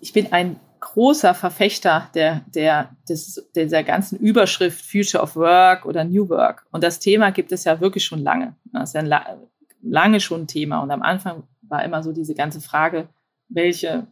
Ich 0.00 0.12
bin 0.12 0.32
ein 0.32 0.58
großer 0.80 1.32
Verfechter 1.32 2.10
der, 2.12 2.44
der, 2.54 2.96
des, 3.08 3.48
dieser 3.54 3.84
ganzen 3.84 4.18
Überschrift 4.18 4.84
Future 4.84 5.22
of 5.22 5.36
Work 5.36 5.86
oder 5.86 6.04
New 6.04 6.28
Work. 6.28 6.66
Und 6.72 6.82
das 6.82 6.98
Thema 6.98 7.30
gibt 7.30 7.52
es 7.52 7.64
ja 7.64 7.80
wirklich 7.80 8.04
schon 8.04 8.18
lange. 8.18 8.56
Das 8.72 8.90
ist 8.90 8.94
ja 8.94 9.38
lange 9.80 10.20
schon 10.20 10.42
ein 10.42 10.46
Thema. 10.48 10.80
Und 10.80 10.90
am 10.90 11.02
Anfang 11.02 11.44
war 11.62 11.84
immer 11.84 12.02
so 12.02 12.12
diese 12.12 12.34
ganze 12.34 12.60
Frage, 12.60 13.08
welche 13.54 14.06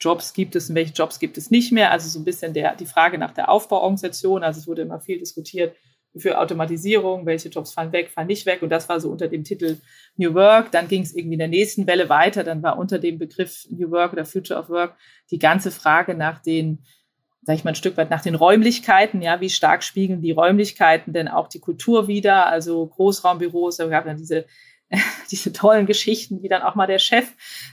Jobs 0.00 0.34
gibt 0.34 0.56
es 0.56 0.68
und 0.68 0.74
welche 0.74 0.92
Jobs 0.92 1.18
gibt 1.18 1.38
es 1.38 1.50
nicht 1.50 1.72
mehr. 1.72 1.90
Also 1.90 2.08
so 2.08 2.18
ein 2.18 2.24
bisschen 2.24 2.52
der, 2.52 2.74
die 2.76 2.86
Frage 2.86 3.18
nach 3.18 3.32
der 3.32 3.48
Aufbauorganisation. 3.48 4.42
Also 4.42 4.60
es 4.60 4.66
wurde 4.66 4.82
immer 4.82 5.00
viel 5.00 5.18
diskutiert, 5.18 5.74
für 6.18 6.38
Automatisierung, 6.38 7.26
welche 7.26 7.48
Jobs 7.48 7.72
fallen 7.72 7.92
weg, 7.92 8.10
fallen 8.10 8.28
nicht 8.28 8.46
weg. 8.46 8.62
Und 8.62 8.70
das 8.70 8.88
war 8.88 9.00
so 9.00 9.10
unter 9.10 9.28
dem 9.28 9.44
Titel 9.44 9.76
New 10.16 10.34
Work. 10.34 10.72
Dann 10.72 10.88
ging 10.88 11.02
es 11.02 11.14
irgendwie 11.14 11.34
in 11.34 11.40
der 11.40 11.48
nächsten 11.48 11.86
Welle 11.86 12.08
weiter. 12.08 12.42
Dann 12.44 12.62
war 12.62 12.78
unter 12.78 12.98
dem 12.98 13.18
Begriff 13.18 13.66
New 13.70 13.90
Work 13.90 14.12
oder 14.12 14.24
Future 14.24 14.58
of 14.58 14.68
Work 14.68 14.96
die 15.30 15.38
ganze 15.38 15.70
Frage 15.70 16.14
nach 16.14 16.40
den, 16.40 16.78
sag 17.42 17.56
ich 17.56 17.64
mal 17.64 17.72
ein 17.72 17.76
Stück 17.76 17.96
weit 17.96 18.10
nach 18.10 18.22
den 18.22 18.34
Räumlichkeiten. 18.34 19.20
Ja, 19.20 19.40
wie 19.40 19.50
stark 19.50 19.82
spiegeln 19.82 20.22
die 20.22 20.32
Räumlichkeiten 20.32 21.12
denn 21.12 21.28
auch 21.28 21.48
die 21.48 21.60
Kultur 21.60 22.08
wieder? 22.08 22.46
Also 22.46 22.86
Großraumbüros, 22.86 23.76
da 23.76 23.86
gab 23.86 24.06
dann 24.06 24.16
diese 24.16 24.46
diese 25.30 25.52
tollen 25.52 25.86
Geschichten, 25.86 26.42
wie 26.42 26.48
dann 26.48 26.62
auch 26.62 26.74
mal 26.74 26.86
der 26.86 26.98
Chef 26.98 27.26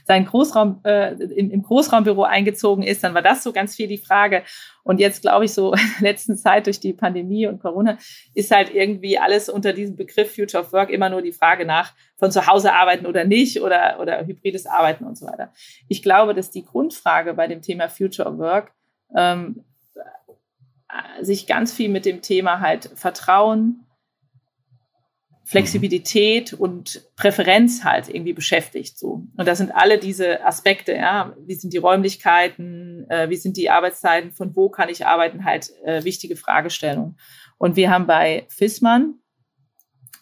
sein 0.04 0.24
Großraum, 0.24 0.80
äh, 0.84 1.12
im, 1.12 1.50
im 1.50 1.62
Großraumbüro 1.62 2.24
eingezogen 2.24 2.82
ist, 2.82 3.04
dann 3.04 3.14
war 3.14 3.22
das 3.22 3.42
so 3.42 3.52
ganz 3.52 3.76
viel 3.76 3.86
die 3.86 3.98
Frage. 3.98 4.42
Und 4.82 4.98
jetzt 4.98 5.22
glaube 5.22 5.44
ich 5.44 5.52
so 5.52 5.72
in 5.74 5.80
der 6.00 6.12
letzten 6.12 6.36
Zeit 6.36 6.66
durch 6.66 6.80
die 6.80 6.92
Pandemie 6.92 7.46
und 7.46 7.60
Corona 7.60 7.98
ist 8.34 8.50
halt 8.50 8.74
irgendwie 8.74 9.18
alles 9.18 9.48
unter 9.48 9.72
diesem 9.72 9.96
Begriff 9.96 10.34
Future 10.34 10.62
of 10.64 10.72
Work 10.72 10.90
immer 10.90 11.08
nur 11.08 11.22
die 11.22 11.32
Frage 11.32 11.64
nach 11.64 11.92
von 12.16 12.32
zu 12.32 12.46
Hause 12.46 12.72
arbeiten 12.72 13.06
oder 13.06 13.24
nicht 13.24 13.60
oder, 13.60 13.98
oder 14.00 14.26
hybrides 14.26 14.66
Arbeiten 14.66 15.04
und 15.04 15.16
so 15.16 15.26
weiter. 15.26 15.52
Ich 15.88 16.02
glaube, 16.02 16.34
dass 16.34 16.50
die 16.50 16.64
Grundfrage 16.64 17.34
bei 17.34 17.46
dem 17.46 17.62
Thema 17.62 17.88
Future 17.88 18.28
of 18.28 18.38
Work 18.38 18.72
ähm, 19.16 19.64
sich 21.20 21.46
ganz 21.46 21.72
viel 21.72 21.88
mit 21.88 22.04
dem 22.04 22.22
Thema 22.22 22.60
halt 22.60 22.90
Vertrauen, 22.94 23.83
Flexibilität 25.46 26.54
und 26.54 27.02
Präferenz 27.16 27.84
halt 27.84 28.08
irgendwie 28.08 28.32
beschäftigt. 28.32 28.98
So. 28.98 29.26
Und 29.36 29.46
das 29.46 29.58
sind 29.58 29.74
alle 29.74 29.98
diese 29.98 30.44
Aspekte, 30.44 30.94
ja. 30.94 31.36
Wie 31.46 31.54
sind 31.54 31.72
die 31.74 31.78
Räumlichkeiten, 31.78 33.08
äh, 33.10 33.28
wie 33.28 33.36
sind 33.36 33.58
die 33.58 33.68
Arbeitszeiten, 33.68 34.32
von 34.32 34.56
wo 34.56 34.70
kann 34.70 34.88
ich 34.88 35.06
arbeiten, 35.06 35.44
halt 35.44 35.70
äh, 35.84 36.02
wichtige 36.04 36.36
Fragestellungen. 36.36 37.18
Und 37.58 37.76
wir 37.76 37.90
haben 37.90 38.06
bei 38.06 38.46
FISMAN 38.48 39.16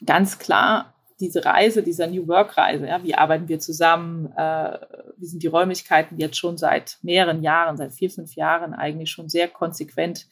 ganz 0.05 0.41
klar 0.41 0.95
diese 1.21 1.45
Reise, 1.45 1.85
dieser 1.85 2.09
New 2.09 2.27
Work-Reise, 2.27 2.89
ja, 2.89 3.03
wie 3.05 3.15
arbeiten 3.15 3.47
wir 3.47 3.61
zusammen, 3.61 4.27
äh, 4.37 4.79
wie 5.17 5.27
sind 5.27 5.45
die 5.45 5.49
Räumlichkeiten 5.49 6.19
jetzt 6.19 6.37
schon 6.37 6.59
seit 6.59 6.99
mehreren 7.03 7.43
Jahren, 7.43 7.77
seit 7.77 7.93
vier, 7.93 8.11
fünf 8.11 8.35
Jahren 8.35 8.75
eigentlich 8.75 9.11
schon 9.11 9.29
sehr 9.29 9.47
konsequent, 9.47 10.27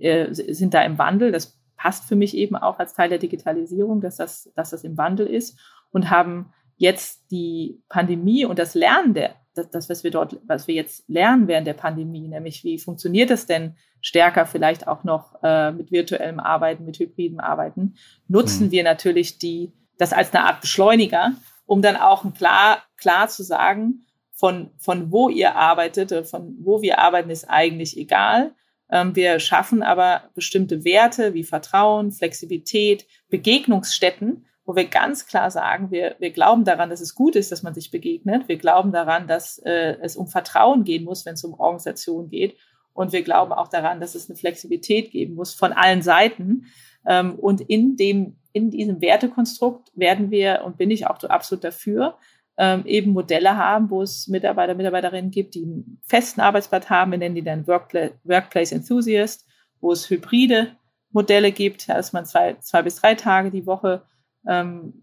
äh, 0.00 0.32
sind 0.32 0.72
da 0.72 0.82
im 0.82 0.96
Wandel. 0.96 1.32
Das 1.32 1.61
passt 1.82 2.04
für 2.04 2.14
mich 2.14 2.36
eben 2.36 2.54
auch 2.54 2.78
als 2.78 2.94
Teil 2.94 3.08
der 3.08 3.18
Digitalisierung, 3.18 4.00
dass 4.00 4.16
das, 4.16 4.52
dass 4.54 4.70
das 4.70 4.84
im 4.84 4.96
Wandel 4.96 5.26
ist 5.26 5.58
und 5.90 6.10
haben 6.10 6.52
jetzt 6.76 7.28
die 7.32 7.82
Pandemie 7.88 8.44
und 8.44 8.60
das 8.60 8.74
Lernen 8.74 9.14
der, 9.14 9.34
das, 9.54 9.68
das, 9.70 9.90
was 9.90 10.04
wir 10.04 10.12
dort, 10.12 10.38
was 10.46 10.68
wir 10.68 10.76
jetzt 10.76 11.08
lernen 11.08 11.48
während 11.48 11.66
der 11.66 11.74
Pandemie, 11.74 12.28
nämlich 12.28 12.62
wie 12.62 12.78
funktioniert 12.78 13.32
es 13.32 13.46
denn 13.46 13.74
stärker 14.00 14.46
vielleicht 14.46 14.86
auch 14.86 15.02
noch 15.02 15.42
äh, 15.42 15.72
mit 15.72 15.90
virtuellem 15.90 16.38
Arbeiten, 16.38 16.84
mit 16.84 17.00
hybridem 17.00 17.40
Arbeiten, 17.40 17.96
nutzen 18.28 18.66
mhm. 18.66 18.70
wir 18.70 18.84
natürlich 18.84 19.38
die, 19.38 19.72
das 19.98 20.12
als 20.12 20.32
eine 20.32 20.44
Art 20.44 20.60
Beschleuniger, 20.60 21.32
um 21.66 21.82
dann 21.82 21.96
auch 21.96 22.32
klar, 22.32 22.84
klar 22.96 23.26
zu 23.26 23.42
sagen, 23.42 24.06
von, 24.30 24.70
von 24.78 25.10
wo 25.10 25.28
ihr 25.28 25.56
arbeitet, 25.56 26.28
von 26.28 26.54
wo 26.60 26.80
wir 26.80 27.00
arbeiten, 27.00 27.30
ist 27.30 27.50
eigentlich 27.50 27.96
egal. 27.96 28.54
Ähm, 28.92 29.16
wir 29.16 29.40
schaffen 29.40 29.82
aber 29.82 30.30
bestimmte 30.34 30.84
Werte 30.84 31.32
wie 31.32 31.44
Vertrauen, 31.44 32.12
Flexibilität, 32.12 33.06
Begegnungsstätten, 33.30 34.44
wo 34.66 34.76
wir 34.76 34.84
ganz 34.84 35.26
klar 35.26 35.50
sagen, 35.50 35.90
wir, 35.90 36.14
wir 36.18 36.30
glauben 36.30 36.64
daran, 36.64 36.90
dass 36.90 37.00
es 37.00 37.14
gut 37.14 37.34
ist, 37.34 37.50
dass 37.50 37.62
man 37.62 37.74
sich 37.74 37.90
begegnet. 37.90 38.48
Wir 38.48 38.58
glauben 38.58 38.92
daran, 38.92 39.26
dass 39.26 39.58
äh, 39.58 39.96
es 40.02 40.14
um 40.14 40.28
Vertrauen 40.28 40.84
gehen 40.84 41.04
muss, 41.04 41.24
wenn 41.24 41.34
es 41.34 41.42
um 41.42 41.54
Organisation 41.54 42.28
geht. 42.28 42.56
Und 42.92 43.12
wir 43.12 43.22
glauben 43.22 43.52
auch 43.52 43.68
daran, 43.68 43.98
dass 43.98 44.14
es 44.14 44.28
eine 44.28 44.36
Flexibilität 44.36 45.10
geben 45.10 45.34
muss 45.34 45.54
von 45.54 45.72
allen 45.72 46.02
Seiten. 46.02 46.66
Ähm, 47.06 47.36
und 47.36 47.62
in 47.62 47.96
dem, 47.96 48.36
in 48.52 48.70
diesem 48.70 49.00
Wertekonstrukt 49.00 49.90
werden 49.94 50.30
wir, 50.30 50.62
und 50.64 50.76
bin 50.76 50.90
ich 50.90 51.06
auch 51.06 51.20
absolut 51.24 51.64
dafür, 51.64 52.18
ähm, 52.58 52.84
eben 52.86 53.12
Modelle 53.12 53.56
haben, 53.56 53.90
wo 53.90 54.02
es 54.02 54.28
Mitarbeiter, 54.28 54.74
Mitarbeiterinnen 54.74 55.30
gibt, 55.30 55.54
die 55.54 55.62
einen 55.62 56.00
festen 56.04 56.40
Arbeitsplatz 56.40 56.90
haben. 56.90 57.12
Wir 57.12 57.18
nennen 57.18 57.34
die 57.34 57.42
dann 57.42 57.66
Workpla 57.66 58.10
Workplace 58.24 58.72
Enthusiast, 58.72 59.46
wo 59.80 59.92
es 59.92 60.10
hybride 60.10 60.76
Modelle 61.10 61.52
gibt, 61.52 61.88
dass 61.88 62.12
man 62.12 62.24
zwei, 62.24 62.54
zwei 62.60 62.82
bis 62.82 62.96
drei 62.96 63.14
Tage 63.14 63.50
die 63.50 63.66
Woche 63.66 64.02
ähm, 64.46 64.94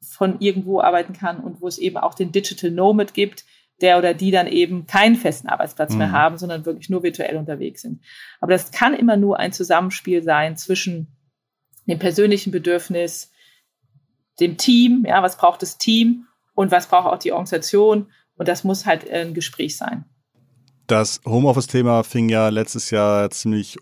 von 0.00 0.40
irgendwo 0.40 0.80
arbeiten 0.80 1.14
kann 1.14 1.40
und 1.40 1.60
wo 1.60 1.68
es 1.68 1.78
eben 1.78 1.96
auch 1.96 2.14
den 2.14 2.32
Digital 2.32 2.70
Nomad 2.70 3.14
gibt, 3.14 3.44
der 3.80 3.98
oder 3.98 4.14
die 4.14 4.30
dann 4.30 4.46
eben 4.46 4.86
keinen 4.86 5.16
festen 5.16 5.48
Arbeitsplatz 5.48 5.92
mhm. 5.92 5.98
mehr 5.98 6.12
haben, 6.12 6.38
sondern 6.38 6.64
wirklich 6.64 6.90
nur 6.90 7.02
virtuell 7.02 7.36
unterwegs 7.36 7.82
sind. 7.82 8.04
Aber 8.40 8.52
das 8.52 8.70
kann 8.70 8.94
immer 8.94 9.16
nur 9.16 9.38
ein 9.38 9.52
Zusammenspiel 9.52 10.22
sein 10.22 10.56
zwischen 10.56 11.08
dem 11.86 11.98
persönlichen 11.98 12.50
Bedürfnis, 12.50 13.32
dem 14.40 14.56
Team, 14.56 15.04
ja, 15.06 15.22
was 15.22 15.36
braucht 15.36 15.62
das 15.62 15.78
Team 15.78 16.26
und 16.54 16.70
was 16.70 16.88
braucht 16.88 17.12
auch 17.12 17.18
die 17.18 17.32
Organisation. 17.32 18.06
Und 18.36 18.48
das 18.48 18.64
muss 18.64 18.86
halt 18.86 19.08
ein 19.08 19.34
Gespräch 19.34 19.76
sein. 19.76 20.04
Das 20.86 21.20
Homeoffice-Thema 21.24 22.02
fing 22.02 22.28
ja 22.28 22.48
letztes 22.48 22.90
Jahr 22.90 23.30
ziemlich 23.30 23.78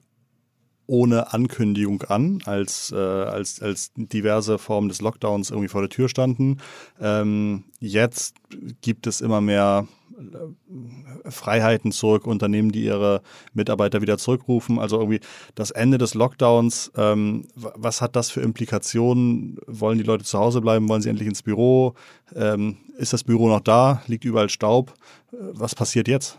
ohne 0.86 1.32
Ankündigung 1.32 2.02
an, 2.02 2.40
als, 2.44 2.92
äh, 2.92 2.96
als, 2.96 3.62
als 3.62 3.92
diverse 3.96 4.58
Formen 4.58 4.88
des 4.88 5.00
Lockdowns 5.00 5.50
irgendwie 5.50 5.68
vor 5.68 5.80
der 5.80 5.90
Tür 5.90 6.08
standen. 6.08 6.58
Ähm, 7.00 7.64
jetzt 7.78 8.34
gibt 8.82 9.06
es 9.06 9.20
immer 9.20 9.40
mehr 9.40 9.86
Freiheiten 11.28 11.92
zurück, 11.92 12.26
Unternehmen, 12.26 12.72
die 12.72 12.84
ihre 12.84 13.22
Mitarbeiter 13.54 14.02
wieder 14.02 14.18
zurückrufen. 14.18 14.78
Also 14.78 14.98
irgendwie 14.98 15.20
das 15.54 15.70
Ende 15.70 15.98
des 15.98 16.14
Lockdowns, 16.14 16.92
ähm, 16.96 17.46
was 17.54 18.00
hat 18.00 18.16
das 18.16 18.30
für 18.30 18.40
Implikationen? 18.40 19.58
Wollen 19.66 19.98
die 19.98 20.04
Leute 20.04 20.24
zu 20.24 20.38
Hause 20.38 20.60
bleiben? 20.60 20.88
Wollen 20.88 21.02
sie 21.02 21.10
endlich 21.10 21.28
ins 21.28 21.42
Büro? 21.42 21.94
Ähm, 22.34 22.78
ist 22.96 23.12
das 23.12 23.24
Büro 23.24 23.48
noch 23.48 23.60
da? 23.60 24.02
Liegt 24.06 24.24
überall 24.24 24.48
Staub? 24.48 24.94
Äh, 25.32 25.36
was 25.52 25.74
passiert 25.74 26.08
jetzt? 26.08 26.38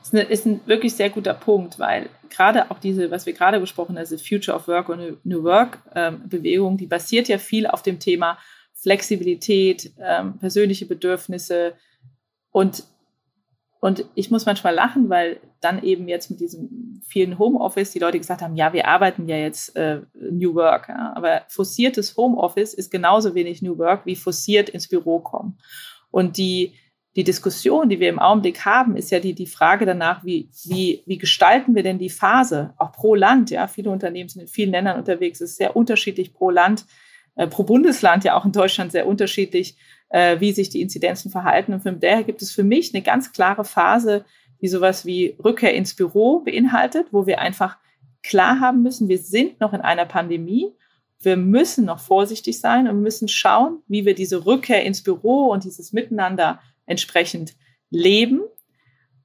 Das 0.00 0.08
ist, 0.08 0.14
eine, 0.14 0.22
ist 0.22 0.46
ein 0.46 0.60
wirklich 0.66 0.94
sehr 0.94 1.10
guter 1.10 1.34
Punkt, 1.34 1.78
weil 1.78 2.08
gerade 2.28 2.70
auch 2.70 2.78
diese, 2.78 3.10
was 3.10 3.26
wir 3.26 3.32
gerade 3.32 3.60
besprochen 3.60 3.96
haben, 3.96 4.04
diese 4.04 4.18
Future 4.18 4.56
of 4.56 4.68
Work 4.68 4.88
und 4.88 5.24
New 5.24 5.44
Work 5.44 5.78
ähm, 5.94 6.22
Bewegung, 6.28 6.76
die 6.76 6.86
basiert 6.86 7.28
ja 7.28 7.38
viel 7.38 7.66
auf 7.66 7.82
dem 7.82 7.98
Thema 7.98 8.38
Flexibilität, 8.74 9.92
ähm, 10.00 10.38
persönliche 10.38 10.86
Bedürfnisse, 10.86 11.74
und, 12.52 12.84
und 13.80 14.04
ich 14.14 14.30
muss 14.30 14.46
manchmal 14.46 14.74
lachen, 14.74 15.08
weil 15.08 15.40
dann 15.60 15.82
eben 15.82 16.06
jetzt 16.06 16.30
mit 16.30 16.38
diesem 16.40 17.02
vielen 17.06 17.38
Homeoffice 17.38 17.90
die 17.90 17.98
Leute 17.98 18.18
gesagt 18.18 18.42
haben, 18.42 18.54
ja, 18.54 18.72
wir 18.72 18.86
arbeiten 18.86 19.26
ja 19.26 19.36
jetzt 19.36 19.74
äh, 19.74 20.02
New 20.14 20.54
Work. 20.54 20.88
Ja. 20.88 21.14
Aber 21.16 21.42
forciertes 21.48 22.16
Homeoffice 22.16 22.74
ist 22.74 22.90
genauso 22.90 23.34
wenig 23.34 23.62
New 23.62 23.78
Work 23.78 24.06
wie 24.06 24.14
forciert 24.14 24.68
ins 24.68 24.88
Büro 24.88 25.18
kommen. 25.18 25.58
Und 26.10 26.36
die, 26.36 26.74
die 27.16 27.24
Diskussion, 27.24 27.88
die 27.88 28.00
wir 28.00 28.08
im 28.08 28.18
Augenblick 28.18 28.64
haben, 28.64 28.96
ist 28.96 29.10
ja 29.10 29.18
die, 29.18 29.34
die 29.34 29.46
Frage 29.46 29.86
danach, 29.86 30.24
wie, 30.24 30.50
wie, 30.64 31.02
wie 31.06 31.18
gestalten 31.18 31.74
wir 31.74 31.82
denn 31.82 31.98
die 31.98 32.10
Phase, 32.10 32.74
auch 32.78 32.92
pro 32.92 33.14
Land, 33.14 33.50
ja, 33.50 33.66
viele 33.66 33.90
Unternehmen 33.90 34.28
sind 34.28 34.42
in 34.42 34.48
vielen 34.48 34.70
Ländern 34.70 34.98
unterwegs, 34.98 35.40
es 35.40 35.52
ist 35.52 35.56
sehr 35.56 35.74
unterschiedlich 35.74 36.32
pro 36.32 36.50
Land, 36.50 36.86
äh, 37.34 37.46
pro 37.46 37.64
Bundesland 37.64 38.24
ja 38.24 38.36
auch 38.36 38.44
in 38.44 38.52
Deutschland 38.52 38.92
sehr 38.92 39.06
unterschiedlich, 39.06 39.76
äh, 40.12 40.38
wie 40.40 40.52
sich 40.52 40.68
die 40.68 40.82
Inzidenzen 40.82 41.30
verhalten. 41.30 41.72
Und 41.72 41.82
von 41.82 41.98
daher 41.98 42.22
gibt 42.22 42.42
es 42.42 42.52
für 42.52 42.62
mich 42.62 42.94
eine 42.94 43.02
ganz 43.02 43.32
klare 43.32 43.64
Phase, 43.64 44.24
die 44.60 44.68
sowas 44.68 45.04
wie 45.04 45.34
Rückkehr 45.42 45.74
ins 45.74 45.94
Büro 45.94 46.40
beinhaltet, 46.40 47.08
wo 47.10 47.26
wir 47.26 47.40
einfach 47.40 47.78
klar 48.22 48.60
haben 48.60 48.82
müssen, 48.82 49.08
wir 49.08 49.18
sind 49.18 49.60
noch 49.60 49.72
in 49.72 49.80
einer 49.80 50.06
Pandemie. 50.06 50.72
Wir 51.18 51.36
müssen 51.36 51.84
noch 51.84 51.98
vorsichtig 51.98 52.60
sein 52.60 52.88
und 52.88 53.00
müssen 53.00 53.28
schauen, 53.28 53.82
wie 53.88 54.04
wir 54.04 54.14
diese 54.14 54.44
Rückkehr 54.44 54.84
ins 54.84 55.02
Büro 55.02 55.48
und 55.48 55.64
dieses 55.64 55.92
Miteinander 55.92 56.60
entsprechend 56.86 57.54
leben. 57.90 58.42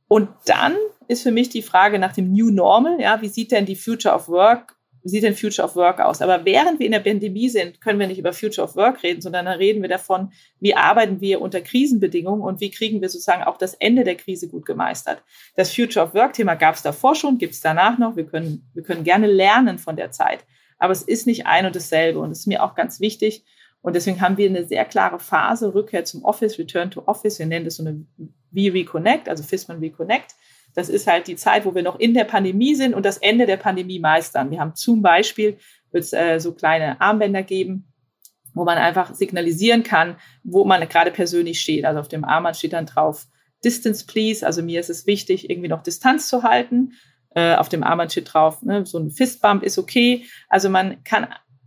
Und 0.08 0.30
dann 0.46 0.76
ist 1.08 1.24
für 1.24 1.32
mich 1.32 1.50
die 1.50 1.62
Frage 1.62 2.00
nach 2.00 2.14
dem 2.14 2.32
New 2.32 2.50
Normal. 2.50 3.00
Ja, 3.00 3.22
wie 3.22 3.30
sieht 3.30 3.52
denn 3.52 3.66
die 3.66 3.76
Future 3.76 4.16
of 4.16 4.30
Work 4.30 4.77
sieht 5.10 5.24
denn 5.24 5.36
Future 5.36 5.66
of 5.68 5.76
Work 5.76 6.00
aus? 6.00 6.22
Aber 6.22 6.46
während 6.46 6.80
wir 6.80 6.86
in 6.86 6.92
der 6.92 7.00
Pandemie 7.00 7.50
sind, 7.50 7.82
können 7.82 8.00
wir 8.00 8.08
nicht 8.08 8.20
über 8.20 8.34
Future 8.34 8.68
of 8.68 8.76
Work 8.76 9.04
reden, 9.04 9.22
sondern 9.22 9.46
dann 9.46 9.58
reden 9.58 9.82
wir 9.82 9.90
davon, 9.90 10.32
wie 10.60 10.76
arbeiten 10.76 11.22
wir 11.22 11.42
unter 11.42 11.62
Krisenbedingungen 11.62 12.42
und 12.42 12.60
wie 12.62 12.72
kriegen 12.72 13.02
wir 13.02 13.10
sozusagen 13.10 13.44
auch 13.44 13.58
das 13.58 13.74
Ende 13.76 14.04
der 14.04 14.16
Krise 14.16 14.48
gut 14.48 14.66
gemeistert. 14.66 15.22
Das 15.56 15.74
Future 15.74 16.06
of 16.06 16.14
Work-Thema 16.14 16.56
gab 16.56 16.76
es 16.76 16.82
davor 16.82 17.16
schon, 17.16 17.38
gibt 17.38 17.54
es 17.54 17.62
danach 17.62 17.98
noch. 17.98 18.16
Wir 18.16 18.26
können, 18.26 18.70
wir 18.74 18.84
können 18.84 19.04
gerne 19.04 19.28
lernen 19.28 19.80
von 19.80 19.96
der 19.96 20.12
Zeit. 20.12 20.46
Aber 20.80 20.94
es 20.94 21.02
ist 21.02 21.28
nicht 21.28 21.46
ein 21.46 21.66
und 21.66 21.76
dasselbe. 21.76 22.20
Und 22.20 22.30
das 22.30 22.40
ist 22.40 22.48
mir 22.48 22.64
auch 22.64 22.76
ganz 22.76 23.00
wichtig. 23.00 23.44
Und 23.82 23.96
deswegen 23.96 24.22
haben 24.22 24.38
wir 24.38 24.50
eine 24.50 24.66
sehr 24.66 24.86
klare 24.86 25.20
Phase, 25.20 25.74
Rückkehr 25.74 26.04
zum 26.04 26.26
Office, 26.26 26.60
Return 26.60 26.92
to 26.92 27.04
Office. 27.06 27.40
Wir 27.40 27.46
nennen 27.46 27.66
das 27.66 27.76
so 27.76 27.84
eine 27.86 28.06
V-Reconnect, 28.54 29.30
also 29.30 29.44
FISMAN 29.44 29.80
Reconnect. 29.80 30.36
Das 30.78 30.90
ist 30.90 31.08
halt 31.08 31.26
die 31.26 31.36
Zeit, 31.36 31.66
wo 31.66 31.74
wir 31.74 31.82
noch 31.82 32.00
in 32.00 32.14
der 32.14 32.26
Pandemie 32.26 32.76
sind 32.76 32.94
und 32.94 33.04
das 33.04 33.18
Ende 33.18 33.48
der 33.48 33.58
Pandemie 33.58 33.98
meistern. 33.98 34.52
Wir 34.52 34.60
haben 34.60 34.76
zum 34.76 35.02
Beispiel, 35.02 35.58
wird 35.90 36.04
es 36.04 36.14
äh, 36.14 36.38
so 36.40 36.54
kleine 36.54 37.02
Armbänder 37.02 37.42
geben, 37.42 37.92
wo 38.54 38.64
man 38.64 38.78
einfach 38.78 39.16
signalisieren 39.16 39.82
kann, 39.82 40.18
wo 40.44 40.66
man 40.66 40.88
gerade 40.88 41.10
persönlich 41.10 41.62
steht. 41.62 41.84
Also 41.84 42.00
auf 42.00 42.10
dem 42.10 42.24
Armband 42.24 42.58
steht 42.58 42.74
dann 42.74 42.86
drauf 42.86 43.26
Distance 43.66 44.06
please. 44.06 44.46
Also 44.46 44.62
mir 44.62 44.80
ist 44.80 44.92
es 44.92 45.08
wichtig, 45.08 45.50
irgendwie 45.50 45.68
noch 45.68 45.82
Distanz 45.82 46.28
zu 46.28 46.44
halten. 46.44 46.92
Äh, 47.32 47.56
auf 47.56 47.70
dem 47.70 47.82
Armband 47.82 48.12
steht 48.12 48.32
drauf, 48.32 48.62
ne, 48.62 48.86
so 48.86 49.00
ein 49.00 49.10
Fistbump 49.10 49.64
ist 49.64 49.80
okay. 49.80 50.26
Also 50.48 50.70
man 50.70 51.04
kann, 51.04 51.26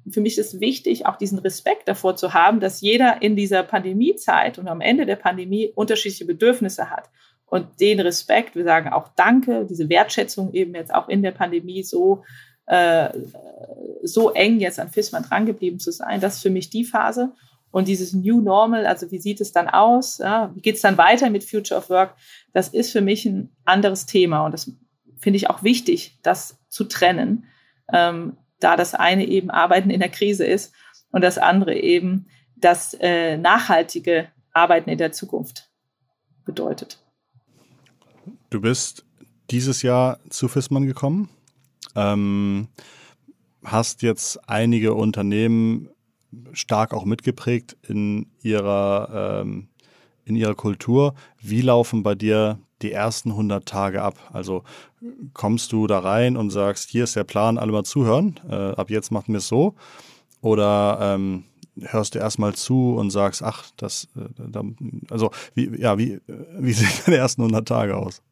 für 0.08 0.20
mich 0.20 0.38
ist 0.38 0.60
wichtig, 0.60 1.06
auch 1.06 1.16
diesen 1.16 1.40
Respekt 1.40 1.88
davor 1.88 2.14
zu 2.14 2.32
haben, 2.32 2.60
dass 2.60 2.80
jeder 2.80 3.22
in 3.22 3.34
dieser 3.34 3.64
Pandemiezeit 3.64 4.56
und 4.60 4.68
am 4.68 4.80
Ende 4.80 5.04
der 5.04 5.16
Pandemie 5.16 5.72
unterschiedliche 5.74 6.26
Bedürfnisse 6.26 6.90
hat 6.90 7.10
und 7.50 7.80
den 7.80 8.00
Respekt, 8.00 8.54
wir 8.54 8.64
sagen 8.64 8.88
auch 8.88 9.08
Danke, 9.16 9.66
diese 9.68 9.88
Wertschätzung 9.88 10.54
eben 10.54 10.74
jetzt 10.74 10.94
auch 10.94 11.08
in 11.08 11.22
der 11.22 11.32
Pandemie 11.32 11.82
so, 11.82 12.22
äh, 12.66 13.10
so 14.02 14.30
eng 14.30 14.60
jetzt 14.60 14.78
an 14.78 14.88
FISMAN 14.88 15.24
drangeblieben 15.24 15.80
zu 15.80 15.90
sein, 15.90 16.20
das 16.20 16.36
ist 16.36 16.42
für 16.42 16.50
mich 16.50 16.70
die 16.70 16.84
Phase. 16.84 17.32
Und 17.72 17.86
dieses 17.86 18.12
New 18.12 18.40
Normal, 18.40 18.86
also 18.86 19.10
wie 19.10 19.18
sieht 19.18 19.40
es 19.40 19.52
dann 19.52 19.68
aus? 19.68 20.18
Ja, 20.18 20.50
wie 20.54 20.60
geht 20.60 20.76
es 20.76 20.80
dann 20.80 20.98
weiter 20.98 21.30
mit 21.30 21.44
Future 21.44 21.78
of 21.78 21.90
Work? 21.90 22.14
Das 22.52 22.68
ist 22.68 22.90
für 22.90 23.00
mich 23.00 23.26
ein 23.26 23.50
anderes 23.64 24.06
Thema 24.06 24.44
und 24.44 24.52
das 24.52 24.72
finde 25.18 25.36
ich 25.36 25.50
auch 25.50 25.62
wichtig, 25.62 26.18
das 26.22 26.58
zu 26.68 26.84
trennen, 26.84 27.46
ähm, 27.92 28.36
da 28.60 28.76
das 28.76 28.94
eine 28.94 29.26
eben 29.26 29.50
Arbeiten 29.50 29.90
in 29.90 30.00
der 30.00 30.08
Krise 30.08 30.46
ist 30.46 30.72
und 31.10 31.22
das 31.22 31.38
andere 31.38 31.74
eben 31.74 32.26
das 32.56 32.94
äh, 32.94 33.36
nachhaltige 33.36 34.28
Arbeiten 34.52 34.90
in 34.90 34.98
der 34.98 35.12
Zukunft 35.12 35.70
bedeutet. 36.44 36.98
Du 38.50 38.60
bist 38.60 39.04
dieses 39.52 39.82
Jahr 39.82 40.18
zu 40.28 40.48
Fissmann 40.48 40.84
gekommen, 40.84 41.28
ähm, 41.94 42.66
hast 43.62 44.02
jetzt 44.02 44.48
einige 44.48 44.94
Unternehmen 44.94 45.88
stark 46.52 46.92
auch 46.92 47.04
mitgeprägt 47.04 47.76
in 47.86 48.26
ihrer, 48.42 49.42
ähm, 49.42 49.68
in 50.24 50.34
ihrer 50.34 50.56
Kultur. 50.56 51.14
Wie 51.40 51.60
laufen 51.60 52.02
bei 52.02 52.16
dir 52.16 52.58
die 52.82 52.90
ersten 52.90 53.30
100 53.30 53.66
Tage 53.66 54.02
ab? 54.02 54.18
Also 54.32 54.64
kommst 55.32 55.70
du 55.70 55.86
da 55.86 56.00
rein 56.00 56.36
und 56.36 56.50
sagst, 56.50 56.90
hier 56.90 57.04
ist 57.04 57.14
der 57.14 57.24
Plan, 57.24 57.56
alle 57.56 57.70
mal 57.70 57.84
zuhören, 57.84 58.40
äh, 58.48 58.54
ab 58.54 58.90
jetzt 58.90 59.12
machen 59.12 59.32
wir 59.32 59.38
es 59.38 59.46
so? 59.46 59.76
Oder 60.40 60.98
ähm, 61.00 61.44
hörst 61.78 62.16
du 62.16 62.18
erstmal 62.18 62.54
zu 62.54 62.96
und 62.96 63.10
sagst, 63.10 63.44
ach, 63.44 63.70
das, 63.76 64.08
äh, 64.16 64.28
da, 64.50 64.64
also 65.08 65.30
wie, 65.54 65.80
ja, 65.80 65.98
wie, 65.98 66.20
wie 66.58 66.72
sehen 66.72 66.90
deine 67.06 67.18
ersten 67.18 67.42
100 67.42 67.68
Tage 67.68 67.96
aus? 67.96 68.22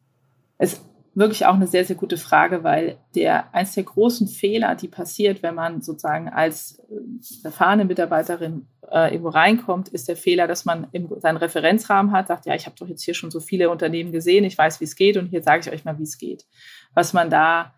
Ist 0.59 0.85
wirklich 1.15 1.45
auch 1.45 1.55
eine 1.55 1.67
sehr, 1.67 1.85
sehr 1.85 1.95
gute 1.95 2.17
Frage, 2.17 2.63
weil 2.63 2.97
der, 3.15 3.53
eins 3.53 3.73
der 3.73 3.83
großen 3.83 4.27
Fehler, 4.27 4.75
die 4.75 4.87
passiert, 4.87 5.41
wenn 5.41 5.55
man 5.55 5.81
sozusagen 5.81 6.29
als 6.29 6.79
äh, 6.89 7.45
erfahrene 7.45 7.85
Mitarbeiterin 7.85 8.67
äh, 8.89 9.11
irgendwo 9.11 9.29
reinkommt, 9.29 9.89
ist 9.89 10.07
der 10.07 10.15
Fehler, 10.15 10.47
dass 10.47 10.65
man 10.65 10.87
im, 10.91 11.09
seinen 11.19 11.37
Referenzrahmen 11.37 12.11
hat, 12.11 12.27
sagt, 12.27 12.45
ja, 12.45 12.55
ich 12.55 12.65
habe 12.65 12.75
doch 12.77 12.87
jetzt 12.87 13.03
hier 13.03 13.13
schon 13.13 13.31
so 13.31 13.39
viele 13.39 13.69
Unternehmen 13.69 14.11
gesehen, 14.11 14.43
ich 14.45 14.57
weiß, 14.57 14.79
wie 14.79 14.85
es 14.85 14.95
geht 14.95 15.17
und 15.17 15.27
hier 15.27 15.43
sage 15.43 15.61
ich 15.61 15.71
euch 15.71 15.85
mal, 15.85 15.97
wie 15.97 16.03
es 16.03 16.17
geht. 16.17 16.45
Was 16.93 17.13
man 17.13 17.29
da 17.29 17.73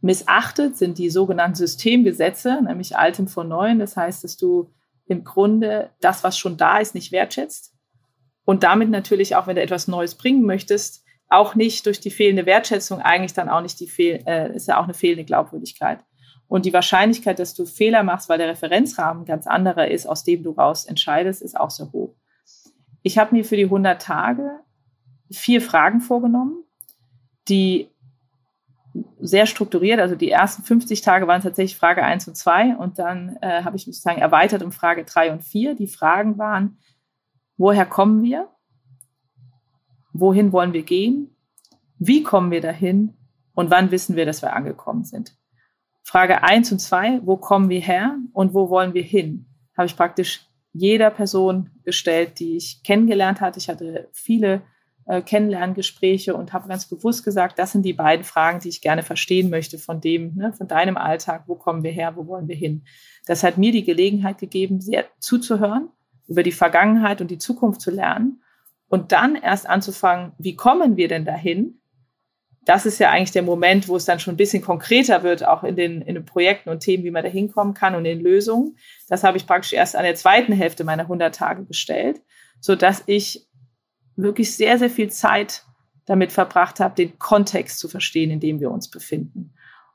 missachtet, 0.00 0.76
sind 0.76 0.98
die 0.98 1.10
sogenannten 1.10 1.56
Systemgesetze, 1.56 2.60
nämlich 2.62 2.96
Altem 2.96 3.28
von 3.28 3.48
Neuen. 3.48 3.78
Das 3.78 3.96
heißt, 3.96 4.24
dass 4.24 4.36
du 4.36 4.72
im 5.06 5.22
Grunde 5.22 5.90
das, 6.00 6.24
was 6.24 6.36
schon 6.36 6.56
da 6.56 6.78
ist, 6.78 6.94
nicht 6.94 7.12
wertschätzt 7.12 7.72
und 8.44 8.64
damit 8.64 8.90
natürlich 8.90 9.36
auch, 9.36 9.46
wenn 9.46 9.56
du 9.56 9.62
etwas 9.62 9.88
Neues 9.88 10.16
bringen 10.16 10.44
möchtest, 10.44 11.01
auch 11.32 11.54
nicht 11.54 11.86
durch 11.86 12.00
die 12.00 12.10
fehlende 12.10 12.46
Wertschätzung 12.46 13.00
eigentlich 13.00 13.32
dann 13.32 13.48
auch 13.48 13.60
nicht 13.60 13.80
die 13.80 13.88
fehl, 13.88 14.22
äh, 14.26 14.54
ist 14.54 14.68
ja 14.68 14.78
auch 14.78 14.84
eine 14.84 14.94
fehlende 14.94 15.24
Glaubwürdigkeit. 15.24 16.00
Und 16.48 16.66
die 16.66 16.72
Wahrscheinlichkeit, 16.72 17.38
dass 17.38 17.54
du 17.54 17.64
Fehler 17.64 18.02
machst, 18.02 18.28
weil 18.28 18.38
der 18.38 18.48
Referenzrahmen 18.48 19.24
ganz 19.24 19.46
anderer 19.46 19.88
ist, 19.88 20.06
aus 20.06 20.24
dem 20.24 20.42
du 20.42 20.50
raus 20.50 20.84
entscheidest, 20.84 21.40
ist 21.40 21.58
auch 21.58 21.70
sehr 21.70 21.90
hoch. 21.92 22.14
Ich 23.02 23.18
habe 23.18 23.34
mir 23.34 23.44
für 23.44 23.56
die 23.56 23.64
100 23.64 24.00
Tage 24.00 24.60
vier 25.30 25.62
Fragen 25.62 26.00
vorgenommen, 26.00 26.62
die 27.48 27.88
sehr 29.18 29.46
strukturiert, 29.46 30.00
also 30.00 30.14
die 30.14 30.30
ersten 30.30 30.62
50 30.62 31.00
Tage 31.00 31.26
waren 31.26 31.40
tatsächlich 31.40 31.78
Frage 31.78 32.04
1 32.04 32.28
und 32.28 32.36
2 32.36 32.76
und 32.76 32.98
dann 32.98 33.38
äh, 33.40 33.62
habe 33.62 33.76
ich 33.76 33.86
mich 33.86 33.96
sozusagen 33.96 34.20
erweitert 34.20 34.62
um 34.62 34.72
Frage 34.72 35.04
3 35.04 35.32
und 35.32 35.42
4. 35.42 35.74
Die 35.74 35.86
Fragen 35.86 36.36
waren, 36.36 36.78
woher 37.56 37.86
kommen 37.86 38.22
wir? 38.22 38.48
Wohin 40.12 40.52
wollen 40.52 40.72
wir 40.72 40.82
gehen, 40.82 41.36
wie 41.98 42.22
kommen 42.22 42.50
wir 42.50 42.60
dahin 42.60 43.14
und 43.54 43.70
wann 43.70 43.90
wissen 43.90 44.16
wir, 44.16 44.26
dass 44.26 44.42
wir 44.42 44.54
angekommen 44.54 45.04
sind. 45.04 45.36
Frage 46.02 46.42
eins 46.42 46.72
und 46.72 46.80
zwei: 46.80 47.20
wo 47.24 47.36
kommen 47.36 47.68
wir 47.68 47.80
her 47.80 48.16
und 48.32 48.54
wo 48.54 48.70
wollen 48.70 48.94
wir 48.94 49.02
hin, 49.02 49.46
habe 49.76 49.86
ich 49.86 49.96
praktisch 49.96 50.46
jeder 50.72 51.10
Person 51.10 51.70
gestellt, 51.84 52.38
die 52.38 52.56
ich 52.56 52.82
kennengelernt 52.82 53.40
hatte. 53.40 53.58
Ich 53.58 53.68
hatte 53.68 54.08
viele 54.12 54.62
äh, 55.06 55.20
Kennenlerngespräche 55.20 56.34
und 56.34 56.52
habe 56.52 56.68
ganz 56.68 56.86
bewusst 56.86 57.24
gesagt, 57.24 57.58
das 57.58 57.72
sind 57.72 57.84
die 57.84 57.92
beiden 57.92 58.24
Fragen, 58.24 58.60
die 58.60 58.68
ich 58.68 58.80
gerne 58.80 59.02
verstehen 59.02 59.50
möchte 59.50 59.78
von 59.78 60.00
dem, 60.00 60.34
ne, 60.34 60.52
von 60.52 60.68
deinem 60.68 60.96
Alltag, 60.96 61.44
wo 61.46 61.56
kommen 61.56 61.82
wir 61.82 61.90
her, 61.90 62.16
wo 62.16 62.26
wollen 62.26 62.48
wir 62.48 62.56
hin. 62.56 62.84
Das 63.26 63.42
hat 63.42 63.58
mir 63.58 63.72
die 63.72 63.84
Gelegenheit 63.84 64.38
gegeben, 64.38 64.80
sehr 64.80 65.04
zuzuhören, 65.18 65.88
über 66.26 66.42
die 66.42 66.52
Vergangenheit 66.52 67.20
und 67.20 67.30
die 67.30 67.38
Zukunft 67.38 67.80
zu 67.80 67.90
lernen 67.90 68.41
und 68.92 69.12
dann 69.12 69.36
erst 69.36 69.68
anzufangen, 69.68 70.32
wie 70.38 70.54
kommen 70.54 70.96
wir 70.96 71.08
denn 71.08 71.24
dahin? 71.24 71.82
das 72.64 72.86
ist 72.86 73.00
ja 73.00 73.10
eigentlich 73.10 73.32
der 73.32 73.42
Moment, 73.42 73.88
wo 73.88 73.96
es 73.96 74.04
dann 74.04 74.20
schon 74.20 74.34
ein 74.34 74.36
bisschen 74.36 74.62
konkreter 74.62 75.22
wird, 75.22 75.44
auch 75.44 75.64
in 75.64 75.74
den, 75.74 76.00
in 76.02 76.14
den 76.14 76.24
Projekten 76.24 76.70
und 76.70 76.80
Themen, 76.80 77.02
wie 77.02 77.10
man 77.10 77.24
da 77.24 77.28
hinkommen 77.28 77.74
kann 77.74 77.94
und 77.94 78.04
in 78.04 78.20
Lösungen. 78.20 78.76
Das 79.08 79.24
habe 79.24 79.36
ich 79.36 79.46
praktisch 79.46 79.72
erst 79.72 79.96
an 79.96 80.04
der 80.04 80.14
zweiten 80.14 80.52
Hälfte 80.52 80.84
meiner 80.84 81.02
100 81.02 81.34
Tage 81.34 81.64
gestellt, 81.64 82.22
so 82.60 82.76
dass 82.76 83.02
ich 83.06 83.48
wirklich 84.14 84.54
sehr, 84.54 84.78
sehr 84.78 84.90
viel 84.90 85.10
Zeit 85.10 85.64
damit 86.06 86.30
verbracht 86.30 86.78
habe, 86.78 86.94
den 86.94 87.18
Kontext 87.18 87.78
zu 87.78 87.88
verstehen, 87.88 88.30
in 88.30 88.40
dem 88.40 88.60
wir 88.60 88.70
uns 88.70 88.88
befinden. 88.88 89.54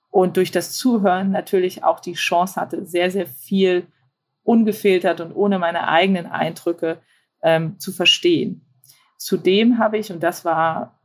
Und 0.09 0.35
durch 0.35 0.51
das 0.51 0.73
Zuhören 0.73 1.31
natürlich 1.31 1.83
auch 1.83 1.99
die 1.99 2.13
Chance 2.13 2.59
hatte, 2.59 2.85
sehr, 2.85 3.11
sehr 3.11 3.27
viel 3.27 3.87
ungefiltert 4.43 5.21
und 5.21 5.33
ohne 5.33 5.59
meine 5.59 5.87
eigenen 5.87 6.25
Eindrücke 6.25 6.99
ähm, 7.43 7.79
zu 7.79 7.91
verstehen. 7.91 8.66
Zudem 9.17 9.79
habe 9.79 9.97
ich, 9.97 10.11
und 10.11 10.21
das 10.21 10.45
war 10.45 10.99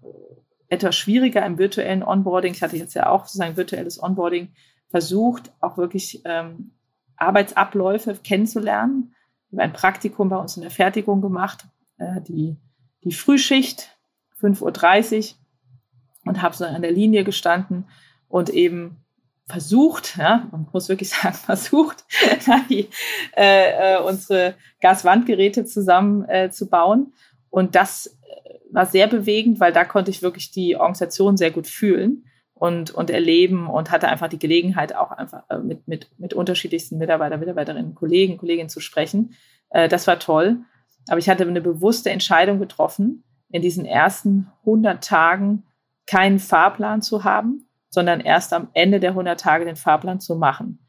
etwas 0.69 0.97
schwieriger 0.97 1.45
im 1.45 1.59
virtuellen 1.59 2.03
Onboarding. 2.03 2.55
Ich 2.55 2.63
hatte 2.63 2.77
jetzt 2.77 2.95
ja 2.95 3.09
auch 3.09 3.27
sozusagen 3.27 3.57
virtuelles 3.57 4.03
Onboarding 4.03 4.53
versucht, 4.89 5.53
auch 5.61 5.77
wirklich 5.77 6.23
ähm, 6.25 6.73
Arbeitsabläufe 7.17 8.15
kennenzulernen. 8.23 9.15
Ich 9.47 9.53
habe 9.53 9.63
ein 9.63 9.73
Praktikum 9.73 10.29
bei 10.29 10.37
uns 10.37 10.57
in 10.57 10.63
der 10.63 10.71
Fertigung 10.71 11.21
gemacht, 11.21 11.67
äh, 11.99 12.21
die, 12.23 12.57
die 13.05 13.13
Frühschicht, 13.13 13.97
5.30 14.41 15.33
Uhr 15.33 15.39
und 16.25 16.43
habe 16.43 16.55
so 16.55 16.65
an 16.65 16.83
der 16.83 16.93
Linie 16.93 17.25
gestanden 17.25 17.87
und 18.29 18.51
eben 18.51 19.03
versucht, 19.47 20.17
ja, 20.17 20.49
man 20.51 20.67
muss 20.73 20.89
wirklich 20.89 21.11
sagen, 21.11 21.35
versucht, 21.35 22.05
die, 22.71 22.89
äh, 23.37 23.97
äh, 23.97 24.03
unsere 24.03 24.55
Gaswandgeräte 24.81 25.65
zusammen 25.65 26.25
äh. 26.25 26.51
Und 27.53 27.75
das 27.75 28.19
war 28.71 28.87
sehr 28.87 29.07
bewegend, 29.07 29.61
weil 29.61 29.73
da 29.73 29.85
konnte 29.85 30.11
ich 30.11 30.23
wirklich 30.23 30.51
die 30.51 30.75
Organisation 30.77 31.37
sehr 31.37 31.51
gut 31.51 31.67
fühlen 31.67 32.25
und, 32.55 32.91
und 32.91 33.11
erleben 33.11 33.69
und 33.69 33.91
hatte 33.91 34.09
einfach 34.09 34.29
die 34.29 34.39
Gelegenheit, 34.39 34.97
auch 34.97 35.11
einfach 35.11 35.45
äh, 35.51 35.59
mit, 35.59 35.87
mit, 35.87 36.09
mit 36.19 36.33
unterschiedlichsten 36.33 36.97
Mitarbeiter, 36.97 37.37
Mitarbeiterinnen, 37.37 37.95
Kollegen, 37.95 38.39
Kolleginnen 38.39 38.71
zu 38.71 38.81
sprechen. 38.81 39.35
Äh, 39.69 39.89
das 39.89 40.07
war 40.07 40.19
toll. 40.19 40.61
Aber 41.09 41.19
ich 41.19 41.29
hatte 41.29 41.47
eine 41.47 41.61
bewusste 41.61 42.09
Entscheidung 42.09 42.59
getroffen, 42.59 43.23
in 43.51 43.61
diesen 43.61 43.85
ersten 43.85 44.51
100 44.61 45.05
Tagen 45.05 45.65
keinen 46.07 46.39
Fahrplan 46.39 47.03
zu 47.03 47.25
haben, 47.25 47.69
sondern 47.91 48.21
erst 48.21 48.55
am 48.55 48.69
Ende 48.73 48.99
der 48.99 49.11
100 49.11 49.39
Tage 49.39 49.67
den 49.67 49.77
Fahrplan 49.77 50.21
zu 50.21 50.37
machen 50.37 50.82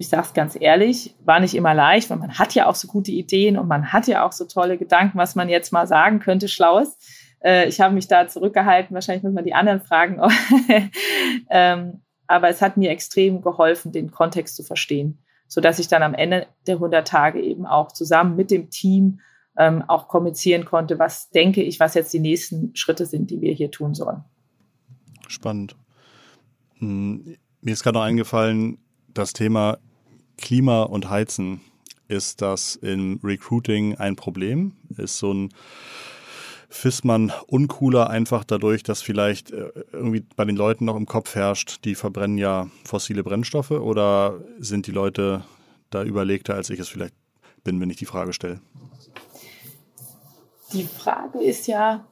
ich 0.00 0.08
sage 0.08 0.22
es 0.22 0.32
ganz 0.32 0.56
ehrlich, 0.58 1.14
war 1.26 1.40
nicht 1.40 1.54
immer 1.54 1.74
leicht, 1.74 2.08
weil 2.08 2.16
man 2.16 2.38
hat 2.38 2.54
ja 2.54 2.66
auch 2.66 2.74
so 2.74 2.88
gute 2.88 3.12
Ideen 3.12 3.58
und 3.58 3.68
man 3.68 3.92
hat 3.92 4.06
ja 4.06 4.24
auch 4.24 4.32
so 4.32 4.46
tolle 4.46 4.78
Gedanken, 4.78 5.18
was 5.18 5.34
man 5.34 5.50
jetzt 5.50 5.74
mal 5.74 5.86
sagen 5.86 6.20
könnte, 6.20 6.48
Schlaues. 6.48 6.96
Äh, 7.44 7.68
ich 7.68 7.82
habe 7.82 7.92
mich 7.92 8.08
da 8.08 8.26
zurückgehalten, 8.26 8.94
wahrscheinlich 8.94 9.22
muss 9.22 9.34
man 9.34 9.44
die 9.44 9.52
anderen 9.52 9.82
fragen. 9.82 10.18
ähm, 11.50 12.00
aber 12.26 12.48
es 12.48 12.62
hat 12.62 12.78
mir 12.78 12.88
extrem 12.88 13.42
geholfen, 13.42 13.92
den 13.92 14.10
Kontext 14.10 14.56
zu 14.56 14.62
verstehen, 14.62 15.18
sodass 15.48 15.78
ich 15.78 15.88
dann 15.88 16.02
am 16.02 16.14
Ende 16.14 16.46
der 16.66 16.76
100 16.76 17.06
Tage 17.06 17.42
eben 17.42 17.66
auch 17.66 17.92
zusammen 17.92 18.36
mit 18.36 18.50
dem 18.50 18.70
Team 18.70 19.20
ähm, 19.58 19.84
auch 19.86 20.08
kommunizieren 20.08 20.64
konnte, 20.64 20.98
was 20.98 21.28
denke 21.28 21.62
ich, 21.62 21.78
was 21.78 21.92
jetzt 21.92 22.14
die 22.14 22.20
nächsten 22.20 22.74
Schritte 22.74 23.04
sind, 23.04 23.30
die 23.30 23.42
wir 23.42 23.52
hier 23.52 23.70
tun 23.70 23.92
sollen. 23.92 24.24
Spannend. 25.28 25.76
Hm, 26.78 27.36
mir 27.60 27.72
ist 27.74 27.82
gerade 27.82 27.98
noch 27.98 28.04
eingefallen, 28.04 28.78
das 29.12 29.34
Thema 29.34 29.76
Klima 30.40 30.82
und 30.82 31.10
Heizen. 31.10 31.60
Ist 32.08 32.42
das 32.42 32.74
im 32.74 33.20
Recruiting 33.22 33.94
ein 33.96 34.16
Problem? 34.16 34.72
Ist 34.96 35.18
so 35.18 35.32
ein 35.32 35.54
Fissmann 36.68 37.32
uncooler 37.48 38.10
einfach 38.10 38.44
dadurch, 38.44 38.82
dass 38.82 39.02
vielleicht 39.02 39.50
äh, 39.50 39.70
irgendwie 39.92 40.24
bei 40.36 40.44
den 40.44 40.56
Leuten 40.56 40.84
noch 40.84 40.96
im 40.96 41.06
Kopf 41.06 41.34
herrscht, 41.34 41.84
die 41.84 41.96
verbrennen 41.96 42.38
ja 42.38 42.68
fossile 42.84 43.24
Brennstoffe 43.24 43.72
oder 43.72 44.40
sind 44.58 44.86
die 44.86 44.92
Leute 44.92 45.44
da 45.90 46.04
überlegter, 46.04 46.54
als 46.54 46.70
ich 46.70 46.78
es 46.78 46.88
vielleicht 46.88 47.14
bin, 47.64 47.80
wenn 47.80 47.90
ich 47.90 47.96
die 47.96 48.06
Frage 48.06 48.32
stelle? 48.32 48.60
Die 50.72 50.84
Frage 50.84 51.42
ist 51.42 51.66
ja 51.66 52.06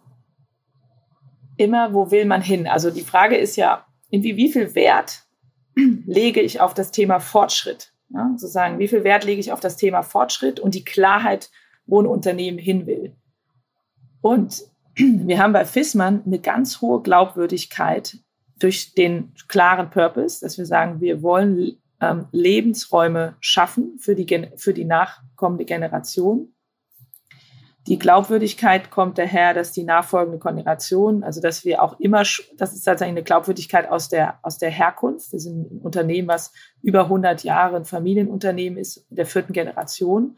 immer, 1.57 1.93
wo 1.95 2.11
will 2.11 2.25
man 2.25 2.43
hin? 2.43 2.67
Also 2.67 2.91
die 2.91 3.03
Frage 3.03 3.37
ist 3.37 3.57
ja, 3.57 3.87
wie 4.11 4.53
viel 4.53 4.75
Wert 4.75 5.25
lege 5.75 6.41
ich 6.41 6.61
auf 6.61 6.75
das 6.75 6.91
Thema 6.91 7.21
Fortschritt? 7.21 7.93
Ja, 8.11 8.31
sozusagen, 8.37 8.79
wie 8.79 8.89
viel 8.89 9.05
Wert 9.05 9.25
lege 9.25 9.41
ich 9.41 9.53
auf 9.53 9.61
das 9.61 9.77
Thema 9.77 10.03
Fortschritt 10.03 10.61
und 10.61 10.75
die 10.75 10.85
Klarheit, 10.85 11.51
wo 11.87 12.01
ein 12.01 12.07
Unternehmen 12.07 12.59
hin 12.59 12.87
will. 12.87 13.15
Und 14.21 14.63
wir 14.97 15.39
haben 15.39 15.53
bei 15.53 15.65
Fissmann 15.65 16.23
eine 16.25 16.39
ganz 16.39 16.81
hohe 16.81 17.03
Glaubwürdigkeit 17.03 18.19
durch 18.59 18.95
den 18.95 19.33
klaren 19.47 19.91
Purpose, 19.91 20.41
dass 20.41 20.59
wir 20.59 20.67
sagen, 20.67 21.01
wir 21.01 21.23
wollen 21.23 21.79
ähm, 22.01 22.27
Lebensräume 22.33 23.37
schaffen 23.41 23.99
für 23.99 24.15
die, 24.15 24.49
für 24.57 24.75
die 24.75 24.85
nachkommende 24.85 25.65
Generation. 25.65 26.53
Die 27.89 27.99
Glaubwürdigkeit 27.99 28.91
kommt 28.91 29.17
daher, 29.17 29.55
dass 29.55 29.73
die 29.73 29.83
nachfolgende 29.83 30.39
Generation, 30.39 31.23
also 31.23 31.41
dass 31.41 31.65
wir 31.65 31.83
auch 31.83 31.99
immer, 31.99 32.19
das 32.19 32.75
ist 32.75 32.83
tatsächlich 32.83 33.17
eine 33.17 33.23
Glaubwürdigkeit 33.23 33.89
aus 33.89 34.11
der, 34.11 34.39
aus 34.43 34.59
der 34.59 34.69
Herkunft. 34.69 35.33
Wir 35.33 35.41
sind 35.41 35.73
ein 35.73 35.79
Unternehmen, 35.79 36.29
was 36.29 36.53
über 36.83 37.05
100 37.05 37.45
Jahre 37.45 37.77
ein 37.77 37.87
Familienunternehmen 37.87 38.79
ist, 38.79 39.07
der 39.09 39.25
vierten 39.25 39.55
Generation. 39.55 40.37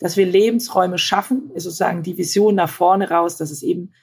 Dass 0.00 0.18
wir 0.18 0.26
Lebensräume 0.26 0.98
schaffen, 0.98 1.50
ist 1.54 1.64
sozusagen 1.64 2.02
die 2.02 2.18
Vision 2.18 2.56
nach 2.56 2.68
vorne 2.68 3.08
raus, 3.08 3.38
dass 3.38 3.50
es 3.50 3.62
eben 3.62 3.94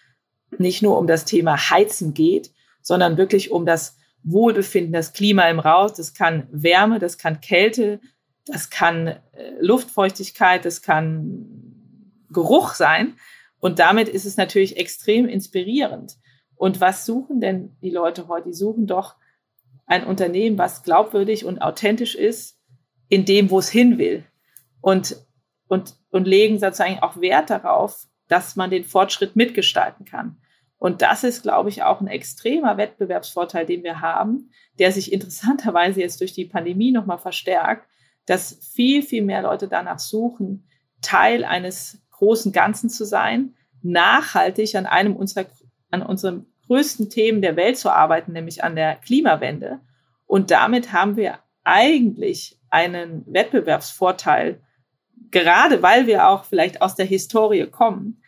nicht 0.57 0.81
nur 0.81 0.97
um 0.97 1.05
das 1.05 1.25
Thema 1.25 1.69
Heizen 1.69 2.15
geht, 2.15 2.51
sondern 2.81 3.17
wirklich 3.17 3.51
um 3.51 3.67
das 3.67 3.97
Wohlbefinden, 4.23 4.93
das 4.93 5.13
Klima 5.13 5.47
im 5.47 5.59
Raus. 5.59 5.93
Das 5.93 6.15
kann 6.15 6.47
Wärme, 6.51 6.97
das 6.97 7.19
kann 7.19 7.39
Kälte, 7.39 7.99
das 8.47 8.71
kann 8.71 9.07
äh, 9.07 9.19
Luftfeuchtigkeit, 9.61 10.65
das 10.65 10.81
kann 10.81 11.68
Geruch 12.31 12.73
sein. 12.73 13.15
Und 13.59 13.79
damit 13.79 14.07
ist 14.09 14.25
es 14.25 14.37
natürlich 14.37 14.77
extrem 14.77 15.27
inspirierend. 15.27 16.17
Und 16.55 16.81
was 16.81 17.05
suchen 17.05 17.39
denn 17.39 17.77
die 17.81 17.89
Leute 17.89 18.27
heute? 18.27 18.49
Die 18.49 18.53
suchen 18.53 18.87
doch 18.87 19.15
ein 19.85 20.05
Unternehmen, 20.05 20.57
was 20.57 20.83
glaubwürdig 20.83 21.45
und 21.45 21.61
authentisch 21.61 22.15
ist, 22.15 22.59
in 23.07 23.25
dem, 23.25 23.49
wo 23.49 23.59
es 23.59 23.69
hin 23.69 23.97
will. 23.97 24.23
Und, 24.81 25.17
und, 25.67 25.95
und 26.11 26.27
legen 26.27 26.59
sozusagen 26.59 26.99
auch 26.99 27.19
Wert 27.19 27.49
darauf, 27.49 28.07
dass 28.27 28.55
man 28.55 28.69
den 28.69 28.83
Fortschritt 28.83 29.35
mitgestalten 29.35 30.05
kann. 30.05 30.37
Und 30.77 31.01
das 31.01 31.23
ist, 31.25 31.41
glaube 31.41 31.69
ich, 31.69 31.83
auch 31.83 31.99
ein 31.99 32.07
extremer 32.07 32.77
Wettbewerbsvorteil, 32.77 33.65
den 33.65 33.83
wir 33.83 33.99
haben, 33.99 34.51
der 34.79 34.91
sich 34.93 35.11
interessanterweise 35.11 35.99
jetzt 35.99 36.21
durch 36.21 36.33
die 36.33 36.45
Pandemie 36.45 36.91
nochmal 36.91 37.17
verstärkt, 37.17 37.87
dass 38.25 38.59
viel, 38.73 39.01
viel 39.01 39.23
mehr 39.23 39.41
Leute 39.41 39.67
danach 39.67 39.99
suchen, 39.99 40.67
Teil 41.01 41.43
eines 41.43 42.01
großen 42.19 42.51
Ganzen 42.51 42.89
zu 42.89 43.05
sein, 43.05 43.55
nachhaltig 43.81 44.75
an 44.75 44.85
einem 44.85 45.15
unserer, 45.15 45.45
an 45.89 46.01
unseren 46.01 46.45
größten 46.67 47.09
Themen 47.09 47.41
der 47.41 47.55
Welt 47.55 47.77
zu 47.77 47.91
arbeiten, 47.91 48.33
nämlich 48.33 48.63
an 48.63 48.75
der 48.75 48.95
Klimawende. 48.95 49.79
Und 50.27 50.51
damit 50.51 50.93
haben 50.93 51.15
wir 51.15 51.39
eigentlich 51.63 52.59
einen 52.69 53.25
Wettbewerbsvorteil, 53.25 54.61
gerade 55.31 55.81
weil 55.81 56.07
wir 56.07 56.27
auch 56.27 56.43
vielleicht 56.43 56.81
aus 56.81 56.95
der 56.95 57.05
Historie 57.05 57.65
kommen. 57.65 58.21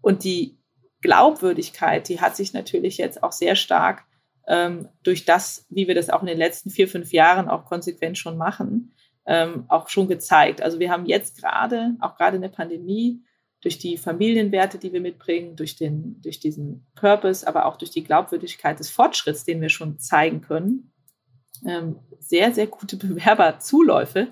Und 0.00 0.24
die 0.24 0.58
Glaubwürdigkeit, 1.00 2.08
die 2.08 2.20
hat 2.20 2.36
sich 2.36 2.52
natürlich 2.52 2.98
jetzt 2.98 3.22
auch 3.22 3.32
sehr 3.32 3.56
stark 3.56 4.04
ähm, 4.46 4.88
durch 5.02 5.24
das, 5.24 5.66
wie 5.70 5.88
wir 5.88 5.94
das 5.94 6.10
auch 6.10 6.20
in 6.20 6.28
den 6.28 6.38
letzten 6.38 6.70
vier, 6.70 6.88
fünf 6.88 7.12
Jahren 7.12 7.48
auch 7.48 7.64
konsequent 7.64 8.18
schon 8.18 8.36
machen, 8.36 8.94
ähm, 9.26 9.64
auch 9.68 9.88
schon 9.88 10.08
gezeigt. 10.08 10.62
Also 10.62 10.78
wir 10.78 10.90
haben 10.90 11.06
jetzt 11.06 11.40
gerade, 11.40 11.96
auch 12.00 12.16
gerade 12.16 12.36
in 12.36 12.42
der 12.42 12.48
Pandemie, 12.48 13.22
durch 13.60 13.78
die 13.78 13.98
Familienwerte, 13.98 14.78
die 14.78 14.92
wir 14.92 15.00
mitbringen, 15.00 15.56
durch, 15.56 15.76
den, 15.76 16.20
durch 16.22 16.38
diesen 16.38 16.86
Purpose, 16.94 17.46
aber 17.46 17.66
auch 17.66 17.76
durch 17.76 17.90
die 17.90 18.04
Glaubwürdigkeit 18.04 18.78
des 18.78 18.90
Fortschritts, 18.90 19.44
den 19.44 19.60
wir 19.60 19.68
schon 19.68 19.98
zeigen 19.98 20.40
können, 20.40 20.92
ähm, 21.66 21.96
sehr, 22.20 22.54
sehr 22.54 22.66
gute 22.66 22.96
Bewerberzuläufe. 22.98 24.28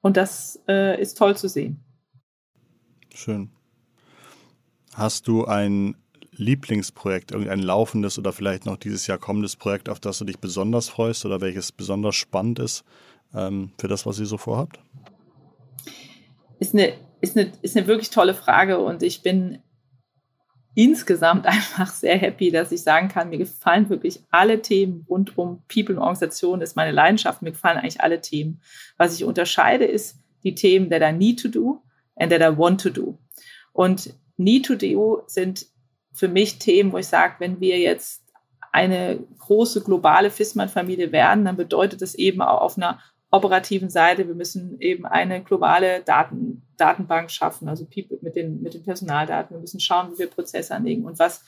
Und 0.00 0.16
das 0.16 0.62
äh, 0.68 1.00
ist 1.00 1.18
toll 1.18 1.36
zu 1.36 1.48
sehen. 1.48 1.82
Schön. 3.14 3.50
Hast 4.94 5.28
du 5.28 5.44
ein 5.44 5.96
Lieblingsprojekt, 6.32 7.32
irgendein 7.32 7.60
laufendes 7.60 8.18
oder 8.18 8.32
vielleicht 8.32 8.66
noch 8.66 8.76
dieses 8.76 9.06
Jahr 9.06 9.18
kommendes 9.18 9.56
Projekt, 9.56 9.88
auf 9.88 10.00
das 10.00 10.18
du 10.18 10.24
dich 10.24 10.38
besonders 10.38 10.88
freust 10.88 11.24
oder 11.24 11.40
welches 11.40 11.72
besonders 11.72 12.16
spannend 12.16 12.58
ist 12.58 12.84
ähm, 13.34 13.72
für 13.78 13.88
das, 13.88 14.04
was 14.04 14.18
ihr 14.18 14.26
so 14.26 14.36
vorhabt? 14.36 14.80
Ist 16.58 16.74
eine 16.74 16.94
ist 17.24 17.36
eine, 17.36 17.50
ist 17.62 17.76
eine 17.76 17.86
wirklich 17.86 18.10
tolle 18.10 18.34
Frage 18.34 18.78
und 18.78 19.02
ich 19.02 19.22
bin 19.22 19.58
insgesamt 20.74 21.46
einfach 21.46 21.90
sehr 21.90 22.16
happy, 22.18 22.50
dass 22.50 22.72
ich 22.72 22.82
sagen 22.82 23.08
kann, 23.08 23.30
mir 23.30 23.38
gefallen 23.38 23.88
wirklich 23.88 24.20
alle 24.30 24.60
Themen 24.62 25.04
rund 25.08 25.36
um 25.38 25.62
People 25.66 25.96
und 25.96 26.02
Organisation, 26.02 26.60
das 26.60 26.70
ist 26.70 26.76
meine 26.76 26.92
Leidenschaft, 26.92 27.42
mir 27.42 27.52
gefallen 27.52 27.78
eigentlich 27.78 28.00
alle 28.00 28.20
Themen. 28.20 28.60
Was 28.96 29.14
ich 29.14 29.24
unterscheide, 29.24 29.84
ist 29.84 30.18
die 30.42 30.54
Themen 30.54 30.90
that 30.90 31.02
I 31.02 31.12
need 31.12 31.40
to 31.40 31.48
do 31.48 31.82
and 32.16 32.30
that 32.30 32.40
I 32.40 32.56
want 32.56 32.80
to 32.82 32.90
do. 32.90 33.18
Und 33.72 34.14
need 34.36 34.66
to 34.66 34.74
do 34.74 35.22
sind 35.26 35.66
für 36.12 36.28
mich 36.28 36.58
Themen, 36.58 36.92
wo 36.92 36.98
ich 36.98 37.06
sage, 37.06 37.36
wenn 37.38 37.60
wir 37.60 37.78
jetzt 37.78 38.22
eine 38.70 39.20
große 39.38 39.82
globale 39.82 40.30
FISMAN-Familie 40.30 41.12
werden, 41.12 41.44
dann 41.44 41.56
bedeutet 41.56 42.02
das 42.02 42.14
eben 42.14 42.42
auch 42.42 42.60
auf 42.60 42.76
einer 42.76 43.00
operativen 43.30 43.90
Seite, 43.90 44.28
wir 44.28 44.34
müssen 44.34 44.80
eben 44.80 45.06
eine 45.06 45.42
globale 45.42 46.02
Daten, 46.02 46.62
Datenbank 46.76 47.30
schaffen, 47.30 47.68
also 47.68 47.86
mit 48.20 48.36
den, 48.36 48.62
mit 48.62 48.74
den 48.74 48.84
Personaldaten. 48.84 49.56
Wir 49.56 49.60
müssen 49.60 49.80
schauen, 49.80 50.12
wie 50.12 50.18
wir 50.20 50.26
Prozesse 50.28 50.74
anlegen 50.74 51.04
und 51.04 51.18
was 51.18 51.42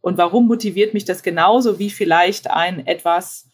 und 0.00 0.18
warum 0.18 0.46
motiviert 0.46 0.94
mich 0.94 1.04
das 1.04 1.22
genauso 1.22 1.78
wie 1.78 1.90
vielleicht 1.90 2.50
ein 2.50 2.86
etwas 2.86 3.48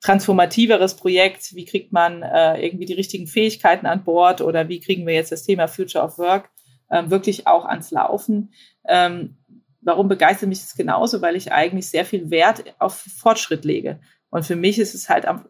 transformativeres 0.00 0.94
Projekt? 0.94 1.54
Wie 1.54 1.64
kriegt 1.64 1.92
man 1.92 2.22
äh, 2.22 2.64
irgendwie 2.64 2.86
die 2.86 2.94
richtigen 2.94 3.26
Fähigkeiten 3.26 3.86
an 3.86 4.04
Bord 4.04 4.40
oder 4.40 4.68
wie 4.68 4.80
kriegen 4.80 5.06
wir 5.06 5.14
jetzt 5.14 5.32
das 5.32 5.42
Thema 5.42 5.66
Future 5.66 6.04
of 6.04 6.18
Work 6.18 6.50
ähm, 6.90 7.10
wirklich 7.10 7.46
auch 7.46 7.64
ans 7.64 7.90
Laufen? 7.90 8.52
Ähm, 8.86 9.38
warum 9.80 10.08
begeistert 10.08 10.48
mich 10.48 10.60
das 10.60 10.76
genauso? 10.76 11.22
Weil 11.22 11.36
ich 11.36 11.52
eigentlich 11.52 11.88
sehr 11.88 12.04
viel 12.04 12.30
Wert 12.30 12.64
auf 12.78 12.94
Fortschritt 12.94 13.64
lege. 13.64 14.00
Und 14.30 14.44
für 14.44 14.56
mich 14.56 14.78
ist 14.78 14.94
es 14.94 15.08
halt 15.08 15.26
am, 15.26 15.46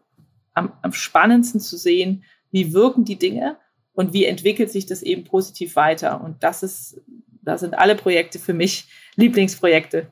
am, 0.59 0.73
am 0.81 0.93
spannendsten 0.93 1.59
zu 1.59 1.77
sehen, 1.77 2.23
wie 2.51 2.73
wirken 2.73 3.05
die 3.05 3.17
Dinge 3.17 3.57
und 3.93 4.13
wie 4.13 4.25
entwickelt 4.25 4.71
sich 4.71 4.85
das 4.85 5.01
eben 5.01 5.23
positiv 5.23 5.75
weiter. 5.75 6.21
Und 6.21 6.43
das 6.43 6.63
ist, 6.63 7.01
da 7.41 7.57
sind 7.57 7.73
alle 7.77 7.95
Projekte 7.95 8.39
für 8.39 8.53
mich 8.53 8.87
Lieblingsprojekte. 9.15 10.07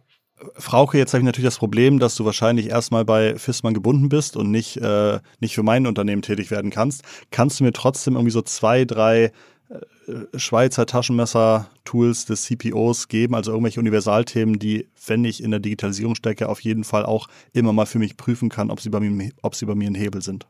Frauke, 0.53 0.99
jetzt 0.99 1.13
habe 1.13 1.21
ich 1.21 1.25
natürlich 1.25 1.47
das 1.47 1.57
Problem, 1.57 1.97
dass 1.97 2.15
du 2.15 2.23
wahrscheinlich 2.23 2.69
erstmal 2.69 3.03
bei 3.03 3.35
FISMAN 3.37 3.73
gebunden 3.73 4.07
bist 4.07 4.37
und 4.37 4.51
nicht, 4.51 4.77
äh, 4.77 5.19
nicht 5.39 5.55
für 5.55 5.63
mein 5.63 5.87
Unternehmen 5.87 6.21
tätig 6.21 6.51
werden 6.51 6.69
kannst. 6.69 7.01
Kannst 7.31 7.59
du 7.59 7.63
mir 7.63 7.73
trotzdem 7.73 8.13
irgendwie 8.13 8.31
so 8.31 8.43
zwei, 8.43 8.85
drei 8.85 9.31
Schweizer 10.35 10.85
Taschenmesser-Tools 10.85 12.25
des 12.25 12.43
CPOs 12.43 13.09
geben, 13.09 13.35
also 13.35 13.51
irgendwelche 13.51 13.79
Universalthemen, 13.79 14.59
die, 14.59 14.87
wenn 15.05 15.25
ich 15.25 15.43
in 15.43 15.51
der 15.51 15.59
Digitalisierung 15.59 16.15
stecke, 16.15 16.47
auf 16.47 16.61
jeden 16.61 16.83
Fall 16.83 17.05
auch 17.05 17.27
immer 17.53 17.73
mal 17.73 17.85
für 17.85 17.99
mich 17.99 18.15
prüfen 18.15 18.49
kann, 18.49 18.71
ob 18.71 18.79
sie 18.79 18.89
bei 18.89 18.99
mir, 18.99 19.31
ob 19.41 19.55
sie 19.55 19.65
bei 19.65 19.75
mir 19.75 19.89
ein 19.89 19.95
Hebel 19.95 20.21
sind? 20.21 20.47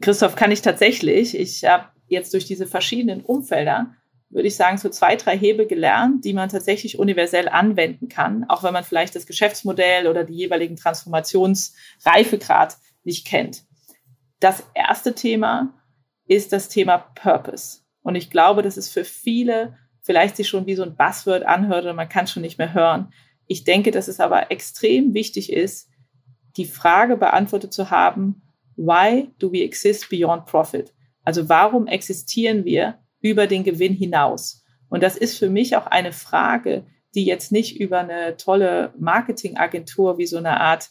Christoph, 0.00 0.36
kann 0.36 0.52
ich 0.52 0.62
tatsächlich. 0.62 1.36
Ich 1.36 1.64
habe 1.64 1.86
jetzt 2.06 2.34
durch 2.34 2.44
diese 2.44 2.66
verschiedenen 2.66 3.22
Umfelder 3.22 3.94
würde 4.32 4.48
ich 4.48 4.56
sagen, 4.56 4.78
so 4.78 4.88
zwei, 4.88 5.16
drei 5.16 5.36
Hebel 5.36 5.66
gelernt, 5.66 6.24
die 6.24 6.32
man 6.32 6.48
tatsächlich 6.48 6.98
universell 6.98 7.48
anwenden 7.48 8.08
kann, 8.08 8.44
auch 8.48 8.62
wenn 8.62 8.72
man 8.72 8.82
vielleicht 8.82 9.14
das 9.14 9.26
Geschäftsmodell 9.26 10.06
oder 10.06 10.24
die 10.24 10.34
jeweiligen 10.34 10.76
Transformationsreifegrad 10.76 12.78
nicht 13.04 13.26
kennt. 13.26 13.64
Das 14.40 14.64
erste 14.74 15.14
Thema 15.14 15.74
ist 16.26 16.52
das 16.52 16.70
Thema 16.70 16.98
Purpose. 16.98 17.81
Und 18.02 18.14
ich 18.14 18.30
glaube, 18.30 18.62
dass 18.62 18.76
es 18.76 18.88
für 18.88 19.04
viele 19.04 19.76
vielleicht 20.00 20.36
sich 20.36 20.48
schon 20.48 20.66
wie 20.66 20.74
so 20.74 20.82
ein 20.82 20.96
Buzzword 20.96 21.44
anhört 21.44 21.84
oder 21.84 21.94
man 21.94 22.08
kann 22.08 22.26
schon 22.26 22.42
nicht 22.42 22.58
mehr 22.58 22.74
hören. 22.74 23.12
Ich 23.46 23.64
denke, 23.64 23.90
dass 23.90 24.08
es 24.08 24.20
aber 24.20 24.50
extrem 24.50 25.14
wichtig 25.14 25.52
ist, 25.52 25.88
die 26.56 26.64
Frage 26.64 27.16
beantwortet 27.16 27.72
zu 27.72 27.90
haben, 27.90 28.42
why 28.76 29.30
do 29.38 29.52
we 29.52 29.62
exist 29.62 30.10
beyond 30.10 30.46
profit? 30.46 30.92
Also 31.22 31.48
warum 31.48 31.86
existieren 31.86 32.64
wir 32.64 32.98
über 33.20 33.46
den 33.46 33.64
Gewinn 33.64 33.94
hinaus. 33.94 34.64
Und 34.88 35.02
das 35.02 35.16
ist 35.16 35.38
für 35.38 35.48
mich 35.48 35.76
auch 35.76 35.86
eine 35.86 36.12
Frage, 36.12 36.84
die 37.14 37.24
jetzt 37.24 37.52
nicht 37.52 37.80
über 37.80 38.00
eine 38.00 38.36
tolle 38.36 38.92
Marketingagentur 38.98 40.18
wie 40.18 40.26
so 40.26 40.36
eine 40.36 40.60
Art 40.60 40.90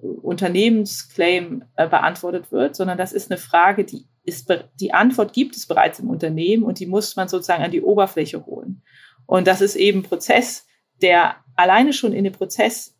Unternehmensclaim 0.00 1.64
äh, 1.76 1.88
beantwortet 1.88 2.52
wird, 2.52 2.76
sondern 2.76 2.98
das 2.98 3.12
ist 3.12 3.30
eine 3.30 3.38
Frage, 3.38 3.84
die 3.84 4.06
ist, 4.24 4.52
die 4.80 4.92
Antwort 4.92 5.32
gibt 5.32 5.56
es 5.56 5.66
bereits 5.66 6.00
im 6.00 6.10
Unternehmen 6.10 6.64
und 6.64 6.80
die 6.80 6.86
muss 6.86 7.16
man 7.16 7.28
sozusagen 7.28 7.62
an 7.62 7.70
die 7.70 7.82
Oberfläche 7.82 8.44
holen. 8.44 8.82
Und 9.24 9.46
das 9.46 9.60
ist 9.60 9.76
eben 9.76 10.00
ein 10.00 10.02
Prozess, 10.02 10.66
der 11.00 11.36
alleine 11.54 11.92
schon 11.92 12.12
in 12.12 12.24
dem 12.24 12.32
Prozess 12.32 12.96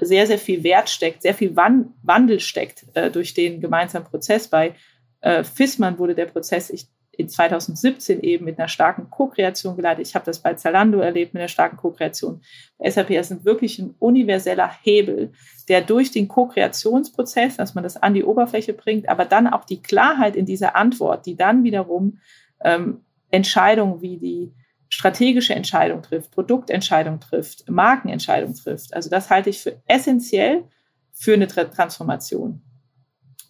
sehr, 0.00 0.26
sehr 0.26 0.38
viel 0.38 0.64
Wert 0.64 0.88
steckt, 0.88 1.22
sehr 1.22 1.34
viel 1.34 1.54
Wandel 1.54 2.40
steckt 2.40 2.86
äh, 2.94 3.10
durch 3.10 3.34
den 3.34 3.60
gemeinsamen 3.60 4.06
Prozess. 4.06 4.48
Bei 4.48 4.74
äh, 5.20 5.44
FISMAN 5.44 5.98
wurde 5.98 6.14
der 6.14 6.26
Prozess, 6.26 6.70
ich 6.70 6.88
in 7.12 7.28
2017 7.28 8.20
eben 8.22 8.46
mit 8.46 8.58
einer 8.58 8.68
starken 8.68 9.10
Co-Kreation 9.10 9.76
geleitet. 9.76 10.06
Ich 10.06 10.14
habe 10.14 10.24
das 10.24 10.40
bei 10.40 10.54
Zalando 10.54 11.00
erlebt 11.00 11.34
mit 11.34 11.42
einer 11.42 11.48
starken 11.48 11.76
Co-Kreation. 11.76 12.40
SAP 12.82 13.10
ist 13.10 13.44
wirklich 13.44 13.78
ein 13.78 13.94
universeller 13.98 14.70
Hebel, 14.82 15.32
der 15.68 15.82
durch 15.82 16.10
den 16.10 16.26
Co-Kreationsprozess, 16.26 17.56
dass 17.56 17.74
man 17.74 17.84
das 17.84 17.98
an 17.98 18.14
die 18.14 18.24
Oberfläche 18.24 18.72
bringt, 18.72 19.08
aber 19.08 19.26
dann 19.26 19.46
auch 19.46 19.64
die 19.64 19.82
Klarheit 19.82 20.36
in 20.36 20.46
dieser 20.46 20.74
Antwort, 20.74 21.26
die 21.26 21.36
dann 21.36 21.64
wiederum 21.64 22.18
ähm, 22.64 23.02
Entscheidungen 23.30 24.00
wie 24.00 24.18
die 24.18 24.52
strategische 24.88 25.54
Entscheidung 25.54 26.02
trifft, 26.02 26.30
Produktentscheidung 26.30 27.20
trifft, 27.20 27.68
Markenentscheidung 27.68 28.54
trifft. 28.54 28.94
Also 28.94 29.10
das 29.10 29.30
halte 29.30 29.50
ich 29.50 29.60
für 29.60 29.80
essentiell 29.86 30.64
für 31.12 31.34
eine 31.34 31.46
Transformation. 31.46 32.62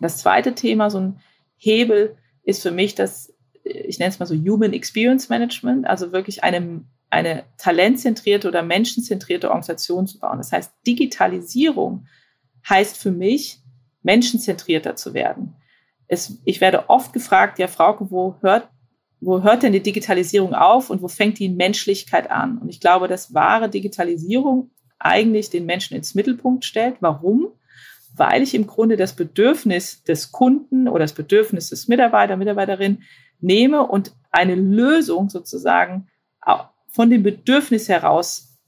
Das 0.00 0.18
zweite 0.18 0.54
Thema, 0.54 0.90
so 0.90 0.98
ein 0.98 1.20
Hebel, 1.56 2.16
ist 2.44 2.62
für 2.62 2.70
mich 2.70 2.94
das 2.94 3.31
ich 3.64 3.98
nenne 3.98 4.10
es 4.10 4.18
mal 4.18 4.26
so 4.26 4.34
Human 4.34 4.72
Experience 4.72 5.28
Management, 5.28 5.86
also 5.86 6.12
wirklich 6.12 6.44
eine, 6.44 6.84
eine 7.10 7.44
talentzentrierte 7.58 8.48
oder 8.48 8.62
menschenzentrierte 8.62 9.48
Organisation 9.48 10.06
zu 10.06 10.18
bauen. 10.18 10.38
Das 10.38 10.52
heißt, 10.52 10.72
Digitalisierung 10.86 12.06
heißt 12.68 12.96
für 12.96 13.12
mich, 13.12 13.58
menschenzentrierter 14.02 14.96
zu 14.96 15.14
werden. 15.14 15.54
Es, 16.08 16.38
ich 16.44 16.60
werde 16.60 16.90
oft 16.90 17.12
gefragt, 17.12 17.58
ja, 17.58 17.68
Frauke, 17.68 18.10
wo 18.10 18.36
hört, 18.40 18.68
wo 19.20 19.42
hört 19.42 19.62
denn 19.62 19.72
die 19.72 19.82
Digitalisierung 19.82 20.54
auf 20.54 20.90
und 20.90 21.00
wo 21.00 21.08
fängt 21.08 21.38
die 21.38 21.48
Menschlichkeit 21.48 22.30
an? 22.30 22.58
Und 22.58 22.68
ich 22.68 22.80
glaube, 22.80 23.06
dass 23.06 23.32
wahre 23.32 23.68
Digitalisierung 23.68 24.70
eigentlich 24.98 25.50
den 25.50 25.66
Menschen 25.66 25.96
ins 25.96 26.14
Mittelpunkt 26.14 26.64
stellt. 26.64 26.96
Warum? 27.00 27.48
Weil 28.14 28.42
ich 28.42 28.54
im 28.54 28.66
Grunde 28.66 28.96
das 28.96 29.14
Bedürfnis 29.14 30.02
des 30.04 30.32
Kunden 30.32 30.88
oder 30.88 31.00
das 31.00 31.14
Bedürfnis 31.14 31.70
des 31.70 31.88
Mitarbeiter, 31.88 32.36
Mitarbeiterin 32.36 33.02
nehme 33.42 33.86
und 33.86 34.12
eine 34.30 34.54
Lösung 34.54 35.28
sozusagen 35.28 36.08
von 36.88 37.10
dem 37.10 37.22
Bedürfnis 37.22 37.88
heraus, 37.88 38.58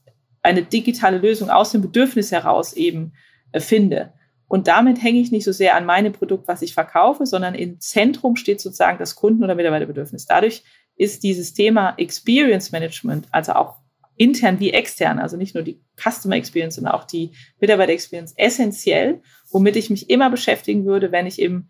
eine 0.41 0.63
digitale 0.63 1.17
Lösung 1.17 1.49
aus 1.49 1.71
dem 1.71 1.81
Bedürfnis 1.81 2.31
heraus 2.31 2.73
eben 2.73 3.13
äh, 3.51 3.59
finde. 3.59 4.13
Und 4.47 4.67
damit 4.67 5.01
hänge 5.01 5.19
ich 5.19 5.31
nicht 5.31 5.43
so 5.43 5.51
sehr 5.51 5.75
an 5.75 5.85
meinem 5.85 6.13
Produkt, 6.13 6.47
was 6.47 6.61
ich 6.61 6.73
verkaufe, 6.73 7.25
sondern 7.25 7.55
im 7.55 7.79
Zentrum 7.79 8.35
steht 8.35 8.61
sozusagen 8.61 8.99
das 8.99 9.15
Kunden- 9.15 9.43
oder 9.43 9.55
Mitarbeiterbedürfnis. 9.55 10.27
Dadurch 10.27 10.63
ist 10.95 11.23
dieses 11.23 11.53
Thema 11.53 11.95
Experience 11.97 12.71
Management, 12.71 13.27
also 13.31 13.53
auch 13.53 13.77
intern 14.17 14.59
wie 14.59 14.71
extern, 14.71 15.19
also 15.19 15.35
nicht 15.35 15.55
nur 15.55 15.63
die 15.63 15.81
Customer 15.97 16.35
Experience, 16.35 16.75
sondern 16.75 16.93
auch 16.93 17.03
die 17.05 17.31
Mitarbeiter 17.59 17.91
Experience 17.91 18.33
essentiell, 18.37 19.21
womit 19.51 19.75
ich 19.75 19.89
mich 19.89 20.09
immer 20.09 20.29
beschäftigen 20.29 20.85
würde, 20.85 21.11
wenn 21.11 21.25
ich 21.25 21.39
eben 21.39 21.69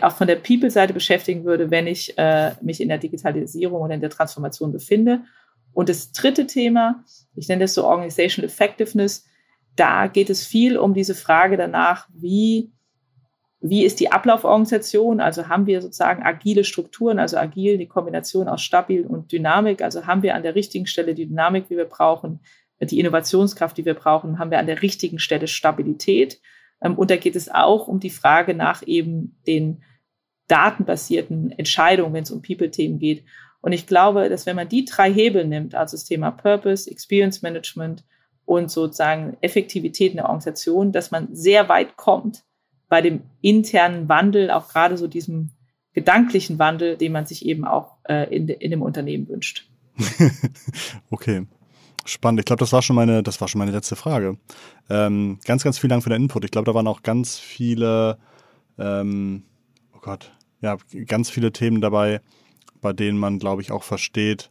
auch 0.00 0.12
von 0.12 0.26
der 0.26 0.36
People-Seite 0.36 0.92
beschäftigen 0.92 1.44
würde, 1.44 1.70
wenn 1.70 1.86
ich 1.86 2.16
äh, 2.18 2.52
mich 2.60 2.80
in 2.80 2.88
der 2.88 2.98
Digitalisierung 2.98 3.82
oder 3.82 3.94
in 3.94 4.00
der 4.00 4.10
Transformation 4.10 4.72
befinde. 4.72 5.22
Und 5.72 5.88
das 5.88 6.12
dritte 6.12 6.46
Thema, 6.46 7.04
ich 7.34 7.48
nenne 7.48 7.64
das 7.64 7.74
so 7.74 7.84
Organizational 7.84 8.48
Effectiveness, 8.48 9.26
da 9.76 10.06
geht 10.06 10.30
es 10.30 10.46
viel 10.46 10.76
um 10.76 10.94
diese 10.94 11.14
Frage 11.14 11.56
danach, 11.56 12.08
wie, 12.12 12.70
wie 13.60 13.84
ist 13.84 14.00
die 14.00 14.12
Ablauforganisation? 14.12 15.20
Also 15.20 15.48
haben 15.48 15.66
wir 15.66 15.80
sozusagen 15.80 16.22
agile 16.22 16.64
Strukturen, 16.64 17.18
also 17.18 17.38
agil, 17.38 17.78
die 17.78 17.88
Kombination 17.88 18.48
aus 18.48 18.60
stabil 18.60 19.06
und 19.06 19.32
Dynamik. 19.32 19.80
Also 19.80 20.06
haben 20.06 20.22
wir 20.22 20.34
an 20.34 20.42
der 20.42 20.54
richtigen 20.54 20.86
Stelle 20.86 21.14
die 21.14 21.26
Dynamik, 21.26 21.68
die 21.68 21.76
wir 21.76 21.86
brauchen, 21.86 22.40
die 22.80 22.98
Innovationskraft, 22.98 23.76
die 23.76 23.84
wir 23.84 23.94
brauchen, 23.94 24.38
haben 24.38 24.50
wir 24.50 24.58
an 24.58 24.66
der 24.66 24.82
richtigen 24.82 25.18
Stelle 25.18 25.46
Stabilität. 25.46 26.40
Ähm, 26.82 26.96
und 26.96 27.10
da 27.10 27.16
geht 27.16 27.36
es 27.36 27.48
auch 27.48 27.88
um 27.88 28.00
die 28.00 28.10
Frage 28.10 28.54
nach 28.54 28.82
eben 28.86 29.36
den 29.46 29.82
datenbasierten 30.48 31.52
Entscheidungen, 31.52 32.12
wenn 32.12 32.24
es 32.24 32.30
um 32.30 32.42
People-Themen 32.42 32.98
geht. 32.98 33.24
Und 33.60 33.72
ich 33.72 33.86
glaube, 33.86 34.28
dass 34.28 34.44
wenn 34.44 34.56
man 34.56 34.68
die 34.68 34.84
drei 34.84 35.12
Hebel 35.12 35.46
nimmt, 35.46 35.74
also 35.74 35.96
das 35.96 36.04
Thema 36.04 36.30
Purpose, 36.30 36.90
Experience 36.90 37.42
Management 37.42 38.04
und 38.44 38.70
sozusagen 38.70 39.36
Effektivität 39.40 40.10
in 40.10 40.16
der 40.16 40.26
Organisation, 40.26 40.92
dass 40.92 41.10
man 41.10 41.28
sehr 41.32 41.68
weit 41.68 41.96
kommt 41.96 42.44
bei 42.88 43.00
dem 43.00 43.22
internen 43.40 44.08
Wandel, 44.08 44.50
auch 44.50 44.68
gerade 44.68 44.98
so 44.98 45.06
diesem 45.06 45.50
gedanklichen 45.94 46.58
Wandel, 46.58 46.96
den 46.96 47.12
man 47.12 47.24
sich 47.24 47.46
eben 47.46 47.64
auch 47.64 47.96
äh, 48.04 48.34
in, 48.34 48.48
in 48.48 48.70
dem 48.70 48.82
Unternehmen 48.82 49.28
wünscht. 49.28 49.70
okay. 51.10 51.46
Spannend. 52.04 52.40
Ich 52.40 52.46
glaube, 52.46 52.60
das 52.60 52.72
war 52.72 52.82
schon 52.82 52.96
meine, 52.96 53.22
das 53.22 53.40
war 53.40 53.48
schon 53.48 53.60
meine 53.60 53.70
letzte 53.70 53.96
Frage. 53.96 54.36
Ähm, 54.90 55.38
ganz, 55.44 55.62
ganz 55.62 55.78
vielen 55.78 55.90
Dank 55.90 56.02
für 56.02 56.10
den 56.10 56.22
Input. 56.22 56.44
Ich 56.44 56.50
glaube, 56.50 56.66
da 56.66 56.74
waren 56.74 56.86
auch 56.86 57.02
ganz 57.02 57.38
viele, 57.38 58.18
ähm, 58.78 59.44
oh 59.94 60.00
Gott, 60.00 60.32
ja, 60.60 60.76
ganz 61.06 61.30
viele 61.30 61.52
Themen 61.52 61.80
dabei, 61.80 62.20
bei 62.80 62.92
denen 62.92 63.18
man, 63.18 63.38
glaube 63.38 63.62
ich, 63.62 63.70
auch 63.70 63.84
versteht, 63.84 64.50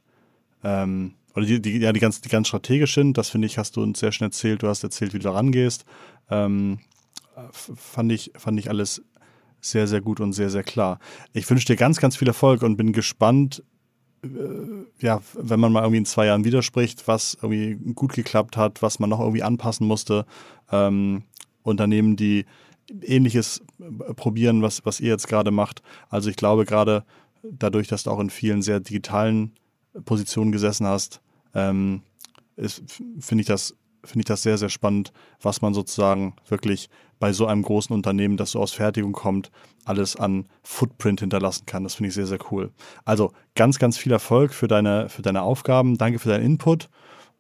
ähm, 0.64 1.16
oder 1.36 1.46
die, 1.46 1.62
die, 1.62 1.78
ja, 1.78 1.94
die 1.94 2.00
ganz, 2.00 2.22
die 2.22 2.30
ganz 2.30 2.48
strategisch 2.48 2.94
sind. 2.94 3.18
Das 3.18 3.30
finde 3.30 3.48
ich, 3.48 3.58
hast 3.58 3.78
du 3.78 3.84
uns 3.84 4.00
sehr 4.00 4.12
schön 4.12 4.28
erzählt. 4.28 4.64
Du 4.64 4.68
hast 4.68 4.84
erzählt, 4.84 5.14
wie 5.14 5.20
du 5.20 5.24
da 5.24 5.32
rangehst. 5.32 5.86
Ähm, 6.30 6.80
fand 7.52 8.12
ich, 8.12 8.32
fand 8.36 8.60
ich 8.60 8.70
alles 8.70 9.02
sehr, 9.62 9.88
sehr 9.88 10.02
gut 10.02 10.20
und 10.20 10.34
sehr, 10.34 10.50
sehr 10.50 10.64
klar. 10.64 11.00
Ich 11.34 11.50
wünsche 11.50 11.66
dir 11.66 11.76
ganz, 11.76 12.00
ganz 12.00 12.18
viel 12.18 12.28
Erfolg 12.28 12.64
und 12.64 12.78
bin 12.78 12.94
gespannt, 12.94 13.64
ja, 15.00 15.22
wenn 15.34 15.60
man 15.60 15.72
mal 15.72 15.82
irgendwie 15.82 15.98
in 15.98 16.06
zwei 16.06 16.28
Jahren 16.28 16.46
widerspricht, 16.46 17.08
was 17.08 17.38
irgendwie 17.42 17.94
gut 17.94 18.14
geklappt 18.14 18.56
hat, 18.56 18.82
was 18.82 19.00
man 19.00 19.10
noch 19.10 19.20
irgendwie 19.20 19.44
anpassen 19.44 19.88
musste. 19.88 20.26
Ähm, 20.72 21.24
Unternehmen, 21.64 22.16
die 22.16 22.46
ähnliches 23.02 23.62
äh, 23.80 24.14
probieren, 24.14 24.62
was, 24.62 24.86
was 24.86 25.00
ihr 25.00 25.10
jetzt 25.10 25.28
gerade 25.28 25.52
macht. 25.52 25.82
Also 26.10 26.30
ich 26.30 26.36
glaube 26.36 26.66
gerade 26.66 27.04
dadurch, 27.44 27.88
dass 27.88 28.04
du 28.04 28.12
auch 28.12 28.20
in 28.20 28.30
vielen 28.30 28.62
sehr 28.62 28.80
digitalen 28.80 29.54
Positionen 30.06 30.52
gesessen 30.52 30.86
hast, 30.86 31.22
ähm, 31.56 32.02
finde 33.20 33.42
ich 33.42 33.48
das 33.48 33.76
finde 34.04 34.22
ich 34.22 34.26
das 34.26 34.44
sehr, 34.44 34.58
sehr 34.58 34.70
spannend, 34.70 35.12
was 35.42 35.62
man 35.62 35.74
sozusagen 35.74 36.36
wirklich 36.48 36.90
bei 37.20 37.34
so 37.34 37.46
einem 37.46 37.62
großen 37.62 37.94
Unternehmen, 37.94 38.38
das 38.38 38.52
so 38.52 38.60
aus 38.60 38.74
Fertigung 38.74 39.14
kommt, 39.14 39.52
alles 39.86 40.16
an 40.16 40.48
Footprint 40.64 41.20
hinterlassen 41.20 41.66
kann. 41.66 41.84
Das 41.84 41.96
finde 41.96 42.10
ich 42.10 42.16
sehr, 42.16 42.28
sehr 42.28 42.40
cool. 42.52 42.72
Also 43.06 43.32
ganz, 43.56 43.80
ganz 43.80 43.98
viel 43.98 44.12
Erfolg 44.12 44.54
für 44.54 44.68
deine, 44.68 45.10
für 45.10 45.22
deine 45.22 45.44
Aufgaben. 45.44 45.98
Danke 45.98 46.20
für 46.20 46.30
deinen 46.30 46.46
Input. 46.46 46.90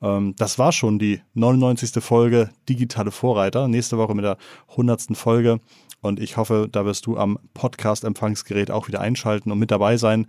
Ähm, 0.01 0.36
das 0.38 0.59
war 0.59 0.72
schon 0.72 0.99
die 0.99 1.22
99. 1.34 2.03
Folge 2.03 2.49
Digitale 2.70 3.12
Vorreiter. 3.12 3.68
Nächste 3.68 3.97
Woche 3.97 4.16
mit 4.16 4.26
der 4.26 4.38
100. 4.70 5.16
Folge. 5.18 5.59
Und 6.01 6.20
ich 6.20 6.38
hoffe, 6.38 6.68
da 6.72 6.86
wirst 6.86 7.05
du 7.05 7.18
am 7.18 7.39
Podcast-Empfangsgerät 7.53 8.72
auch 8.72 8.88
wieder 8.88 9.01
einschalten 9.01 9.51
und 9.51 9.59
mit 9.59 9.72
dabei 9.72 9.97
sein. 9.97 10.28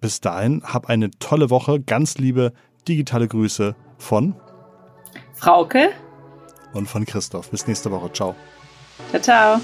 Bis 0.00 0.20
dahin, 0.20 0.62
hab 0.62 0.88
eine 0.88 1.10
tolle 1.18 1.50
Woche. 1.50 1.80
Ganz 1.80 2.18
liebe 2.18 2.52
digitale 2.86 3.26
Grüße 3.26 3.74
von 3.98 4.34
Frauke 5.38 5.90
und 6.72 6.88
von 6.88 7.06
Christoph. 7.06 7.50
Bis 7.50 7.66
nächste 7.66 7.90
Woche. 7.90 8.12
Ciao. 8.12 8.34
Ciao, 9.10 9.22
ciao. 9.22 9.60